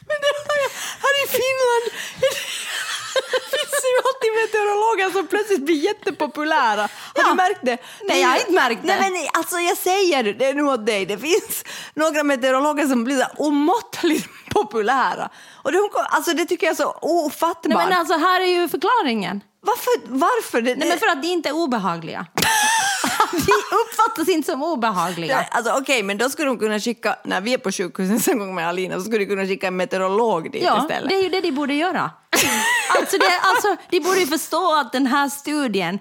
Men 0.07 0.17
det 0.21 0.31
jag, 0.47 0.71
här 1.03 1.23
i 1.23 1.27
Finland 1.27 1.85
ju 3.95 3.97
alltid 4.10 4.32
meteorologer 4.41 5.10
som 5.12 5.27
plötsligt 5.27 5.65
blir 5.65 5.75
jättepopulära. 5.75 6.82
Har 6.82 6.89
Ja. 7.15 7.23
du 7.30 7.36
märkt 7.36 7.60
det? 7.63 7.77
Nej, 8.04 8.21
jag 8.21 8.30
har 8.30 8.36
inte 8.36 8.51
märkt 8.51 8.82
det. 8.82 8.88
Nej, 8.99 9.12
men 9.12 9.27
alltså 9.34 9.58
jag 9.60 9.77
säger 9.77 10.23
det, 10.23 10.54
nog 10.54 10.67
åt 10.73 10.86
dig. 10.86 11.06
Det 11.06 11.17
finns 11.17 11.63
några 11.93 12.23
meteorologer 12.23 12.88
som 12.88 13.04
blir 13.04 13.17
så 13.17 13.27
omåttligt 13.38 14.27
populära. 14.54 15.30
Och 15.63 15.71
de, 15.71 15.89
alltså 16.10 16.34
det 16.34 16.45
tycker 16.45 16.65
jag 16.67 16.71
är 16.73 16.77
så 16.77 16.97
ofattbart. 17.01 17.65
Nej, 17.65 17.88
men 17.89 17.97
alltså, 17.99 18.17
här 18.17 18.41
är 18.41 18.45
ju 18.45 18.67
förklaringen. 18.69 19.41
Varför? 19.63 19.91
varför? 20.08 20.62
Det, 20.62 20.75
Nej, 20.75 20.89
men 20.89 20.99
för 20.99 21.08
att 21.08 21.21
de 21.21 21.27
inte 21.27 21.49
är 21.49 21.54
obehagliga. 21.54 22.25
de 23.46 23.76
uppfattas 23.76 24.30
inte 24.30 24.52
som 24.52 24.63
obehagliga. 24.63 25.46
Alltså, 25.52 25.74
Okej, 25.82 26.04
men 26.04 26.17
då 26.17 26.30
skulle 26.30 26.48
de 26.48 26.60
kunna 26.60 26.80
skicka, 26.80 27.15
när 27.24 27.41
vi 27.41 27.54
är 27.54 27.58
på 27.58 27.72
sjukhuset 27.72 28.28
en 28.34 28.39
gång 28.39 28.56
med 28.56 28.67
Alina, 28.67 28.96
så 28.96 29.02
skulle 29.02 29.17
de 29.17 29.26
kunna 29.26 29.46
skicka 29.46 29.67
en 29.67 29.76
meteorolog 29.78 30.52
dit 30.52 30.63
Ja, 30.63 30.82
istället. 30.82 31.10
det 31.10 31.15
är 31.15 31.24
ju 31.24 31.30
det 31.30 31.41
de 31.41 31.52
borde 31.52 31.74
göra. 31.74 32.12
Alltså, 33.00 33.17
det, 33.17 33.26
alltså, 33.44 33.76
de 33.89 34.00
borde 34.00 34.20
ju 34.20 34.28
förstå 34.28 34.76
att 34.76 34.91
den 34.91 35.08
här 35.08 35.30
studien 35.30 36.00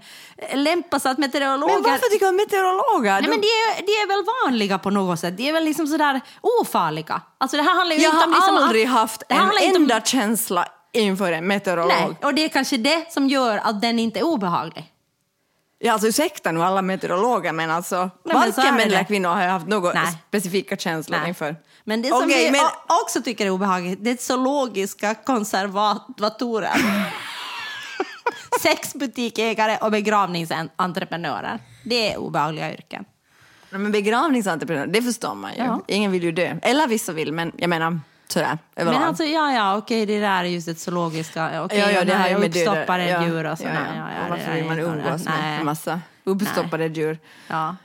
lämpar 0.55 0.99
sig 0.99 1.11
att 1.11 1.19
meteorologer... 1.19 1.75
Men 1.75 1.83
varför 1.83 2.07
tycker 2.11 2.27
du 2.27 2.33
meteorologer? 2.33 3.13
Nej, 3.13 3.23
De- 3.23 3.29
men 3.29 3.41
de 3.41 3.47
är, 3.47 3.77
de 3.87 3.93
är 3.93 4.07
väl 4.09 4.25
vanliga 4.45 4.79
på 4.79 4.91
något 4.91 5.21
sätt. 5.21 5.37
De 5.37 5.49
är 5.49 5.53
väl 5.53 5.65
liksom 5.65 5.87
sådär 5.87 6.21
ofarliga. 6.41 7.21
Alltså 7.39 7.57
det 7.57 7.63
här 7.63 7.75
handlar 7.75 7.97
ju 7.97 8.03
Jag 8.03 8.15
inte 8.15 8.25
om... 8.27 8.33
har 8.33 8.39
liksom 8.41 8.57
att- 8.57 8.63
aldrig 8.63 8.87
haft 8.87 9.23
det 9.29 9.35
en 9.35 9.41
inte 9.63 9.77
om- 9.77 9.83
enda 9.83 10.01
känsla 10.01 10.67
inför 10.93 11.33
en 11.33 11.47
meteorolog. 11.47 11.89
Nej, 11.89 12.17
och 12.23 12.35
det 12.35 12.45
är 12.45 12.49
kanske 12.49 12.77
det 12.77 13.13
som 13.13 13.29
gör 13.29 13.59
att 13.65 13.81
den 13.83 13.99
inte 13.99 14.19
är 14.19 14.23
obehaglig. 14.25 14.85
Ja, 15.83 15.93
alltså 15.93 16.09
ursäkta 16.09 16.53
nu 16.53 16.63
alla 16.63 16.83
meteorologer, 16.83 17.53
men 17.53 17.71
alltså 17.71 17.97
är 17.97 18.35
varken 18.35 18.75
män 18.75 18.81
eller 18.81 19.05
kvinnor 19.05 19.29
har 19.29 19.43
jag 19.43 19.51
haft 19.51 19.67
några 19.67 19.93
Nej. 19.93 20.19
specifika 20.29 20.77
känslor 20.77 21.19
Nej. 21.19 21.29
inför. 21.29 21.57
Men 21.85 22.03
det 22.03 22.09
som 22.09 22.19
Okej, 22.25 22.45
vi 22.45 22.51
men- 22.51 22.61
också 23.05 23.23
tycker 23.23 23.47
är 23.47 23.51
obehagligt, 23.51 24.05
det 24.05 24.11
är 24.11 24.17
zoologiska 24.17 25.15
konservatorer. 25.15 26.71
Sexbutiksägare 28.61 29.77
och 29.81 29.91
begravningsentreprenörer. 29.91 31.59
Det 31.85 32.13
är 32.13 32.17
obehagliga 32.17 32.73
yrken. 32.73 33.05
Nej, 33.71 33.81
Men 33.81 33.93
begravningsentreprenör, 33.93 34.87
det 34.87 35.03
förstår 35.03 35.35
man 35.35 35.51
ju. 35.53 35.59
Ja. 35.59 35.81
Ingen 35.87 36.13
vill 36.13 36.23
ju 36.25 36.33
dö. 36.33 36.57
Eller 36.63 36.87
vissa 36.87 37.13
vill, 37.13 37.33
men 37.33 37.53
jag 37.57 37.71
menar 37.71 38.01
sådär 38.33 38.59
överlag. 38.77 39.01
Men 39.01 39.09
alltså, 39.09 39.25
ja, 39.25 39.53
ja, 39.53 39.77
okej, 39.77 40.07
det 40.07 40.21
där 40.21 40.41
är 40.41 40.45
just 40.45 40.69
ett 40.69 40.79
zoologiska, 40.81 41.63
okej, 41.65 41.79
ja, 41.79 41.91
ja, 41.91 42.01
de 42.01 42.05
det 42.07 42.15
här 42.15 42.31
döda- 42.31 42.47
uppstoppade 42.47 43.09
ja, 43.09 43.23
djur 43.25 43.45
och 43.45 43.51
ja, 43.51 43.57
sådär. 43.57 43.89
ja. 43.97 44.01
Ja, 44.01 44.09
ja, 44.17 44.25
och 44.25 44.25
det 44.25 44.31
varför 44.31 44.53
vill 44.55 44.65
man 44.65 44.79
är- 44.79 44.83
umgås 44.83 45.25
med 45.25 45.35
Nej. 45.43 45.59
en 45.59 45.65
massa 45.65 46.01
uppstoppade 46.25 46.87
djur? 46.87 47.19
Ja. 47.49 47.77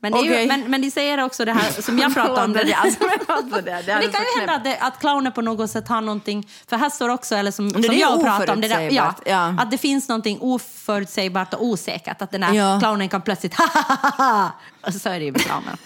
Men, 0.00 0.12
det 0.12 0.18
är 0.18 0.40
ju, 0.42 0.46
men, 0.48 0.70
men 0.70 0.82
de 0.82 0.90
säger 0.90 1.24
också 1.24 1.44
det 1.44 1.52
här 1.52 1.82
som 1.82 1.98
jag 1.98 2.14
pratar 2.14 2.44
om. 2.44 2.52
Det, 2.52 2.74
alltså, 2.74 2.98
det, 3.60 3.60
det, 3.62 3.70
är 3.72 3.82
det 3.82 4.08
kan 4.08 4.22
ju 4.24 4.40
hända 4.40 4.44
knäppt. 4.44 4.50
att, 4.50 4.64
det, 4.64 4.78
att 4.78 5.00
clowner 5.00 5.30
på 5.30 5.40
något 5.42 5.70
sätt 5.70 5.88
har 5.88 6.00
någonting, 6.00 6.48
för 6.68 6.76
här 6.76 6.90
står 6.90 7.08
också, 7.08 7.34
eller 7.34 7.50
som, 7.50 7.72
det 7.72 7.82
som 7.82 7.94
är 7.94 7.98
jag 7.98 8.22
pratar 8.24 8.52
om, 8.54 8.60
det 8.60 8.68
där, 8.68 8.80
ja, 8.90 9.14
ja. 9.26 9.54
att 9.58 9.70
det 9.70 9.78
finns 9.78 10.08
någonting 10.08 10.38
oförutsägbart 10.40 11.54
och 11.54 11.64
osäkert, 11.64 12.22
att 12.22 12.30
den 12.30 12.40
där 12.40 12.52
Ja. 12.52 12.78
clownen 12.80 13.08
kan 13.08 13.22
plötsligt 13.22 13.54
ha 13.58 13.66
ha 13.66 13.82
ha 13.96 14.10
ha 14.24 14.50
och 14.86 14.94
så 14.94 15.08
är 15.08 15.18
det 15.18 15.24
ju 15.24 15.32
med 15.32 15.40
clownen. 15.40 15.76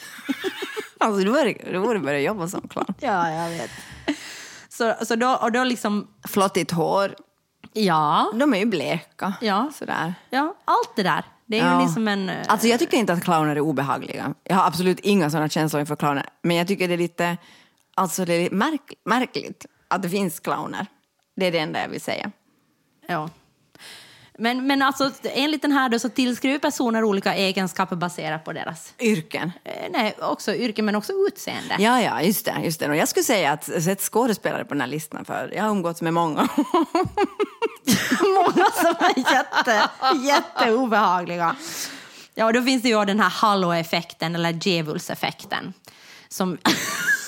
Alltså, 1.01 1.24
du 1.24 1.30
borde, 1.32 1.53
du 1.72 1.80
borde 1.80 1.99
börja 1.99 2.20
jobba 2.20 2.49
som 2.49 2.68
clown. 2.68 2.94
ja, 3.01 3.30
jag 3.30 3.51
vet. 3.51 3.70
Så, 4.68 4.94
så 5.05 5.16
då, 5.16 5.38
och 5.42 5.53
då 5.53 5.64
liksom, 5.64 6.09
Flottigt 6.28 6.70
hår, 6.70 7.14
ja, 7.72 8.32
de 8.34 8.55
är 8.55 8.59
ju 8.59 8.64
bleka. 8.66 9.32
Ja. 9.40 9.70
Sådär. 9.74 10.14
ja, 10.30 10.55
allt 10.64 10.92
det 10.96 11.03
där. 11.03 11.24
Det 11.46 11.59
är 11.59 11.66
Ja. 11.66 11.78
ju 11.80 11.86
liksom 11.86 12.09
en... 12.09 12.28
eh, 12.30 12.36
Alltså 12.49 12.66
jag 12.66 12.78
tycker 12.78 12.96
inte 12.96 13.12
att 13.12 13.24
clowner 13.24 13.57
är 13.57 13.61
obehagliga. 13.61 14.34
Jag 14.44 14.57
har 14.57 14.66
absolut 14.66 15.01
inga 15.01 15.30
sådana 15.30 15.49
känslor 15.49 15.80
inför 15.80 15.96
clowner. 15.96 16.26
Men 16.42 16.57
jag 16.57 16.68
tycker 16.68 16.88
det 16.88 16.94
är 16.94 16.99
lite, 16.99 17.36
alltså 17.94 18.24
det 18.24 18.34
är 18.34 18.42
lite 18.42 18.55
märk, 18.55 18.94
märkligt 19.05 19.66
att 19.88 20.03
det 20.03 20.09
finns 20.09 20.40
clowner. 20.40 20.86
Det 21.36 21.46
är 21.46 21.53
det 21.53 21.59
enda 21.59 21.80
jag 21.82 21.88
vill 21.88 22.01
säga. 22.01 22.30
Ja. 23.09 23.28
Men, 24.41 24.66
men 24.66 24.82
alltså, 24.82 25.11
enligt 25.22 25.62
den 25.62 25.72
här 25.72 25.89
då, 25.89 25.99
så 25.99 26.09
tillskriver 26.09 26.59
personer 26.59 27.05
olika 27.05 27.34
egenskaper 27.34 27.97
baserat 27.97 28.45
på 28.45 28.53
deras 28.53 28.95
Yrken. 29.01 29.53
eh, 29.64 29.72
nej, 29.91 30.16
också 30.20 30.55
yrke 30.55 30.82
men 30.82 30.95
också 30.95 31.12
utseende. 31.28 31.76
Ja, 31.78 32.03
ja, 32.03 32.22
just 32.22 32.45
det. 32.45 32.55
Just 32.64 32.80
det. 32.80 32.89
Och 32.89 32.97
jag 32.97 33.09
skulle 33.09 33.24
säga 33.24 33.53
att 33.53 33.64
sett 33.64 34.01
skådespelare 34.01 34.64
på 34.64 34.74
den 34.74 34.80
här 34.80 34.89
listan 34.89 35.24
för 35.24 35.53
jag 35.57 35.62
har 35.62 35.70
umgåtts 35.70 36.03
med 36.03 36.14
många. 36.14 36.49
Många 38.20 38.66
som 38.74 38.95
är 38.99 39.32
jätte, 39.34 39.91
jätteobehagliga. 40.26 41.57
Ja, 42.34 42.45
och 42.47 42.53
då 42.53 42.62
finns 42.62 42.82
det 42.82 42.89
ju 42.89 43.05
den 43.05 43.20
här 43.20 43.30
halo-effekten 43.30 44.34
eller 44.34 44.59
djävulseffekten. 44.62 45.72
Som, 46.28 46.59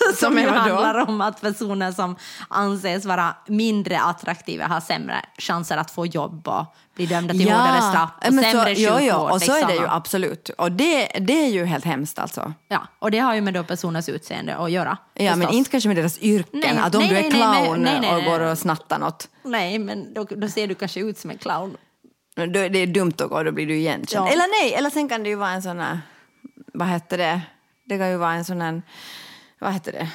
som 0.16 0.38
ju 0.38 0.44
vadå? 0.44 0.58
handlar 0.58 1.08
om 1.08 1.20
att 1.20 1.40
personer 1.40 1.92
som 1.92 2.16
anses 2.48 3.04
vara 3.04 3.34
mindre 3.46 4.00
attraktiva 4.00 4.66
har 4.66 4.80
sämre 4.80 5.24
chanser 5.38 5.76
att 5.76 5.90
få 5.90 6.06
jobb 6.06 6.48
och 6.48 6.64
bli 6.94 7.06
dömda 7.06 7.34
till 7.34 7.52
hårdare 7.52 7.82
straff 7.82 8.10
och 8.26 8.32
men 8.32 8.44
sämre 8.44 8.76
så, 8.76 8.82
ja, 8.82 8.90
sjukvård. 8.90 9.02
ja, 9.02 9.32
och 9.32 9.42
så 9.42 9.52
är 9.52 9.56
liksom. 9.56 9.68
det 9.68 9.74
ju 9.74 9.88
absolut. 9.88 10.48
Och 10.48 10.72
det, 10.72 11.06
det 11.06 11.44
är 11.44 11.48
ju 11.48 11.64
helt 11.64 11.84
hemskt 11.84 12.18
alltså. 12.18 12.52
Ja, 12.68 12.86
och 12.98 13.10
det 13.10 13.18
har 13.18 13.34
ju 13.34 13.40
med 13.40 13.54
då 13.54 13.64
personers 13.64 14.08
utseende 14.08 14.56
att 14.56 14.70
göra. 14.70 14.98
Ja, 15.14 15.36
men 15.36 15.48
inte 15.48 15.70
kanske 15.70 15.88
med 15.88 15.96
deras 15.96 16.18
yrken. 16.18 16.60
Nej, 16.60 16.78
att 16.78 16.94
om 16.94 17.00
nej, 17.00 17.10
du 17.10 17.16
är 17.16 17.30
clown 17.30 17.82
nej, 17.82 18.00
nej, 18.00 18.16
och 18.16 18.24
går 18.24 18.40
och 18.40 18.58
snattar 18.58 18.98
något. 18.98 19.28
Nej, 19.42 19.78
men 19.78 20.14
då, 20.14 20.24
då 20.24 20.48
ser 20.48 20.66
du 20.66 20.74
kanske 20.74 21.00
ut 21.00 21.18
som 21.18 21.30
en 21.30 21.38
clown. 21.38 21.76
Då, 22.36 22.46
det 22.46 22.78
är 22.78 22.86
dumt 22.86 23.12
att 23.18 23.30
gå, 23.30 23.42
då 23.42 23.52
blir 23.52 23.66
du 23.66 23.76
igenkänd. 23.76 24.26
Ja. 24.26 24.32
Eller 24.32 24.62
nej, 24.62 24.74
eller 24.74 24.90
sen 24.90 25.08
kan 25.08 25.22
det 25.22 25.28
ju 25.28 25.34
vara 25.34 25.50
en 25.50 25.62
sån 25.62 25.80
här, 25.80 26.00
vad 26.74 26.88
heter 26.88 27.18
det? 27.18 27.40
Det 27.84 27.98
kan 27.98 28.10
ju 28.10 28.16
vara 28.16 28.32
en 28.32 28.44
sån 28.44 28.60
här, 28.60 28.82
vad 29.60 29.72
heter 29.72 29.92
det? 29.92 30.08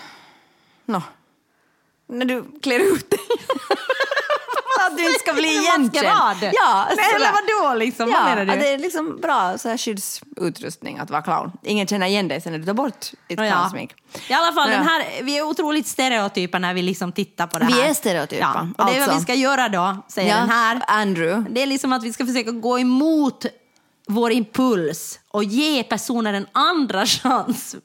Nå, 0.85 1.01
när 2.07 2.25
du 2.25 2.45
klär 2.63 2.79
ut 2.95 3.09
dig. 3.09 3.19
att 4.91 4.97
du 4.97 5.07
inte 5.07 5.19
ska 5.19 5.33
bli 5.33 5.55
En 5.57 5.61
igenkänd. 5.63 6.05
Ja, 6.53 6.87
Nej, 6.97 7.05
eller 7.15 7.31
vadå 7.31 7.75
liksom? 7.79 8.09
Ja, 8.09 8.17
Vad 8.19 8.25
menar 8.37 8.55
du? 8.55 8.61
det 8.61 8.67
är 8.73 8.77
liksom 8.77 9.19
bra 9.21 9.57
så 9.57 9.69
här 9.69 9.77
skyddsutrustning 9.77 10.99
att 10.99 11.09
vara 11.09 11.21
clown. 11.21 11.51
Ingen 11.63 11.87
känner 11.87 12.07
igen 12.07 12.27
dig 12.27 12.41
sen 12.41 12.51
när 12.51 12.59
du 12.59 12.65
tar 12.65 12.73
bort 12.73 13.05
ditt 13.27 13.39
Ja. 13.39 13.51
clownsmink. 13.51 13.93
I 14.29 14.33
alla 14.33 14.53
fall, 14.53 14.71
Ja. 14.71 14.77
den 14.77 14.87
här, 14.87 15.23
vi 15.23 15.37
är 15.37 15.41
otroligt 15.43 15.87
stereotypa 15.87 16.59
när 16.59 16.73
vi 16.73 16.81
liksom 16.81 17.11
tittar 17.11 17.47
på 17.47 17.59
det 17.59 17.65
Vi 17.65 17.73
här. 17.73 17.89
är 17.89 17.93
stereotypa, 17.93 18.67
Ja. 18.77 18.83
Och 18.83 18.89
det 18.91 18.95
är 18.95 18.99
vad 18.99 19.09
alltså. 19.09 19.15
vi 19.17 19.23
ska 19.23 19.33
göra 19.33 19.69
då, 19.69 19.97
säger 20.07 20.35
den 20.35 20.49
här. 20.49 20.81
Andrew. 20.87 21.49
Det 21.53 21.61
är 21.61 21.67
liksom 21.67 21.93
att 21.93 22.03
vi 22.03 22.13
ska 22.13 22.25
försöka 22.25 22.51
gå 22.51 22.79
emot 22.79 23.45
vår 24.07 24.31
impuls 24.31 25.19
och 25.31 25.43
ge 25.43 25.83
personen 25.83 26.35
en 26.35 26.47
andra 26.51 27.05
chans 27.05 27.75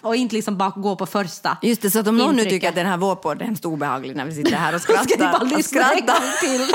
och 0.00 0.16
inte 0.16 0.34
liksom 0.34 0.58
bara 0.58 0.70
gå 0.70 0.96
på 0.96 1.06
första 1.06 1.58
Just 1.62 1.82
det, 1.82 1.90
så 1.90 1.98
att 1.98 2.06
om 2.06 2.16
någon 2.16 2.36
nu 2.36 2.44
tycker 2.44 2.68
att 2.68 2.74
den 2.74 2.86
här 2.86 2.96
vårpodden 2.96 3.40
är 3.40 3.44
hemskt 3.44 3.64
obehaglig 3.64 4.16
när 4.16 4.24
vi 4.24 4.34
sitter 4.34 4.56
här 4.56 4.74
och 4.74 4.80
skrattar, 4.82 5.56
och 5.56 5.64
skrattar, 5.64 6.40
till. 6.40 6.60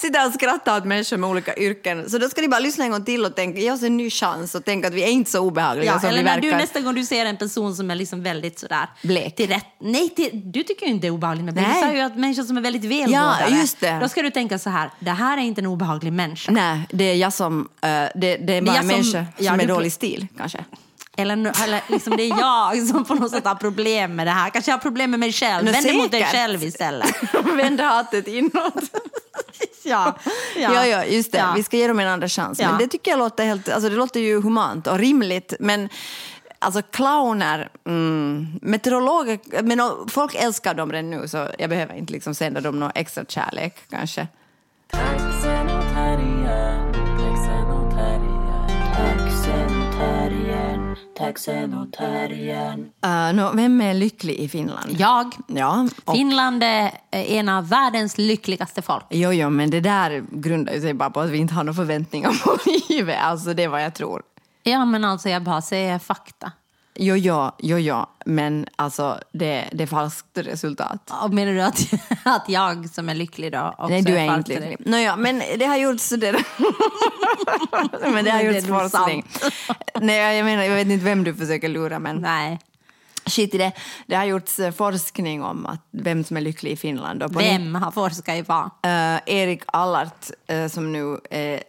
sitter 0.00 0.26
och 0.26 0.32
skrattar 0.32 0.76
åt 0.76 0.84
människor 0.84 1.16
med 1.16 1.30
olika 1.30 1.54
yrken, 1.56 2.10
så 2.10 2.18
då 2.18 2.28
ska 2.28 2.40
ni 2.40 2.48
bara 2.48 2.60
lyssna 2.60 2.84
en 2.84 2.90
gång 2.90 3.04
till 3.04 3.24
och 3.24 3.34
tänka, 3.36 3.60
ge 3.60 3.72
oss 3.72 3.82
en 3.82 3.96
ny 3.96 4.10
chans 4.10 4.54
och 4.54 4.64
tänka 4.64 4.88
att 4.88 4.94
vi 4.94 5.02
är 5.02 5.08
inte 5.08 5.30
så 5.30 5.40
obehagliga 5.40 5.92
Ja, 5.92 6.00
som 6.00 6.08
eller 6.08 6.18
vi 6.18 6.24
när 6.24 6.34
verkar. 6.36 6.50
du 6.50 6.56
nästa 6.56 6.80
gång 6.80 6.94
du 6.94 7.04
ser 7.04 7.26
en 7.26 7.36
person 7.36 7.76
som 7.76 7.90
är 7.90 7.94
liksom 7.94 8.22
väldigt 8.22 8.58
sådär... 8.58 8.86
Blek. 9.02 9.36
Till 9.36 9.48
rätt, 9.48 9.66
nej, 9.80 10.08
till, 10.08 10.30
du 10.52 10.62
tycker 10.62 10.86
ju 10.86 10.92
inte 10.92 11.02
det 11.06 11.08
är 11.08 11.12
obehagligt 11.12 11.44
med 11.44 11.54
blek. 11.54 11.66
Du 11.74 11.80
sa 11.80 11.92
ju 11.92 12.00
att 12.00 12.16
människor 12.16 12.42
som 12.42 12.56
är 12.56 12.60
väldigt 12.60 12.84
välvårdade. 12.84 13.46
Ja, 13.48 13.56
just 13.56 13.80
det. 13.80 13.98
Då 14.00 14.08
ska 14.08 14.22
du 14.22 14.30
tänka 14.30 14.58
så 14.58 14.70
här, 14.70 14.90
det 15.00 15.10
här 15.10 15.38
är 15.38 15.42
inte 15.42 15.60
en 15.60 15.66
obehaglig 15.66 16.12
människa. 16.12 16.52
Nej, 16.52 16.80
det 16.90 17.04
är 17.04 17.14
jag 17.14 17.32
som, 17.32 17.68
eh, 17.80 17.88
det, 17.88 18.10
det 18.14 18.52
är 18.56 18.62
bara 18.62 18.76
en 18.76 18.82
som- 18.82 18.86
människa 18.88 19.10
som 19.36 19.44
ja, 19.46 19.52
är 19.52 19.58
du- 19.58 19.66
dålig 19.66 19.92
stil 19.92 20.26
kanske. 20.38 20.64
Eller, 21.16 21.34
eller 21.64 21.80
liksom 21.88 22.16
det 22.16 22.22
är 22.22 22.28
jag 22.40 22.86
som 22.88 23.04
på 23.04 23.14
något 23.14 23.30
sätt 23.30 23.44
har 23.46 23.54
problem 23.54 24.16
med 24.16 24.26
det 24.26 24.30
här. 24.30 24.50
Kanske 24.50 24.70
jag 24.70 24.76
har 24.76 24.82
problem 24.82 25.10
med 25.10 25.20
mig 25.20 25.32
själv. 25.32 25.64
Vänd 25.66 25.86
dig 25.86 25.96
mot 25.96 26.10
dig 26.10 26.24
själv 26.24 26.64
istället. 26.64 27.14
Vända 27.56 27.84
hatet 27.84 28.28
inåt. 28.28 28.74
ja, 29.84 30.18
Ja, 30.56 30.86
ja, 30.86 31.04
just 31.04 31.32
det. 31.32 31.38
Ja. 31.38 31.52
Vi 31.56 31.62
ska 31.62 31.76
ge 31.76 31.86
dem 31.88 31.98
en 31.98 32.08
andra 32.08 32.28
chans. 32.28 32.60
Ja. 32.60 32.68
Men 32.68 32.78
det 32.78 32.86
tycker 32.86 33.10
jag 33.10 33.18
låter 33.18 33.44
helt, 33.44 33.68
alltså 33.68 33.88
det 33.88 33.96
låter 33.96 34.20
ju 34.20 34.42
humant 34.42 34.86
och 34.86 34.98
rimligt. 34.98 35.54
Men 35.60 35.88
alltså 36.58 36.82
clowner, 36.82 37.68
mm, 37.86 38.46
meteorologer, 38.62 39.62
men 39.62 40.08
folk 40.08 40.34
älskar 40.34 40.74
dem 40.74 40.92
redan 40.92 41.10
nu 41.10 41.28
så 41.28 41.48
jag 41.58 41.70
behöver 41.70 41.94
inte 41.94 42.12
liksom 42.12 42.34
sända 42.34 42.60
dem 42.60 42.80
någon 42.80 42.92
extra 42.94 43.24
kärlek 43.24 43.76
kanske. 43.90 44.28
Taxen 51.26 51.74
och 51.74 51.92
terriern. 51.92 52.80
Uh, 52.80 53.34
nå, 53.34 53.52
vem 53.54 53.80
är 53.80 53.94
lycklig 53.94 54.34
i 54.34 54.48
Finland? 54.48 54.96
Jag. 54.98 55.34
Ja, 55.46 55.88
och, 56.04 56.14
Finland 56.14 56.62
är 56.62 56.90
en 57.10 57.48
av 57.48 57.68
världens 57.68 58.18
lyckligaste 58.18 58.82
folk. 58.82 59.04
jo, 59.10 59.32
jo, 59.32 59.50
men 59.50 59.70
det 59.70 59.80
där 59.80 60.24
grundar 60.30 60.80
sig 60.80 60.94
bara 60.94 61.10
på 61.10 61.20
att 61.20 61.30
vi 61.30 61.38
inte 61.38 61.54
har 61.54 61.64
några 61.64 61.76
förväntningar 61.76 62.44
på 62.44 62.56
livet. 62.88 63.18
Alltså 63.22 63.54
det 63.54 63.62
är 63.62 63.68
vad 63.68 63.84
jag 63.84 63.94
tror. 63.94 64.22
Ja, 64.62 64.84
men 64.84 65.04
alltså 65.04 65.28
jag 65.28 65.42
bara 65.42 65.62
säger 65.62 65.98
fakta. 65.98 66.52
Jo, 66.94 67.16
jo, 67.16 67.50
jo, 67.58 67.78
jo, 67.78 68.06
men 68.26 68.66
alltså 68.76 69.18
det, 69.32 69.68
det 69.72 69.82
är 69.82 69.86
falskt 69.86 70.38
resultat. 70.38 71.12
Och 71.22 71.34
menar 71.34 71.52
du 71.52 71.62
att, 71.62 71.80
att 72.22 72.48
jag 72.48 72.90
som 72.90 73.08
är 73.08 73.14
lycklig 73.14 73.52
då 73.52 73.74
också 73.78 73.88
Nej, 73.88 74.02
du 74.02 74.18
är 74.18 74.26
falsk 74.26 74.50
inte 74.50 74.68
lycklig. 74.68 74.88
Nåja, 74.88 75.16
men 75.16 75.42
det 75.58 75.64
har 75.66 75.76
gjorts... 75.76 76.08
Det 76.08 76.32
men 78.12 78.24
det 78.24 78.30
har 78.30 78.40
är 78.40 78.52
gjorts 78.52 78.66
forskning. 78.66 79.26
Nej, 80.00 80.36
jag 80.36 80.44
menar, 80.44 80.62
jag 80.62 80.74
vet 80.74 80.88
inte 80.88 81.04
vem 81.04 81.24
du 81.24 81.34
försöker 81.34 81.68
lura, 81.68 81.98
men 81.98 82.16
Nej. 82.16 82.58
skit 83.26 83.54
i 83.54 83.58
det. 83.58 83.72
Det 84.06 84.16
har 84.16 84.24
gjorts 84.24 84.58
eh, 84.58 84.72
forskning 84.72 85.42
om 85.42 85.66
att 85.66 85.80
vem 85.90 86.24
som 86.24 86.36
är 86.36 86.40
lycklig 86.40 86.70
i 86.70 86.76
Finland. 86.76 87.22
Och 87.22 87.40
Vem 87.40 87.74
har 87.74 87.90
forskat 87.90 88.36
i 88.36 88.42
vad? 88.42 88.64
Eh, 88.64 89.20
Erik 89.26 89.62
Allart, 89.66 90.30
eh, 90.46 90.68
som 90.68 90.92
nu... 90.92 91.18
eh, 91.30 91.60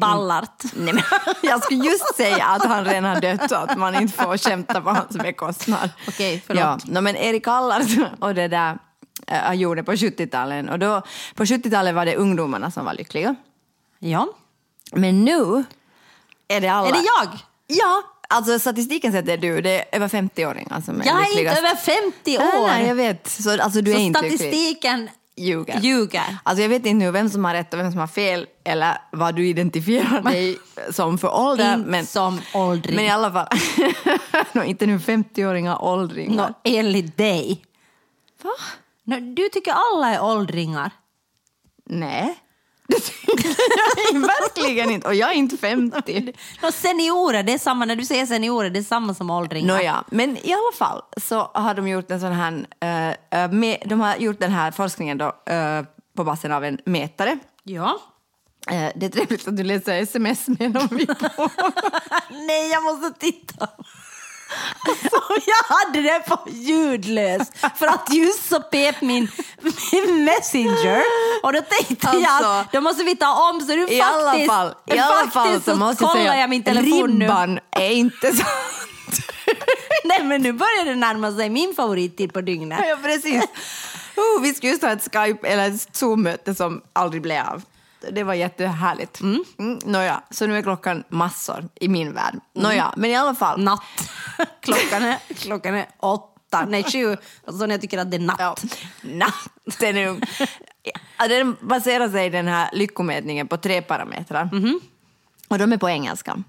Ballart. 0.00 0.62
Nej, 0.74 0.94
men, 0.94 1.02
jag 1.42 1.64
skulle 1.64 1.84
just 1.84 2.16
säga 2.16 2.44
att 2.44 2.64
han 2.64 2.84
redan 2.84 3.04
har 3.04 3.20
dött 3.20 3.48
så 3.48 3.54
att 3.56 3.78
man 3.78 3.94
inte 3.94 4.22
får 4.22 4.36
skämta 4.38 4.80
på 4.80 4.90
hans 4.90 5.16
bekostnad. 5.16 5.90
Okej, 6.08 6.42
förlåt. 6.46 6.62
Ja, 6.62 6.78
no, 6.84 7.00
men 7.00 7.16
Erik 7.16 7.46
Allart 7.48 7.82
och 8.20 8.34
det 8.34 8.48
där 8.48 8.78
eh, 9.26 9.38
han 9.38 9.58
gjorde 9.58 9.82
på 9.82 9.92
70-talet. 9.92 10.70
Och 10.70 10.78
då, 10.78 11.02
på 11.34 11.44
70-talet 11.44 11.94
var 11.94 12.04
det 12.06 12.16
ungdomarna 12.16 12.70
som 12.70 12.84
var 12.84 12.94
lyckliga. 12.94 13.34
Ja. 13.98 14.28
Men 14.92 15.24
nu 15.24 15.64
är 16.48 16.60
det 16.60 16.68
alla... 16.68 16.88
Är 16.88 16.92
det 16.92 16.98
jag? 17.20 17.38
Ja, 17.66 18.02
alltså 18.28 18.58
statistiken 18.58 19.12
säger 19.12 19.22
att 19.22 19.26
det 19.26 19.32
är 19.32 19.36
du. 19.54 19.60
Det 19.60 19.80
är 19.80 19.84
över 19.96 20.08
50-åringar 20.08 20.80
som 20.80 21.00
är 21.00 21.06
Jag 21.06 21.14
är 21.16 21.20
inte 21.20 21.34
lyckligast. 21.34 21.58
över 21.58 21.76
50 21.76 22.12
Nej, 22.24 22.38
år! 22.38 22.66
nej, 22.66 22.86
jag 22.88 22.94
vet. 22.94 23.28
Så, 23.28 23.62
alltså, 23.62 23.80
du 23.80 23.90
är 23.90 23.94
så 23.94 24.00
inte 24.00 24.22
lycklig. 24.22 24.38
statistiken 24.40 25.08
Ljuger. 25.36 25.80
ljuger. 25.80 26.36
Alltså 26.42 26.62
jag 26.62 26.68
vet 26.68 26.86
inte 26.86 27.04
nu 27.04 27.10
vem 27.10 27.30
som 27.30 27.44
har 27.44 27.54
rätt 27.54 27.74
och 27.74 27.80
vem 27.80 27.90
som 27.90 28.00
har 28.00 28.06
fel 28.06 28.46
eller 28.64 28.98
vad 29.12 29.34
du 29.34 29.46
identifierar 29.46 30.22
dig 30.22 30.58
som 30.90 31.18
för 31.18 31.34
ålder. 31.34 31.74
Inte 31.74 31.90
Men, 31.90 32.06
som 32.06 32.40
åldring. 32.54 32.96
men 32.96 33.04
i 33.04 33.10
alla 33.10 33.32
fall, 33.32 33.48
no, 34.52 34.62
inte 34.64 34.86
nu 34.86 34.98
50-åringar 34.98 35.82
åldringar. 35.84 36.36
Nå, 36.48 36.54
enligt 36.64 37.16
dig. 37.16 37.64
Va? 38.42 38.50
Nå, 39.04 39.16
du 39.20 39.48
tycker 39.48 39.72
alla 39.72 40.14
är 40.14 40.22
åldringar. 40.22 40.90
Nej. 41.86 42.38
Det 42.92 43.00
tycker 43.00 44.12
jag 44.12 44.20
verkligen 44.20 44.90
inte. 44.90 45.08
Och 45.08 45.14
jag 45.14 45.30
är 45.30 45.34
inte 45.34 45.56
50. 45.56 46.32
Nå, 46.62 46.72
seniorer, 46.72 47.42
det 47.42 47.52
är 47.52 47.58
samma, 47.58 47.84
när 47.84 47.96
du 47.96 48.04
säger 48.04 48.26
seniorer, 48.26 48.70
det 48.70 48.78
är 48.78 48.82
samma 48.82 49.14
som 49.14 49.30
åldringar. 49.30 49.74
Nåja, 49.74 50.04
men 50.10 50.36
i 50.36 50.52
alla 50.52 50.72
fall 50.78 51.02
så 51.16 51.50
har 51.54 51.74
de 51.74 51.88
gjort 51.88 52.10
en 52.10 52.20
sån 52.20 52.32
här, 52.32 52.66
eh, 52.80 53.42
eh, 53.42 53.50
med, 53.50 53.82
de 53.86 54.00
har 54.00 54.16
gjort 54.16 54.40
den 54.40 54.50
här 54.50 54.70
forskningen 54.70 55.18
då, 55.18 55.26
eh, 55.46 55.82
på 56.16 56.24
basen 56.24 56.52
av 56.52 56.64
en 56.64 56.78
mätare. 56.84 57.38
Ja. 57.62 57.98
Eh, 58.70 58.88
det 58.94 59.06
är 59.06 59.10
trevligt 59.10 59.48
att 59.48 59.56
du 59.56 59.64
läser 59.64 60.02
sms 60.02 60.48
medan 60.58 60.88
vi 60.90 61.06
på. 61.06 61.14
Nej, 62.30 62.70
jag 62.70 62.82
måste 62.82 63.20
titta. 63.20 63.68
Och 65.30 65.38
jag 65.46 65.76
hade 65.76 66.00
det 66.00 66.20
på 66.26 66.38
ljudlös 66.50 67.52
för 67.78 67.86
att 67.86 68.14
just 68.14 68.48
så 68.48 68.60
pep 68.60 69.00
min, 69.00 69.28
min 69.92 70.24
messenger 70.24 71.02
och 71.42 71.52
då 71.52 71.60
tänkte 71.60 72.06
jag 72.06 72.24
Alltså, 72.24 72.48
att 72.48 72.72
då 72.72 72.80
måste 72.80 73.04
vi 73.04 73.16
ta 73.16 73.50
om 73.50 73.60
så 73.60 73.72
I 73.72 73.78
faktiskt, 73.78 74.02
alla 74.02 74.46
fall, 74.46 74.74
i 74.86 74.98
alla 74.98 75.30
faktiskt 75.30 75.64
fall 75.64 75.74
så 75.74 75.76
måste 75.76 76.04
jag 76.04 76.12
säga 76.12 76.36
jag 76.36 76.50
min 76.50 76.62
telefon 76.62 77.18
nu. 77.18 77.24
ribban 77.24 77.58
är 77.70 77.90
inte 77.90 78.32
så... 78.36 78.44
Nej 80.04 80.22
men 80.24 80.42
nu 80.42 80.52
börjar 80.52 80.84
det 80.84 80.94
närma 80.94 81.32
sig 81.32 81.50
min 81.50 81.74
favorittid 81.74 82.32
på 82.32 82.40
dygnet. 82.40 82.80
ja, 82.88 82.96
precis. 83.02 83.44
Oh, 84.16 84.42
vi 84.42 84.54
skulle 84.54 84.72
just 84.72 84.82
ha 84.82 84.90
ett 84.90 85.02
Skype 85.02 85.48
eller 85.48 85.70
ett 85.70 85.96
Zoom-möte 85.96 86.54
som 86.54 86.82
aldrig 86.92 87.22
blev 87.22 87.46
av. 87.46 87.62
Det 88.10 88.22
var 88.22 88.34
jättehärligt. 88.34 89.20
Mm. 89.20 89.44
Mm, 89.58 89.78
nåja, 89.84 90.22
så 90.30 90.46
nu 90.46 90.58
är 90.58 90.62
klockan 90.62 91.04
massor 91.08 91.68
i 91.74 91.88
min 91.88 92.12
värld. 92.12 92.40
Nåja, 92.54 92.94
men 92.96 93.10
i 93.10 93.16
alla 93.16 93.34
fall. 93.34 93.60
Natt. 93.60 93.82
Klockan 94.60 95.02
är, 95.02 95.18
klockan 95.34 95.74
är 95.74 95.86
åtta, 96.00 96.64
nej 96.68 96.84
sju. 96.84 97.16
Alltså 97.46 97.66
när 97.66 97.74
jag 97.74 97.80
tycker 97.80 97.98
att 97.98 98.10
det 98.10 98.16
är 98.16 98.20
natt. 98.20 98.36
Ja, 98.38 98.56
natten 99.02 99.96
är 99.96 100.06
ung. 100.06 100.20
Ja, 101.18 101.28
Den 101.28 101.56
baserar 101.60 102.08
sig 102.08 102.30
den 102.30 102.48
här 102.48 102.70
lyckomätningen 102.72 103.48
på 103.48 103.56
tre 103.56 103.82
parametrar. 103.82 104.50
Och 105.48 105.58
de 105.58 105.72
är 105.72 105.76
på 105.78 105.88
engelska. 105.88 106.42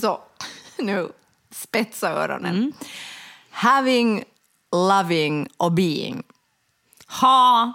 Så 0.00 0.20
nu, 0.78 1.08
spetsa 1.50 2.10
öronen. 2.10 2.72
Having, 3.50 4.24
loving 4.72 5.48
och 5.56 5.72
being. 5.72 6.22
Ha. 7.20 7.72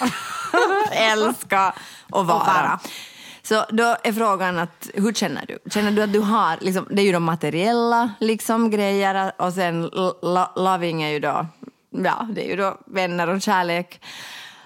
Älska 0.92 1.74
och 2.10 2.26
vara. 2.26 2.38
vara. 2.38 2.80
Så 3.42 3.64
då 3.68 3.96
är 4.04 4.12
frågan 4.12 4.58
att, 4.58 4.88
hur 4.94 5.12
känner 5.12 5.44
du? 5.46 5.70
Känner 5.70 5.90
du 5.90 6.02
att 6.02 6.12
du 6.12 6.20
har, 6.20 6.56
liksom, 6.60 6.86
det 6.90 7.02
är 7.02 7.06
ju 7.06 7.12
de 7.12 7.24
materiella 7.24 8.10
liksom, 8.20 8.70
grejer 8.70 9.32
och 9.38 9.52
sen 9.52 9.82
lo- 10.22 10.52
loving 10.56 11.02
är 11.02 11.08
ju 11.08 11.20
då, 11.20 11.46
ja, 11.90 12.26
det 12.30 12.44
är 12.46 12.48
ju 12.50 12.56
då 12.56 12.76
vänner 12.86 13.28
och 13.28 13.42
kärlek. 13.42 14.00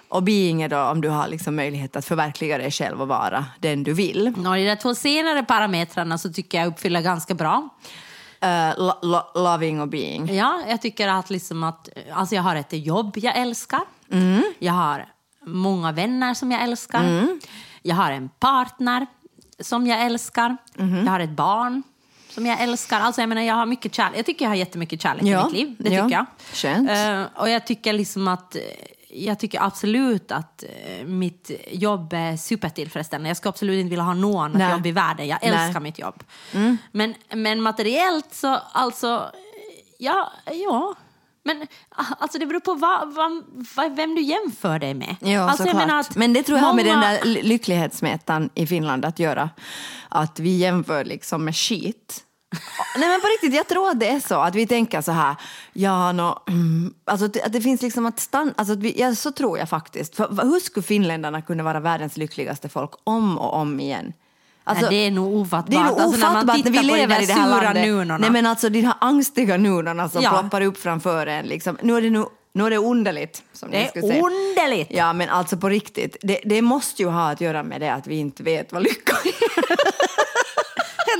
Och 0.09 0.22
being 0.22 0.62
är 0.62 0.68
då 0.68 0.78
om 0.82 1.01
du 1.01 1.09
har 1.09 1.28
liksom 1.28 1.57
möjlighet 1.57 1.97
att 1.97 2.05
förverkliga 2.05 2.59
dig 2.59 2.70
själv 2.70 3.03
och 3.03 3.09
vara 3.09 3.45
den 3.61 3.82
du 3.84 3.93
vill. 3.93 4.32
Nå, 4.36 4.55
de 4.55 4.64
där 4.64 4.76
två 4.76 4.95
senare 4.95 5.43
parametrarna 5.43 6.18
så 6.18 6.32
tycker 6.32 6.59
jag 6.59 6.66
uppfyller 6.66 7.01
ganska 7.01 7.34
bra. 7.34 7.68
Eh, 8.41 8.68
lo- 8.78 8.99
lo- 9.03 9.30
loving 9.43 9.80
och 9.80 9.88
being. 9.88 10.34
Ja, 10.34 10.61
jag 10.68 10.82
tycker 10.82 11.09
att, 11.09 11.30
liksom 11.30 11.64
att 11.64 11.88
alltså 12.12 12.34
jag 12.34 12.43
har 12.43 12.57
ett 12.57 12.72
jobb 12.72 13.12
jag 13.16 13.36
älskar. 13.36 13.80
Jag 14.59 14.72
har 14.72 15.07
många 15.53 15.92
vänner 15.92 16.34
som 16.34 16.53
jag 16.53 16.62
älskar. 16.62 17.26
Jag 17.82 17.96
har 17.96 18.12
en 18.12 18.28
partner 18.28 19.07
som 19.61 19.86
jag 19.86 20.03
älskar. 20.03 20.57
Jag 20.76 21.12
har 21.12 21.20
ett 21.20 21.30
barn 21.30 21.82
som 22.30 22.46
jag 22.46 22.61
älskar. 22.61 23.01
Alltså 23.01 23.22
jag 23.22 23.28
menar, 23.28 23.42
jag 23.42 23.55
har 23.55 23.66
mycket 23.66 23.94
kärlek. 23.94 24.18
Jag 24.18 24.26
tycker 24.26 24.44
jag 24.44 24.51
har 24.51 24.57
jättemycket 24.57 25.03
kärlek 25.03 25.22
Ja, 25.24 25.40
i 25.40 25.44
mitt 25.44 25.53
liv. 25.53 25.76
Det 25.78 25.94
ja. 25.94 26.05
tycker 26.05 26.16
jag. 26.16 26.26
Skönt. 26.53 26.90
Eh, 26.90 27.40
och 27.42 27.51
jag 27.51 27.66
tycker 27.66 27.92
liksom 27.92 28.28
att 28.28 28.57
eh, 28.57 28.62
jag 29.09 29.38
tycker 29.38 29.62
absolut 29.62 30.32
att 30.32 30.62
eh, 30.62 31.07
mitt 31.07 31.51
jobb 31.70 32.12
är 32.12 32.36
supertillfredsställande. 32.36 33.28
Jag 33.30 33.36
skulle 33.36 33.51
absolut 33.51 33.80
inte 33.80 33.90
vilja 33.90 34.05
ha 34.05 34.14
något 34.14 34.44
annat 34.44 34.59
Nej. 34.59 34.70
jobb 34.72 34.86
i 34.86 34.92
världen. 34.92 35.28
Jag 35.28 35.38
Nej. 35.42 35.51
älskar 35.51 35.80
mitt 35.80 35.98
jobb. 35.98 36.24
Men, 36.92 37.14
men 37.34 37.62
materiellt 37.62 38.34
så, 38.34 38.59
alltså, 38.72 39.30
ja, 39.98 40.32
ja. 40.46 40.94
Men 41.43 41.66
ah, 41.88 42.05
alltså 42.18 42.38
det 42.38 42.47
beror 42.47 42.61
på 42.61 42.74
vad, 42.74 43.14
vad, 43.14 43.45
vad, 43.76 43.97
vem 43.97 44.14
du 44.14 44.22
jämför 44.22 44.78
dig 44.78 44.95
med. 44.95 45.16
Ja, 45.20 45.41
alltså, 45.51 45.66
jag 45.66 45.80
såklart. 45.80 46.14
Men 46.16 46.32
det 46.32 46.43
tror 46.43 46.59
jag 46.59 46.64
har 46.64 46.74
med 46.74 46.84
den 46.84 47.01
där 47.01 47.24
ly- 47.24 47.43
lycklighetsmätaren 47.43 48.51
i 48.55 48.66
Finland 48.66 49.05
att 49.05 49.18
göra. 49.18 49.51
Att 50.09 50.41
vi 50.41 50.57
jämför 50.57 51.05
liksom 51.05 51.45
med 51.45 51.57
skit. 51.57 52.24
Nej 52.99 53.09
men 53.09 53.20
på 53.20 53.26
riktigt, 53.26 53.55
jag 53.55 53.68
tror 53.68 53.91
att 53.91 54.01
det 54.01 54.09
är 54.09 54.20
så. 54.20 54.41
Att 54.41 54.55
vi 54.55 54.66
tänker 54.66 55.01
så 55.01 55.12
här, 55.12 55.36
ja, 55.72 56.12
no, 56.12 56.43
mm, 56.49 56.95
alltså 57.05 57.26
att 57.26 57.53
det, 57.53 57.61
finns 57.61 57.82
liksom 57.82 58.07
att 58.07 58.20
stanna, 58.20 58.53
alltså 58.57 58.72
att 58.72 58.78
vi, 58.78 59.01
ja, 59.01 59.14
så 59.14 59.32
tror 59.32 59.59
jag 59.59 59.68
faktiskt. 59.68 60.16
För, 60.16 60.43
hur 60.43 60.61
skulle 60.61 60.84
finländarna 60.84 61.43
kunna 61.43 61.62
vara 61.62 61.80
världens 61.80 62.16
lyckligaste 62.16 62.68
folk 62.68 62.91
om 63.05 63.38
och 63.38 63.55
om 63.55 63.80
igen? 63.80 64.12
Alltså, 64.64 64.86
Nej, 64.86 65.00
det 65.00 65.06
är 65.06 65.11
nog 65.11 65.34
ofattbart. 65.36 65.70
det 65.70 65.76
är 65.76 65.84
nog 65.84 66.00
Alltså, 66.00 66.20
när 66.20 66.26
man 66.26 66.36
ofattbart 66.36 66.56
vi 66.56 66.62
tittar 66.62 66.80
på 66.82 66.86
de 66.86 66.96
lever 67.00 67.14
där 67.14 67.22
i 67.22 67.26
det 67.26 67.32
här 67.32 67.61
sura 67.61 67.72
nunorna. 67.72 68.18
Nej 68.18 68.30
men 68.30 68.46
alltså 68.46 68.68
de 68.68 68.80
här 68.82 68.94
angstiga 69.00 69.56
nunorna 69.56 70.08
som 70.08 70.22
Ja. 70.22 70.30
ploppar 70.30 70.61
upp 70.61 70.78
framför 70.78 71.26
en. 71.26 71.46
Liksom. 71.46 71.78
Nu 71.82 71.96
är 71.96 72.02
det, 72.02 72.11
nu, 72.11 72.24
nu 72.52 72.66
är 72.66 72.70
det 72.70 72.76
underligt. 72.76 73.42
Som 73.52 73.70
Det 73.70 73.96
är 73.96 74.00
säga. 74.00 74.22
underligt. 74.22 74.88
Ja, 74.90 75.12
men 75.12 75.28
alltså 75.28 75.56
på 75.56 75.68
riktigt. 75.68 76.16
Det, 76.22 76.40
det 76.44 76.62
måste 76.62 77.02
ju 77.02 77.08
ha 77.08 77.30
att 77.30 77.40
göra 77.40 77.62
med 77.62 77.80
det 77.80 77.92
att 77.94 78.06
vi 78.06 78.16
inte 78.16 78.42
vet 78.42 78.72
vad 78.72 78.82
lycka 78.82 79.12
är. 79.24 79.30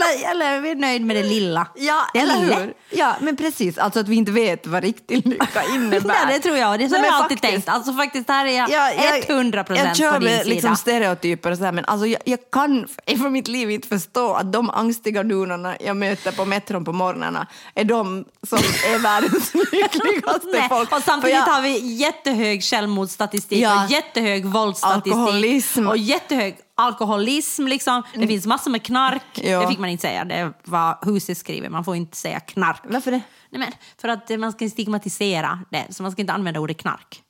Eller, 0.01 0.31
eller 0.31 0.61
vi 0.61 0.71
är 0.71 0.75
nöjd 0.75 1.03
med 1.03 1.17
det 1.17 1.23
lilla. 1.23 1.67
Ja, 1.77 2.03
det 2.15 2.19
eller 2.19 2.37
lilla. 2.41 2.57
hur? 2.59 2.75
Ja, 2.91 3.17
men 3.21 3.37
precis. 3.37 3.79
Alltså 3.79 4.01
att 4.01 4.09
vi 4.09 4.17
inte 4.17 4.33
vet 4.33 4.67
vad 4.67 4.83
riktig 4.83 5.27
lycka 5.27 5.63
innebär. 5.75 6.15
Ja, 6.23 6.33
det 6.33 6.39
tror 6.39 6.57
jag. 6.57 6.79
Det 6.79 6.89
Nej, 6.89 7.01
har 7.01 7.07
jag 7.07 7.15
alltid 7.15 7.39
faktiskt. 7.39 7.53
tänkt. 7.53 7.69
Alltså 7.69 7.93
faktiskt, 7.93 8.29
här 8.29 8.47
är 8.47 8.59
jag 8.59 8.71
Ja, 8.71 8.91
jag- 8.93 9.31
100 9.31 9.59
Jag 9.59 9.67
procent 9.67 9.97
kör 9.97 10.13
på 10.13 10.19
din 10.19 10.29
sida. 10.39 10.45
liksom 10.45 10.77
stereotyper 10.77 11.51
och 11.51 11.59
så 11.59 11.65
här, 11.65 11.73
men 11.73 11.85
alltså 11.85 12.07
jag, 12.07 12.21
jag 12.25 12.39
kan 12.53 12.87
för 13.07 13.31
mitt 13.31 13.49
liv 13.49 13.71
inte 13.71 13.89
förstå 13.89 14.35
att 14.35 14.53
de 14.53 14.71
angstiga 14.71 15.23
nunorna 15.23 15.77
jag 15.81 15.97
möter 15.97 16.33
på 16.33 16.45
metron 16.45 16.85
på 16.85 16.93
morgnarna 16.93 17.47
är 17.75 17.85
de 17.85 18.25
som 18.49 18.59
är 18.59 18.99
världens 19.03 19.55
lyckligaste 19.55 20.47
Nej, 20.53 20.69
folk. 20.69 20.93
och 20.93 21.03
samtidigt 21.03 21.37
jag- 21.37 21.43
har 21.43 21.63
vi 21.63 21.79
jättehög 21.95 22.63
självmordsstatistik 22.63 23.59
Ja. 23.63 23.85
och 23.85 23.91
jättehög 23.91 24.47
våldsstatistik. 24.47 25.13
Alkoholism. 25.13 25.89
Och 25.89 25.97
jättehög 25.97 26.57
alkoholism. 26.81 27.67
Liksom. 27.67 28.03
Det 28.15 28.27
finns 28.27 28.47
massor 28.47 28.71
med 28.71 28.83
knark. 28.83 29.23
Ja. 29.35 29.61
Det 29.61 29.69
fick 29.69 29.79
man 29.79 29.89
inte 29.91 30.03
säga. 30.03 30.25
Det 30.25 30.53
var 30.65 30.99
huset 31.03 31.39
skriver. 31.39 31.69
Man 31.69 31.85
får 31.85 31.97
inte 31.97 32.17
säga 32.17 32.41
knark. 32.41 32.81
Varför 32.85 33.11
det? 33.11 33.21
Nej, 33.51 33.59
men 33.61 33.73
för 34.01 34.09
att 34.09 34.31
eh, 34.31 34.37
man 34.39 34.53
ska 34.53 34.69
stigmatisera 34.69 35.59
det. 35.71 35.87
Så 35.91 36.03
man 36.03 36.13
ska 36.13 36.21
inte 36.21 36.33
använda 36.33 36.61
ordet 36.61 36.79
knark. 36.79 37.23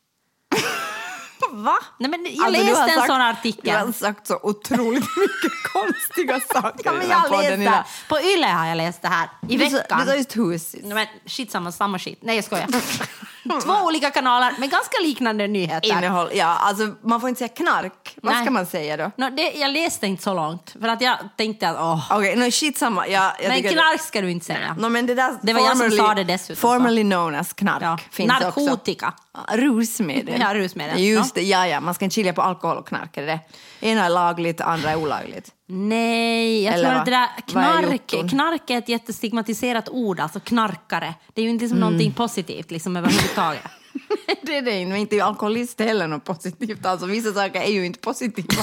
Va? 1.52 1.76
Nej, 1.98 2.10
men 2.10 2.26
jag 2.30 2.46
Alltså, 2.46 2.60
du 2.62 2.66
läste 2.70 2.82
en 2.82 2.88
sagt- 2.88 3.06
sån 3.06 3.18
Du 3.18 3.24
artikel. 3.24 3.76
har 3.86 3.92
sagt 3.92 4.26
så 4.26 4.38
otroligt 4.42 5.04
mycket 5.16 5.72
konstiga 5.72 6.40
saker 6.40 6.80
Ja, 6.84 6.92
men 6.92 7.08
jag 7.08 7.28
podden 7.28 7.64
läste, 7.64 7.84
på 8.08 8.20
Yle 8.20 8.46
har 8.46 8.66
jag 8.66 8.76
läst 8.76 9.02
det 9.02 9.08
här 9.08 9.28
i 9.48 9.56
Du 9.56 9.64
veckan. 9.64 10.00
Du 10.00 10.06
sa 10.06 10.16
just 10.16 10.36
husis. 10.36 10.80
Nej, 10.84 10.94
men 10.94 11.06
shit 11.26 11.50
samma, 11.50 11.72
samma 11.72 11.98
shit. 11.98 12.18
Nej 12.22 12.36
jag 12.36 12.44
skojar. 12.44 12.68
Två 13.64 13.72
olika 13.86 14.10
kanaler 14.10 14.54
med 14.58 14.70
ganska 14.70 14.96
liknande 15.02 15.46
nyheter. 15.46 15.88
Innehåll, 15.88 16.28
ja, 16.34 16.46
alltså 16.46 16.94
man 17.02 17.20
får 17.20 17.28
inte 17.28 17.38
säga 17.38 17.48
knark. 17.48 18.16
Vad 18.22 18.34
Nej. 18.34 18.44
ska 18.44 18.50
man 18.50 18.66
säga 18.66 18.96
då? 18.96 19.10
Nå, 19.16 19.30
det, 19.30 19.50
jag 19.52 19.70
läste 19.70 20.06
inte 20.06 20.22
så 20.22 20.34
långt, 20.34 20.76
för 20.80 20.88
att 20.88 21.00
jag 21.00 21.16
tänkte 21.36 21.68
att 21.68 21.76
åh, 21.76 22.06
Okej, 22.10 22.32
okay, 22.34 22.44
no, 22.46 22.50
shit 22.50 22.78
samma. 22.78 23.08
Ja, 23.08 23.32
jag 23.42 23.48
men 23.48 23.62
knark 23.62 24.00
ska 24.00 24.20
du 24.20 24.30
inte 24.30 24.46
säga. 24.46 24.76
No, 24.78 24.88
men 24.88 25.06
det, 25.06 25.14
där 25.14 25.34
Det 25.42 25.52
var 25.52 25.60
jag 25.60 25.76
som 25.76 25.86
formerly- 25.86 25.96
sa 25.96 26.14
det 26.14 26.24
dessutom. 26.24 26.60
Formerly 26.60 27.02
known 27.02 27.34
as 27.34 27.52
knark 27.52 27.82
Ja. 27.82 27.98
finns 28.10 28.32
också. 28.32 28.60
Narkotika. 28.60 29.12
Ja, 29.48 29.56
Rusmedel. 29.56 30.40
Ja, 30.40 30.54
rusmedel. 30.54 31.00
Just 31.00 31.34
det, 31.34 31.42
ja, 31.42 31.66
ja. 31.66 31.80
Man 31.80 31.94
ska 31.94 32.04
inte 32.04 32.14
skilja 32.14 32.32
på 32.32 32.42
alkohol 32.42 32.76
och 32.76 32.88
knark. 32.88 33.16
Är 33.16 33.26
det? 33.26 33.38
Ena 33.80 34.04
är 34.04 34.08
lagligt, 34.10 34.60
andra 34.60 34.90
är 34.90 34.96
olagligt. 34.96 35.50
Nej, 35.72 36.62
jag 36.64 36.74
Eller 36.74 36.84
tror 36.90 36.98
att 36.98 37.04
det 37.04 37.10
där 37.10 37.28
knark, 37.46 38.30
knark 38.30 38.70
är 38.70 38.78
ett 38.78 38.88
jättestigmatiserat 38.88 39.88
ord, 39.88 40.20
alltså 40.20 40.40
knarkare. 40.40 41.14
Det 41.34 41.40
är 41.40 41.44
ju 41.44 41.50
inte 41.50 41.62
liksom 41.62 41.78
Mm. 41.78 41.88
någonting 41.90 42.12
positivt 42.12 42.70
liksom 42.70 42.96
överhuvudtaget. 42.96 43.62
det 44.42 44.56
är 44.56 44.62
det 44.62 44.72
inte, 44.80 44.96
inte 44.96 45.24
alkoholist 45.24 45.80
heller 45.80 46.06
något 46.06 46.24
positivt. 46.24 46.86
Alltså, 46.86 47.06
vissa 47.06 47.32
saker 47.32 47.60
är 47.60 47.70
ju 47.70 47.86
inte 47.86 47.98
positiva. 48.00 48.62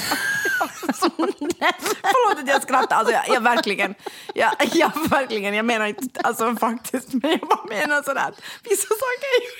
Förlåt 2.00 2.38
att 2.42 2.48
jag 2.48 2.62
skrattar. 2.62 2.96
Alltså, 2.96 3.12
jag, 3.12 3.22
jag 3.28 3.40
verkligen, 3.40 3.94
jag, 4.34 4.50
jag 4.72 5.08
verkligen, 5.10 5.54
jag 5.54 5.64
menar 5.64 5.86
inte 5.86 6.20
alltså, 6.20 6.56
faktiskt, 6.56 7.12
men 7.12 7.30
jag 7.30 7.40
bara 7.40 7.64
menar 7.68 8.02
sådär 8.02 8.28
att 8.28 8.40
vissa 8.64 8.88
saker 8.88 9.28
är 9.38 9.42
ju 9.42 9.50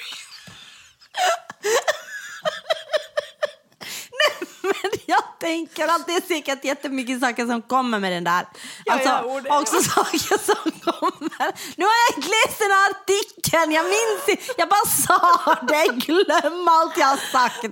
Men 4.62 4.90
jag 5.06 5.22
tänker 5.40 5.88
att 5.88 6.06
det 6.06 6.12
är 6.14 6.20
säkert 6.28 6.64
jättemycket 6.64 7.20
saker 7.20 7.46
som 7.46 7.62
kommer 7.62 7.98
med 7.98 8.12
den 8.12 8.24
där. 8.24 8.46
Ja, 8.84 8.92
Alltså, 8.92 9.08
ja, 9.08 9.40
det- 9.44 9.50
också 9.50 9.82
saker 9.82 10.18
som 10.44 10.70
kommer. 10.92 11.52
Nu 11.76 11.84
har 11.84 11.92
jag 12.10 12.24
läst 12.24 12.58
den 12.58 12.70
här 12.70 12.90
artikeln, 12.90 13.72
jag 13.72 13.84
minns 13.84 14.28
inte. 14.28 14.52
Jag 14.58 14.68
bara 14.68 14.86
sa 15.06 15.54
det, 15.68 15.86
glöm 16.06 16.68
allt 16.68 16.96
jag 16.96 17.06
har 17.06 17.16
sagt. 17.32 17.64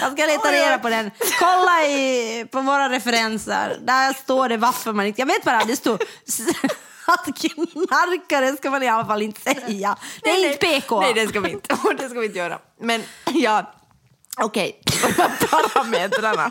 Jag 0.00 0.12
ska 0.12 0.26
leta 0.26 0.52
reda 0.52 0.78
på 0.78 0.88
den. 0.88 1.10
Kolla 1.38 1.86
i, 1.86 2.46
på 2.52 2.60
våra 2.60 2.88
referenser, 2.88 3.78
där 3.80 4.12
står 4.12 4.48
det 4.48 4.56
varför 4.56 4.92
man 4.92 5.06
inte... 5.06 5.20
Jag 5.20 5.26
vet 5.26 5.44
bara, 5.44 5.64
det 5.64 5.76
står... 5.76 5.98
Att 7.06 7.24
knarkare 7.24 8.56
ska 8.56 8.70
man 8.70 8.82
i 8.82 8.88
alla 8.88 9.04
fall 9.06 9.22
inte 9.22 9.40
säga. 9.40 9.96
Det 10.22 10.30
är 10.30 10.34
Nej, 10.34 10.46
inte. 10.52 10.58
PK. 10.66 11.00
Nej, 11.00 11.14
det 11.14 11.28
ska 11.28 11.40
vi 11.40 11.50
inte, 11.50 11.76
det 11.98 12.08
ska 12.08 12.20
vi 12.20 12.26
inte 12.26 12.38
göra. 12.38 12.58
Men 12.80 13.02
ja, 13.32 13.74
okej. 14.42 14.80
De 14.84 14.92
här 15.22 15.30
parametrarna. 15.48 16.50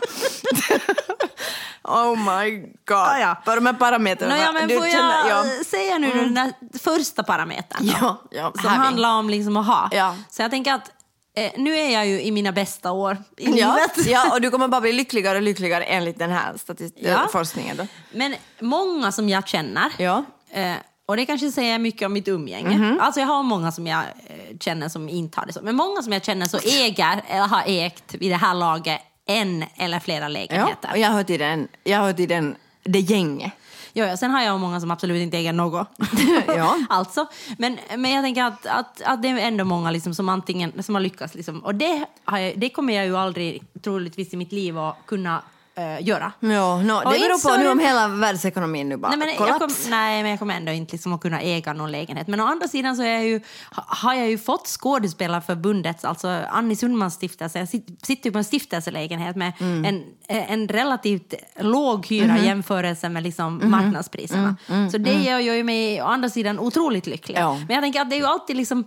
oh 1.84 2.16
my 2.38 2.50
god. 2.60 2.72
Ja, 2.88 3.18
ja. 3.18 3.42
På 3.44 3.54
de 3.54 3.66
här 3.66 3.72
parametrarna. 3.72 4.34
Nåja, 4.36 4.52
men 4.52 4.68
du 4.68 4.76
får 4.78 4.86
känner- 4.86 5.28
jag 5.28 5.46
ja. 5.46 5.64
säga 5.64 5.98
nu 5.98 6.10
den 6.14 6.34
där 6.34 6.52
första 6.78 7.22
parametern? 7.22 7.86
Ja, 8.00 8.22
ja, 8.30 8.52
som 8.60 8.68
här 8.70 8.78
vi. 8.78 8.84
handlar 8.84 9.18
om 9.18 9.30
liksom 9.30 9.56
att 9.56 9.66
ha. 9.66 9.88
Ja. 9.92 10.16
Så 10.30 10.42
jag 10.42 10.50
tänker 10.50 10.74
att 10.74 10.90
eh, 11.36 11.52
nu 11.56 11.76
är 11.76 11.90
jag 11.90 12.06
ju 12.06 12.20
i 12.22 12.30
mina 12.32 12.52
bästa 12.52 12.92
år 12.92 13.16
i 13.36 13.44
Ja, 13.50 13.50
livet. 13.76 14.06
ja, 14.10 14.32
och 14.32 14.40
du 14.40 14.50
kommer 14.54 14.68
bara 14.68 14.80
bli 14.80 14.92
lyckligare 14.92 15.36
och 15.36 15.42
lyckligare 15.42 15.84
enligt 15.84 16.18
den 16.18 16.30
här 16.30 16.52
statist- 16.56 16.94
Ja. 16.96 17.28
forskningen. 17.32 17.76
Då. 17.76 17.86
Men 18.12 18.34
många 18.60 19.12
som 19.12 19.28
jag 19.28 19.48
känner, 19.48 19.92
Ja. 19.98 20.24
eh, 20.50 20.72
och 21.06 21.16
det 21.16 21.26
kanske 21.26 21.52
säger 21.52 21.78
mycket 21.78 22.06
om 22.06 22.12
mitt 22.12 22.28
umgänge. 22.28 22.78
Mhm. 22.78 22.98
Alltså 23.00 23.20
jag 23.20 23.26
har 23.26 23.42
många 23.42 23.72
som 23.72 23.86
jag 23.86 24.00
eh, 24.26 24.56
känner 24.60 24.88
som 24.88 25.08
inte 25.08 25.40
har 25.40 25.46
det 25.46 25.52
så. 25.52 25.60
Men 25.62 25.76
många 25.76 26.02
som 26.02 26.12
jag 26.12 26.24
känner 26.24 26.46
så 26.46 26.58
äger, 26.58 27.22
eller 27.28 27.46
har 27.46 27.62
ägt 27.66 28.14
vid 28.14 28.30
det 28.30 28.36
här 28.36 28.54
laget, 28.54 29.00
en 29.26 29.64
eller 29.76 30.00
flera 30.00 30.24
Ja, 30.24 30.28
lägenheter. 30.28 30.88
och 30.92 30.98
jag 30.98 31.08
hör 31.10 31.22
till 31.24 31.38
den, 31.40 31.68
jag 31.84 31.98
hör 31.98 32.12
till 32.12 32.28
den, 32.28 32.56
det 32.82 33.00
gänget. 33.00 33.52
Ja, 33.96 34.06
ja, 34.06 34.16
sen 34.16 34.30
har 34.30 34.42
jag 34.42 34.60
många 34.60 34.80
som 34.80 34.90
absolut 34.90 35.22
inte 35.22 35.36
äger 35.38 35.52
något. 35.52 35.88
Ja. 36.46 36.78
alltså. 36.88 37.26
men, 37.58 37.78
men 37.96 38.10
jag 38.10 38.24
tänker 38.24 38.44
att, 38.44 38.66
att, 38.66 39.02
att 39.02 39.22
det 39.22 39.28
är 39.28 39.38
ändå 39.38 39.64
många 39.64 39.90
liksom 39.90 40.14
som 40.14 40.28
antingen 40.28 40.82
som 40.82 40.94
har 40.94 41.02
lyckats. 41.02 41.34
Liksom. 41.34 41.60
Och 41.64 41.74
det, 41.74 42.04
jag, 42.26 42.52
det 42.56 42.68
kommer 42.68 42.94
jag 42.94 43.04
ju 43.06 43.16
aldrig 43.16 43.62
troligtvis 43.82 44.34
i 44.34 44.36
mitt 44.36 44.52
liv 44.52 44.78
att 44.78 44.96
kunna 45.06 45.42
eh, 45.76 46.06
göra. 46.06 46.32
Ja, 46.40 46.82
no, 46.82 46.92
Och 46.92 47.12
det 47.12 47.18
beror 47.18 47.50
på 47.56 47.62
nu 47.62 47.68
om 47.70 47.78
hela 47.78 48.08
världsekonomin 48.08 48.88
nu 48.88 48.96
bara 48.96 49.08
Nej 49.08 49.18
men, 49.18 49.28
jag 49.28 49.36
kollaps. 49.36 49.82
kom, 49.82 49.90
nej, 49.90 50.22
men 50.22 50.30
jag 50.30 50.38
kommer 50.38 50.54
ändå 50.56 50.72
inte 50.72 50.92
liksom 50.92 51.12
att 51.12 51.20
kunna 51.20 51.40
äga 51.40 51.72
någon 51.72 51.92
lägenhet. 51.92 52.28
Men 52.28 52.40
å 52.40 52.46
andra 52.46 52.68
sidan 52.68 52.96
så 52.96 53.02
är 53.02 53.08
jag 53.12 53.24
ju, 53.24 53.40
ha- 53.70 53.84
har 53.88 54.14
jag 54.14 54.28
ju 54.30 54.38
fått 54.38 54.66
Skådespelarförbundets, 54.66 56.04
alltså 56.04 56.28
Annie 56.50 56.76
Sundmans 56.76 57.14
stiftelse, 57.14 57.58
jag 57.58 57.68
sit- 57.68 58.06
sitter 58.06 58.26
ju 58.28 58.32
på 58.32 58.38
en 58.38 58.44
stiftelselägenhet 58.44 59.36
med 59.36 59.52
Mm. 59.60 59.84
en, 59.84 60.04
en 60.48 60.68
relativt 60.68 61.34
låg 61.60 62.06
hyra 62.06 62.26
Mhm. 62.32 62.36
i 62.36 62.46
jämförelse 62.46 63.08
med 63.08 63.22
liksom 63.22 63.60
marknadspriserna. 63.64 64.56
Så 64.92 64.98
det 64.98 65.12
gör 65.22 65.38
ju 65.54 65.64
mig 65.64 66.02
å 66.02 66.06
andra 66.06 66.28
sidan 66.28 66.58
otroligt 66.58 67.06
lycklig. 67.06 67.36
Mm. 67.36 67.48
Ja. 67.48 67.54
Men 67.68 67.74
jag 67.74 67.82
tänker 67.82 68.00
att 68.00 68.10
det 68.10 68.16
är 68.16 68.20
ju 68.20 68.26
alltid 68.26 68.56
liksom, 68.56 68.84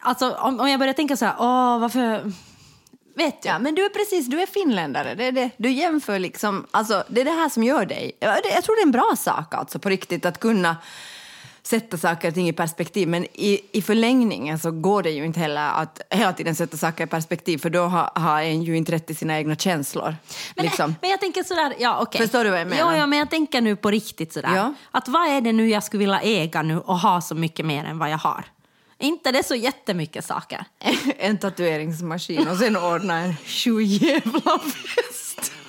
alltså 0.00 0.30
om, 0.30 0.60
om 0.60 0.68
jag 0.68 0.78
börjar 0.80 0.94
tänka 0.94 1.16
så 1.16 1.24
här, 1.24 1.34
åh 1.38 1.78
varför, 1.78 2.32
vet 3.14 3.42
du? 3.42 3.48
Ja, 3.48 3.58
men 3.58 3.74
du 3.74 3.84
är 3.84 3.88
precis, 3.88 4.26
du 4.26 4.42
är 4.42 4.46
finländare. 4.46 5.14
Det 5.14 5.24
är 5.24 5.32
det. 5.32 5.50
Du 5.56 5.70
jämför 5.70 6.18
liksom, 6.18 6.66
alltså, 6.70 7.04
det 7.08 7.20
är 7.20 7.24
det 7.24 7.30
här 7.30 7.48
som 7.48 7.64
gör 7.64 7.86
dig. 7.86 8.12
Jag 8.20 8.64
tror 8.64 8.76
det 8.76 8.82
är 8.82 8.86
en 8.86 8.92
bra 8.92 9.14
sak 9.18 9.54
alltså, 9.54 9.78
på 9.78 9.88
riktigt 9.88 10.26
att 10.26 10.40
kunna 10.40 10.76
sätta 11.62 11.98
saker 11.98 12.28
och 12.28 12.34
ting 12.34 12.48
i 12.48 12.52
perspektiv. 12.52 13.08
Men 13.08 13.24
i, 13.24 13.60
i 13.72 13.82
förlängningen 13.82 14.58
så 14.58 14.70
går 14.70 15.02
det 15.02 15.10
ju 15.10 15.24
inte 15.24 15.40
heller 15.40 15.70
att 15.70 16.00
hela 16.10 16.32
tiden 16.32 16.54
sätta 16.54 16.76
saker 16.76 17.04
i 17.04 17.06
perspektiv 17.06 17.58
för 17.58 17.70
då 17.70 17.82
har, 17.82 18.10
har 18.14 18.40
en 18.40 18.62
ju 18.62 18.76
inte 18.76 18.92
rätt 18.92 19.06
till 19.06 19.16
sina 19.16 19.38
egna 19.38 19.56
känslor. 19.56 20.16
Men, 20.56 20.64
liksom. 20.64 20.94
men 21.00 21.10
jag 21.10 21.20
tänker 21.20 21.42
sådär, 21.42 21.74
ja 21.78 21.98
okej. 22.02 22.20
Förstår 22.20 22.44
du 22.44 22.50
vad 22.50 22.60
jag 22.60 22.68
menar? 22.68 22.92
Ja, 22.92 22.98
ja, 22.98 23.06
men 23.06 23.18
jag 23.18 23.30
tänker 23.30 23.60
nu 23.60 23.76
på 23.76 23.90
riktigt 23.90 24.32
sådär. 24.32 24.56
Ja. 24.56 24.74
Att 24.90 25.08
vad 25.08 25.28
är 25.28 25.40
det 25.40 25.52
nu 25.52 25.68
jag 25.68 25.84
skulle 25.84 25.98
vilja 25.98 26.20
äga 26.20 26.62
nu 26.62 26.78
och 26.78 26.98
ha 26.98 27.20
så 27.20 27.34
mycket 27.34 27.66
mer 27.66 27.84
än 27.84 27.98
vad 27.98 28.10
jag 28.10 28.18
har? 28.18 28.44
Inte 29.02 29.32
det 29.32 29.42
så 29.42 29.54
jättemycket 29.54 30.24
saker. 30.24 30.64
en 31.18 31.38
tatueringsmaskin 31.38 32.48
och 32.48 32.56
sen 32.56 32.76
ordna 32.76 33.18
en 33.18 33.36
sjujävla 33.46 34.58
fest. 34.58 35.52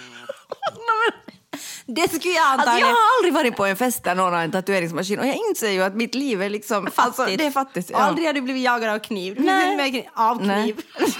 Det 1.85 2.07
skulle 2.13 2.33
jag 2.33 2.45
Alltså, 2.45 2.69
antagligen... 2.69 2.89
jag 2.89 2.95
har 2.95 3.17
aldrig 3.17 3.33
varit 3.33 3.55
på 3.55 3.65
en 3.65 3.75
fest 3.75 4.03
där 4.03 4.15
någon 4.15 4.33
har 4.33 4.43
en 4.43 4.51
tatueringsmaskin 4.51 5.19
och 5.19 5.27
jag 5.27 5.35
inser 5.49 5.69
ju 5.71 5.83
att 5.83 5.95
mitt 5.95 6.15
liv 6.15 6.41
är 6.41 6.49
liksom... 6.49 6.87
Alltså, 6.95 7.25
det 7.25 7.45
är 7.45 7.51
fattigt. 7.51 7.89
Och 7.89 8.01
aldrig 8.01 8.27
har 8.27 8.33
du 8.33 8.41
blivit 8.41 8.63
jagad 8.63 8.89
av 8.89 8.99
kniv. 8.99 9.35
Du 9.35 9.41
Nej. 9.43 10.09
av 10.15 10.37
kniv. 10.37 10.81
Nej. 10.99 11.13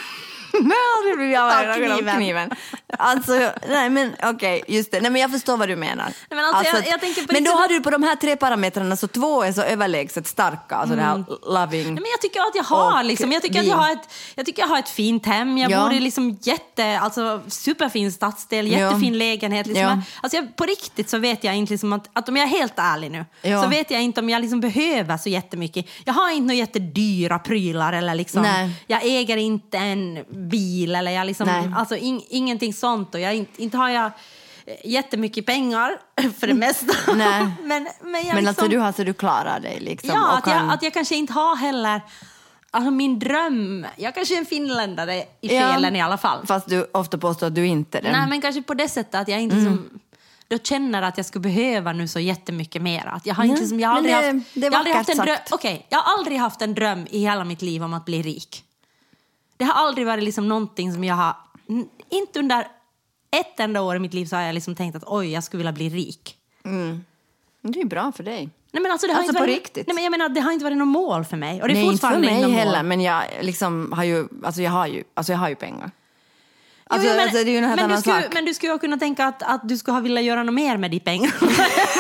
Nej, 0.62 0.78
aldrig 0.98 1.18
blivit 1.18 1.40
Av 1.40 1.50
av 1.50 1.76
kniven. 1.96 2.16
kniven. 2.16 2.50
Alltså, 2.98 3.52
nej 3.70 3.90
men 3.90 4.16
okej, 4.24 4.64
just 4.68 4.92
det. 4.92 5.02
Nej 5.02 5.12
men 5.12 5.22
jag 5.22 5.32
förstår 5.32 5.58
vad 5.58 5.68
du 5.70 5.76
menar. 5.76 6.14
men 6.30 6.40
alltså, 6.46 6.76
jag- 6.76 6.88
jag 6.88 7.00
tänker 7.02 7.22
på 7.22 7.34
men 7.34 7.44
då 7.44 7.50
riktigt 7.52 7.60
har 7.62 7.68
du 7.68 7.82
på 7.82 7.90
de 7.90 8.04
här 8.04 8.16
tre 8.16 8.36
parametrarna 8.36 8.96
så 8.96 9.08
två 9.08 9.44
är 9.44 9.52
så 9.52 9.62
överlägset 9.62 10.28
starka, 10.28 10.76
alltså 10.76 10.96
det 10.96 11.02
här 11.02 11.24
loving. 11.54 11.84
Nej, 11.84 11.94
men 11.94 12.12
jag 12.12 12.22
tycker 12.22 12.40
att 12.40 12.56
jag 12.56 12.64
har, 12.64 13.04
liksom, 13.04 13.32
jag 13.32 13.42
tycker 13.42 13.60
att 13.60 13.66
jag 13.66 13.76
har, 13.78 13.92
ett, 13.92 14.10
jag 14.36 14.46
tycker 14.46 14.62
jag 14.62 14.70
har 14.70 14.80
ett 14.80 14.90
fint 14.90 15.26
hem. 15.26 15.58
Jag 15.58 15.72
Ja. 15.72 15.84
bor 15.84 15.94
i 15.94 16.00
liksom 16.00 16.38
jätte, 16.42 17.00
alltså, 17.00 17.42
superfin 17.48 18.12
stadsdel, 18.12 18.72
Ja. 18.72 18.80
jättefin 18.80 19.18
lägenhet. 19.18 19.68
Liksom. 19.68 19.84
Ja. 19.84 20.02
Alltså, 20.22 20.38
jag, 20.38 20.56
på 20.56 20.66
riktigt 20.66 21.10
så 21.10 21.18
vet 21.18 21.44
jag 21.44 21.56
inte, 21.56 21.74
liksom, 21.74 21.94
att, 21.94 22.10
att 22.14 22.30
om 22.30 22.38
jag 22.38 22.44
är 22.44 22.50
helt 22.60 22.74
ärlig 22.78 23.12
nu, 23.12 23.26
Ja. 23.42 23.62
så 23.64 23.68
vet 23.70 23.92
jag 23.92 24.02
inte 24.02 24.22
om 24.22 24.30
jag 24.30 24.42
liksom 24.42 24.60
behöver 24.60 25.18
så 25.18 25.30
jättemycket. 25.30 25.86
Jag 26.06 26.14
har 26.14 26.30
inte 26.32 26.42
några 26.42 26.54
jättedyra 26.54 27.40
prylar 27.40 27.94
eller 27.94 28.16
liksom, 28.16 28.42
Nej. 28.42 28.70
jag 28.88 29.00
äger 29.04 29.38
inte 29.38 29.78
en 29.78 30.24
bil 30.44 30.96
eller 30.96 31.12
jag 31.12 31.28
liksom, 31.28 31.48
Nej. 31.48 31.72
alltså, 31.76 31.96
in, 31.96 32.22
ingenting 32.30 32.74
sånt. 32.74 33.16
Och 33.16 33.22
jag, 33.22 33.36
inte, 33.36 33.64
inte 33.64 33.78
har 33.78 33.90
jag 33.90 34.06
eh, 34.66 34.76
jättemycket 34.92 35.46
pengar 35.46 35.98
för 36.40 36.48
det 36.48 36.54
mesta. 36.54 36.94
Nej. 37.16 37.48
men, 37.64 37.68
men, 37.84 37.88
jag 38.02 38.12
Men 38.14 38.22
liksom, 38.24 38.48
alltså 38.48 38.68
du 38.68 38.78
har 38.78 38.92
så 38.92 39.04
du 39.04 39.14
klarar 39.14 39.60
dig 39.60 39.80
liksom. 39.80 40.10
Ja, 40.14 40.38
att, 40.38 40.44
kan- 40.44 40.66
jag, 40.66 40.74
att 40.74 40.84
jag 40.84 40.94
kanske 40.94 41.16
inte 41.16 41.34
har 41.34 41.56
heller... 41.56 42.02
Alltså 42.76 42.92
min 42.92 43.20
dröm... 43.20 43.88
Jag 43.96 44.16
kanske 44.16 44.36
är 44.36 44.40
en 44.40 44.46
finländare 44.46 45.16
i 45.18 45.26
Ja. 45.42 45.62
själen 45.62 45.96
i 45.96 46.02
alla 46.02 46.18
fall. 46.18 46.46
Fast 46.46 46.70
du 46.70 46.88
ofta 46.94 47.18
påstår 47.18 47.48
att 47.48 47.56
du 47.56 47.66
inte 47.68 47.98
är 47.98 48.02
det. 48.02 48.12
Nej, 48.12 48.30
men 48.30 48.42
kanske 48.42 48.62
på 48.62 48.74
det 48.74 48.88
sättet 48.88 49.16
att 49.16 49.28
jag 49.28 49.42
inte 49.42 49.56
Mm. 49.56 49.66
som, 49.66 50.00
då 50.48 50.58
känner 50.58 51.02
att 51.02 51.18
jag 51.18 51.26
skulle 51.26 51.42
behöva 51.42 51.94
nu 51.94 52.08
så 52.08 52.20
jättemycket 52.20 52.82
mer. 52.82 53.06
Att 53.06 53.26
jag 53.26 53.36
har 53.36 53.44
inte 53.44 53.54
Nej, 53.54 53.62
liksom, 53.62 53.80
jag 53.80 53.90
har 53.90 53.98
aldrig 53.98 54.16
haft, 54.16 54.26
jag 54.56 54.72
har 54.72 54.78
aldrig 54.78 54.96
haft 54.96 55.10
en 55.10 55.18
dröm. 55.18 55.38
Okej, 55.52 55.86
jag 55.90 55.98
har 56.00 56.18
aldrig 56.18 56.38
haft 56.40 56.62
en 56.62 56.74
dröm 56.76 57.08
i 57.10 57.20
hela 57.20 57.44
mitt 57.44 57.62
liv 57.62 57.84
om 57.84 57.94
att 57.94 58.06
bli 58.06 58.22
rik. 58.22 58.64
Det 59.64 59.68
har 59.68 59.88
aldrig 59.88 60.08
varit 60.08 60.24
liksom 60.24 60.48
någonting 60.48 60.94
som 60.94 61.04
jag 61.04 61.16
har... 61.16 61.36
Inte 62.10 62.40
under 62.40 62.68
ett 63.32 63.60
enda 63.60 63.82
år 63.82 63.96
i 63.96 64.00
mitt 64.00 64.14
liv 64.14 64.26
så 64.26 64.36
har 64.36 64.44
jag 64.44 64.54
liksom 64.54 64.76
tänkt 64.76 64.96
att 64.96 65.04
oj, 65.08 65.32
jag 65.32 65.44
skulle 65.44 65.58
vilja 65.58 65.72
bli 65.72 65.90
rik. 65.90 66.36
Det 67.62 67.82
är 67.82 67.86
bra 67.86 68.12
för 68.12 68.24
dig. 68.24 68.50
Nej, 68.72 68.84
men 68.84 68.92
alltså, 68.92 69.08
det 69.08 69.14
har 69.14 69.18
Alltså, 69.20 69.32
inte 69.32 69.40
på 69.40 69.44
varit, 69.44 69.56
riktigt? 69.56 69.88
Nej, 69.88 69.96
men 69.96 70.04
jag 70.04 70.12
menar, 70.12 70.30
det 70.30 70.42
har 70.42 70.52
inte 70.52 70.64
varit 70.66 70.78
något 70.78 70.88
mål 70.88 71.26
för 71.26 71.38
mig. 71.38 71.62
Och 71.62 71.68
det 71.68 71.74
är 71.74 71.76
Nej, 71.76 71.86
inte 71.86 72.08
för 72.08 72.18
mig 72.20 72.52
heller, 72.52 72.78
mål. 72.78 72.86
men 72.86 73.02
jag 73.02 73.24
liksom 73.42 73.92
har 73.92 74.04
ju, 74.04 74.28
alltså 74.44 74.62
jag 74.62 74.72
har 74.72 74.88
ju, 74.88 75.04
alltså 75.14 75.32
jag 75.32 75.40
har 75.40 75.50
ju 75.50 75.56
pengar. 75.56 75.92
Alltså, 76.88 77.08
Jo, 77.08 77.14
men, 77.16 77.24
alltså, 77.24 77.44
det 77.44 77.50
är 77.50 77.52
ju 77.52 77.58
en 77.58 77.64
helt 77.64 77.76
men, 77.82 77.90
du 77.90 77.94
annan 77.94 78.02
skulle, 78.02 78.22
sak. 78.24 78.34
men 78.34 78.46
du 78.46 78.54
skulle 78.54 78.72
ju 78.74 78.80
kunna 78.80 78.98
tänka 78.98 79.26
att, 79.26 79.44
att 79.44 79.70
du 79.70 79.78
skulle 79.78 79.94
ha 79.96 80.02
velat 80.02 80.24
göra 80.24 80.44
något 80.44 80.54
mer 80.56 80.78
med 80.78 80.92
de 80.92 81.00
pengarna 81.00 81.34
än 81.42 81.48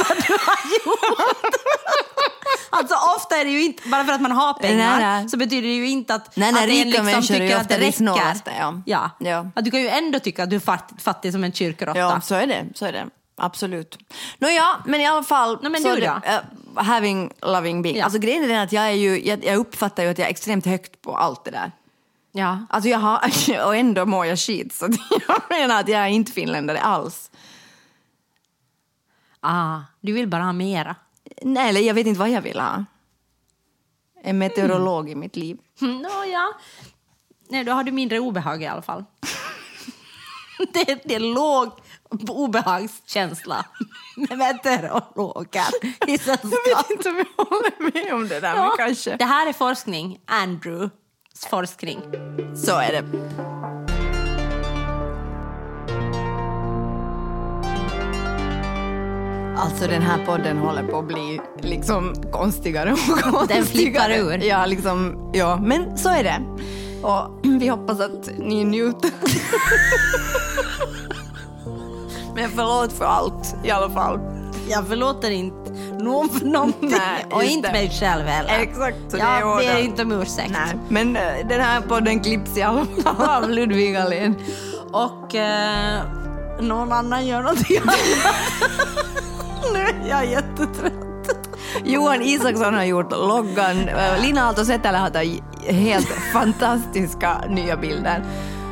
vad 0.10 0.18
du 0.28 0.34
har 0.34 0.62
gjort. 0.86 1.56
Alltså 2.78 2.96
ofta 3.18 3.36
är 3.36 3.46
det 3.46 3.52
ju 3.52 3.64
inte, 3.64 3.90
bara 3.90 4.06
för 4.06 4.14
att 4.14 4.22
man 4.22 4.32
har 4.32 4.54
pengar 4.54 5.00
Nej, 5.00 5.20
nej. 5.20 5.30
så 5.30 5.38
betyder 5.38 5.68
det 5.68 5.74
ju 5.74 5.90
inte 5.90 6.16
att, 6.16 6.36
Nej, 6.36 6.52
nej, 6.52 6.64
att 6.64 6.70
en 6.96 7.22
ju 7.22 7.22
tycker 7.22 7.58
att 7.58 7.70
det 7.70 7.76
de 7.78 7.82
räcker. 7.86 7.98
snålaste, 7.98 8.52
ja. 8.60 8.82
Ja. 8.86 9.10
Ja. 9.20 9.50
Att 9.56 9.66
du 9.66 9.72
kan 9.72 9.82
ju 9.82 9.88
ändå 9.90 10.20
tycka 10.20 10.44
att 10.44 10.50
du 10.50 10.56
är 10.56 10.60
fattig, 10.60 11.02
fattig 11.02 11.32
som 11.32 11.44
en 11.44 11.54
kyrkråtta. 11.54 12.00
Ja, 12.00 12.22
så 12.22 12.36
är 12.36 12.48
det. 12.48 12.66
Så 12.76 12.86
är 12.86 12.92
det. 12.92 13.08
Absolut. 13.36 13.98
Nåja, 14.38 14.68
men 14.86 15.02
i 15.02 15.06
alla 15.06 15.24
fall. 15.24 15.60
Nå, 15.62 15.70
men 15.70 15.84
du 15.84 15.96
det, 15.96 16.22
då? 16.26 16.30
eh, 16.30 16.86
having, 16.86 17.32
loving, 17.42 17.82
being. 17.82 17.98
Ja. 17.98 18.04
Alltså 18.04 18.20
grejen 18.20 18.44
är 18.44 18.48
den 18.48 18.62
att 18.62 18.72
jag, 18.72 18.84
är 18.84 18.92
ju, 18.92 19.26
jag, 19.26 19.46
jag 19.46 19.56
uppfattar 19.56 20.04
ju 20.04 20.10
att 20.10 20.18
jag 20.18 20.26
är 20.26 20.32
extremt 20.32 20.66
högt 20.66 21.02
på 21.02 21.18
allt 21.18 21.46
det 21.46 21.52
där. 21.52 21.72
Ja. 22.32 22.66
Alltså 22.70 22.90
jag 22.90 23.00
har, 23.00 23.20
och 23.66 23.76
ändå 23.76 24.06
mår 24.06 24.26
jag 24.26 24.40
skit. 24.40 24.74
Så 24.74 24.86
jag 25.28 25.42
menar 25.50 25.80
att 25.80 25.88
jag 25.88 26.02
är 26.02 26.08
inte 26.08 26.32
finländare 26.32 26.80
alls. 26.80 27.32
Ah, 29.40 29.80
du 30.02 30.14
vill 30.14 30.28
bara 30.28 30.44
ha 30.44 30.54
mera. 30.54 30.96
Nej, 31.42 31.70
eller 31.70 31.82
jag 31.82 31.94
vet 31.94 32.08
inte 32.08 32.20
vad 32.20 32.30
jag 32.30 32.42
vill 32.42 32.60
ha. 32.60 32.86
En 34.24 34.38
meteorolog 34.38 35.10
i 35.10 35.16
mitt 35.16 35.36
liv. 35.36 35.58
Nåja. 35.80 36.54
Nej, 37.50 37.64
då 37.64 37.72
har 37.72 37.84
du 37.84 37.92
mindre 37.92 38.20
obehag 38.20 38.64
i 38.64 38.68
alla 38.68 38.82
fall. 38.82 39.04
det, 40.74 41.02
det 41.06 41.16
är 41.16 41.20
låg 41.20 41.72
obehagskänsla 42.30 43.66
med 44.16 44.38
meteorologer 44.38 45.66
i 46.08 46.18
sällskap. 46.18 46.52
Jag 46.70 46.78
vet 46.78 46.92
inte 46.92 47.10
om 47.10 47.16
jag 47.16 47.46
håller 47.46 47.94
med 47.94 48.14
om 48.14 48.28
det 48.28 48.40
där, 48.40 48.56
men 48.56 48.72
kanske. 48.78 49.18
Det 49.18 49.26
här 49.26 49.48
är 49.48 49.54
forskning, 49.54 50.20
Andrews 50.26 50.92
forskning. 51.50 52.00
Så 52.56 52.80
är 52.80 52.92
det. 52.92 53.73
Alltså 59.58 59.88
den 59.88 60.02
här 60.02 60.26
podden 60.26 60.58
håller 60.58 60.84
på 60.84 61.00
att 61.00 61.08
bli 61.08 61.42
liksom 61.62 62.14
konstigare 62.32 62.92
och 62.94 63.00
konstigare. 63.00 63.48
Den 63.48 63.66
flippar 63.66 64.10
ur. 64.12 64.44
Ja, 64.44 64.66
liksom, 64.66 65.30
ja, 65.34 65.60
men 65.64 65.98
så 65.98 66.10
är 66.10 66.24
det. 66.24 66.42
Och 67.08 67.40
vi 67.44 67.68
hoppas 67.68 68.00
att 68.00 68.30
ni 68.38 68.64
njuter. 68.64 69.12
Men 72.36 72.50
förlåt 72.50 72.94
för 72.94 73.06
allt 73.06 73.56
i 73.64 73.72
alla 73.72 73.90
fall. 73.90 74.20
Jag 74.70 74.88
förlåter 74.88 75.32
inte 75.32 75.72
någon 76.00 76.30
för 76.30 76.46
någonting. 76.46 76.90
Nej, 76.90 77.26
och 77.32 77.44
inte 77.44 77.72
mig 77.72 77.90
själv 77.90 78.26
heller. 78.26 78.60
Exakt, 78.60 78.98
så 79.08 79.18
det 79.18 79.24
jag 79.24 79.64
är 79.64 79.74
ber 79.76 79.82
inte 79.82 80.02
om 80.02 80.12
ursäkt. 80.12 80.52
Nej, 80.52 80.78
men 80.90 81.16
eh, 81.16 81.48
den 81.50 81.62
här 81.62 81.82
podden 81.82 82.20
klipps 82.20 82.58
i 82.58 82.62
alla 82.62 82.86
fall 83.04 83.44
av 83.44 83.50
Ludvig 83.50 83.96
Ahlén. 83.96 84.36
Och 84.92 85.36
eh, 85.36 86.02
någon 86.60 86.92
annan 86.92 87.28
gör 87.28 87.42
någonting 87.42 87.78
annat. 87.78 87.96
nu 89.74 89.80
är 89.80 90.10
jag 90.10 90.26
jättetrött. 90.26 90.94
Johan 91.84 92.22
Isaksson 92.22 92.74
har 92.74 92.84
gjort 92.84 93.12
loggan. 93.12 93.88
Eh, 93.90 94.22
Lina 94.22 94.42
Aalto 94.42 94.66
Setälä 94.66 94.98
har 94.98 95.10
tagit 95.10 95.44
helt 95.68 96.08
fantastiska 96.34 97.42
nya 97.50 97.78
bilder. 97.78 98.24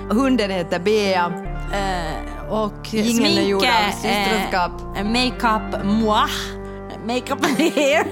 Hunden 0.09 0.51
heter 0.51 0.79
Bea. 0.79 1.31
Eh, 1.73 2.53
och 2.53 2.93
Jingeln 2.93 3.37
är 3.37 3.41
gjord 3.41 3.63
av 3.63 3.91
systerskap. 3.91 4.71
eh, 4.97 5.03
Makeup 5.03 5.83
moi. 5.83 6.29
Makeup 7.07 7.45
and 7.45 7.57
hair 7.59 8.05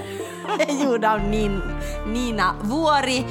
är 0.58 0.84
gjord 0.84 1.04
av 1.04 1.20
Nin, 1.20 1.62
Nina 2.06 2.54
Vuori. 2.62 3.26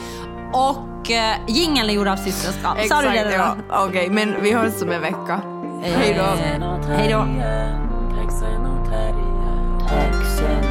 Och 0.54 1.12
eh, 1.12 1.36
jingeln 1.47 1.89
är 1.89 1.93
gjord 1.93 2.08
av 2.08 2.16
systerskap. 2.16 2.78
Sa 2.89 3.02
du 3.02 3.10
det 3.10 3.20
Exakt, 3.20 3.58
ja. 3.70 3.86
Okej, 3.88 4.10
men 4.10 4.36
vi 4.41 4.52
hörs 4.54 4.82
om 4.82 4.89
en 4.91 5.02
vecka. 5.02 5.41
Hej 5.84 6.14
då. 6.18 6.26
Hej 6.88 7.10
då. 7.12 7.26
Taxen 9.90 10.64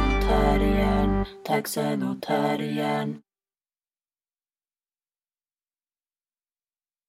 och 0.00 0.22
terriern. 0.22 1.24
Taxen 1.46 2.02
och 2.02 2.22
terriern. 2.22 3.23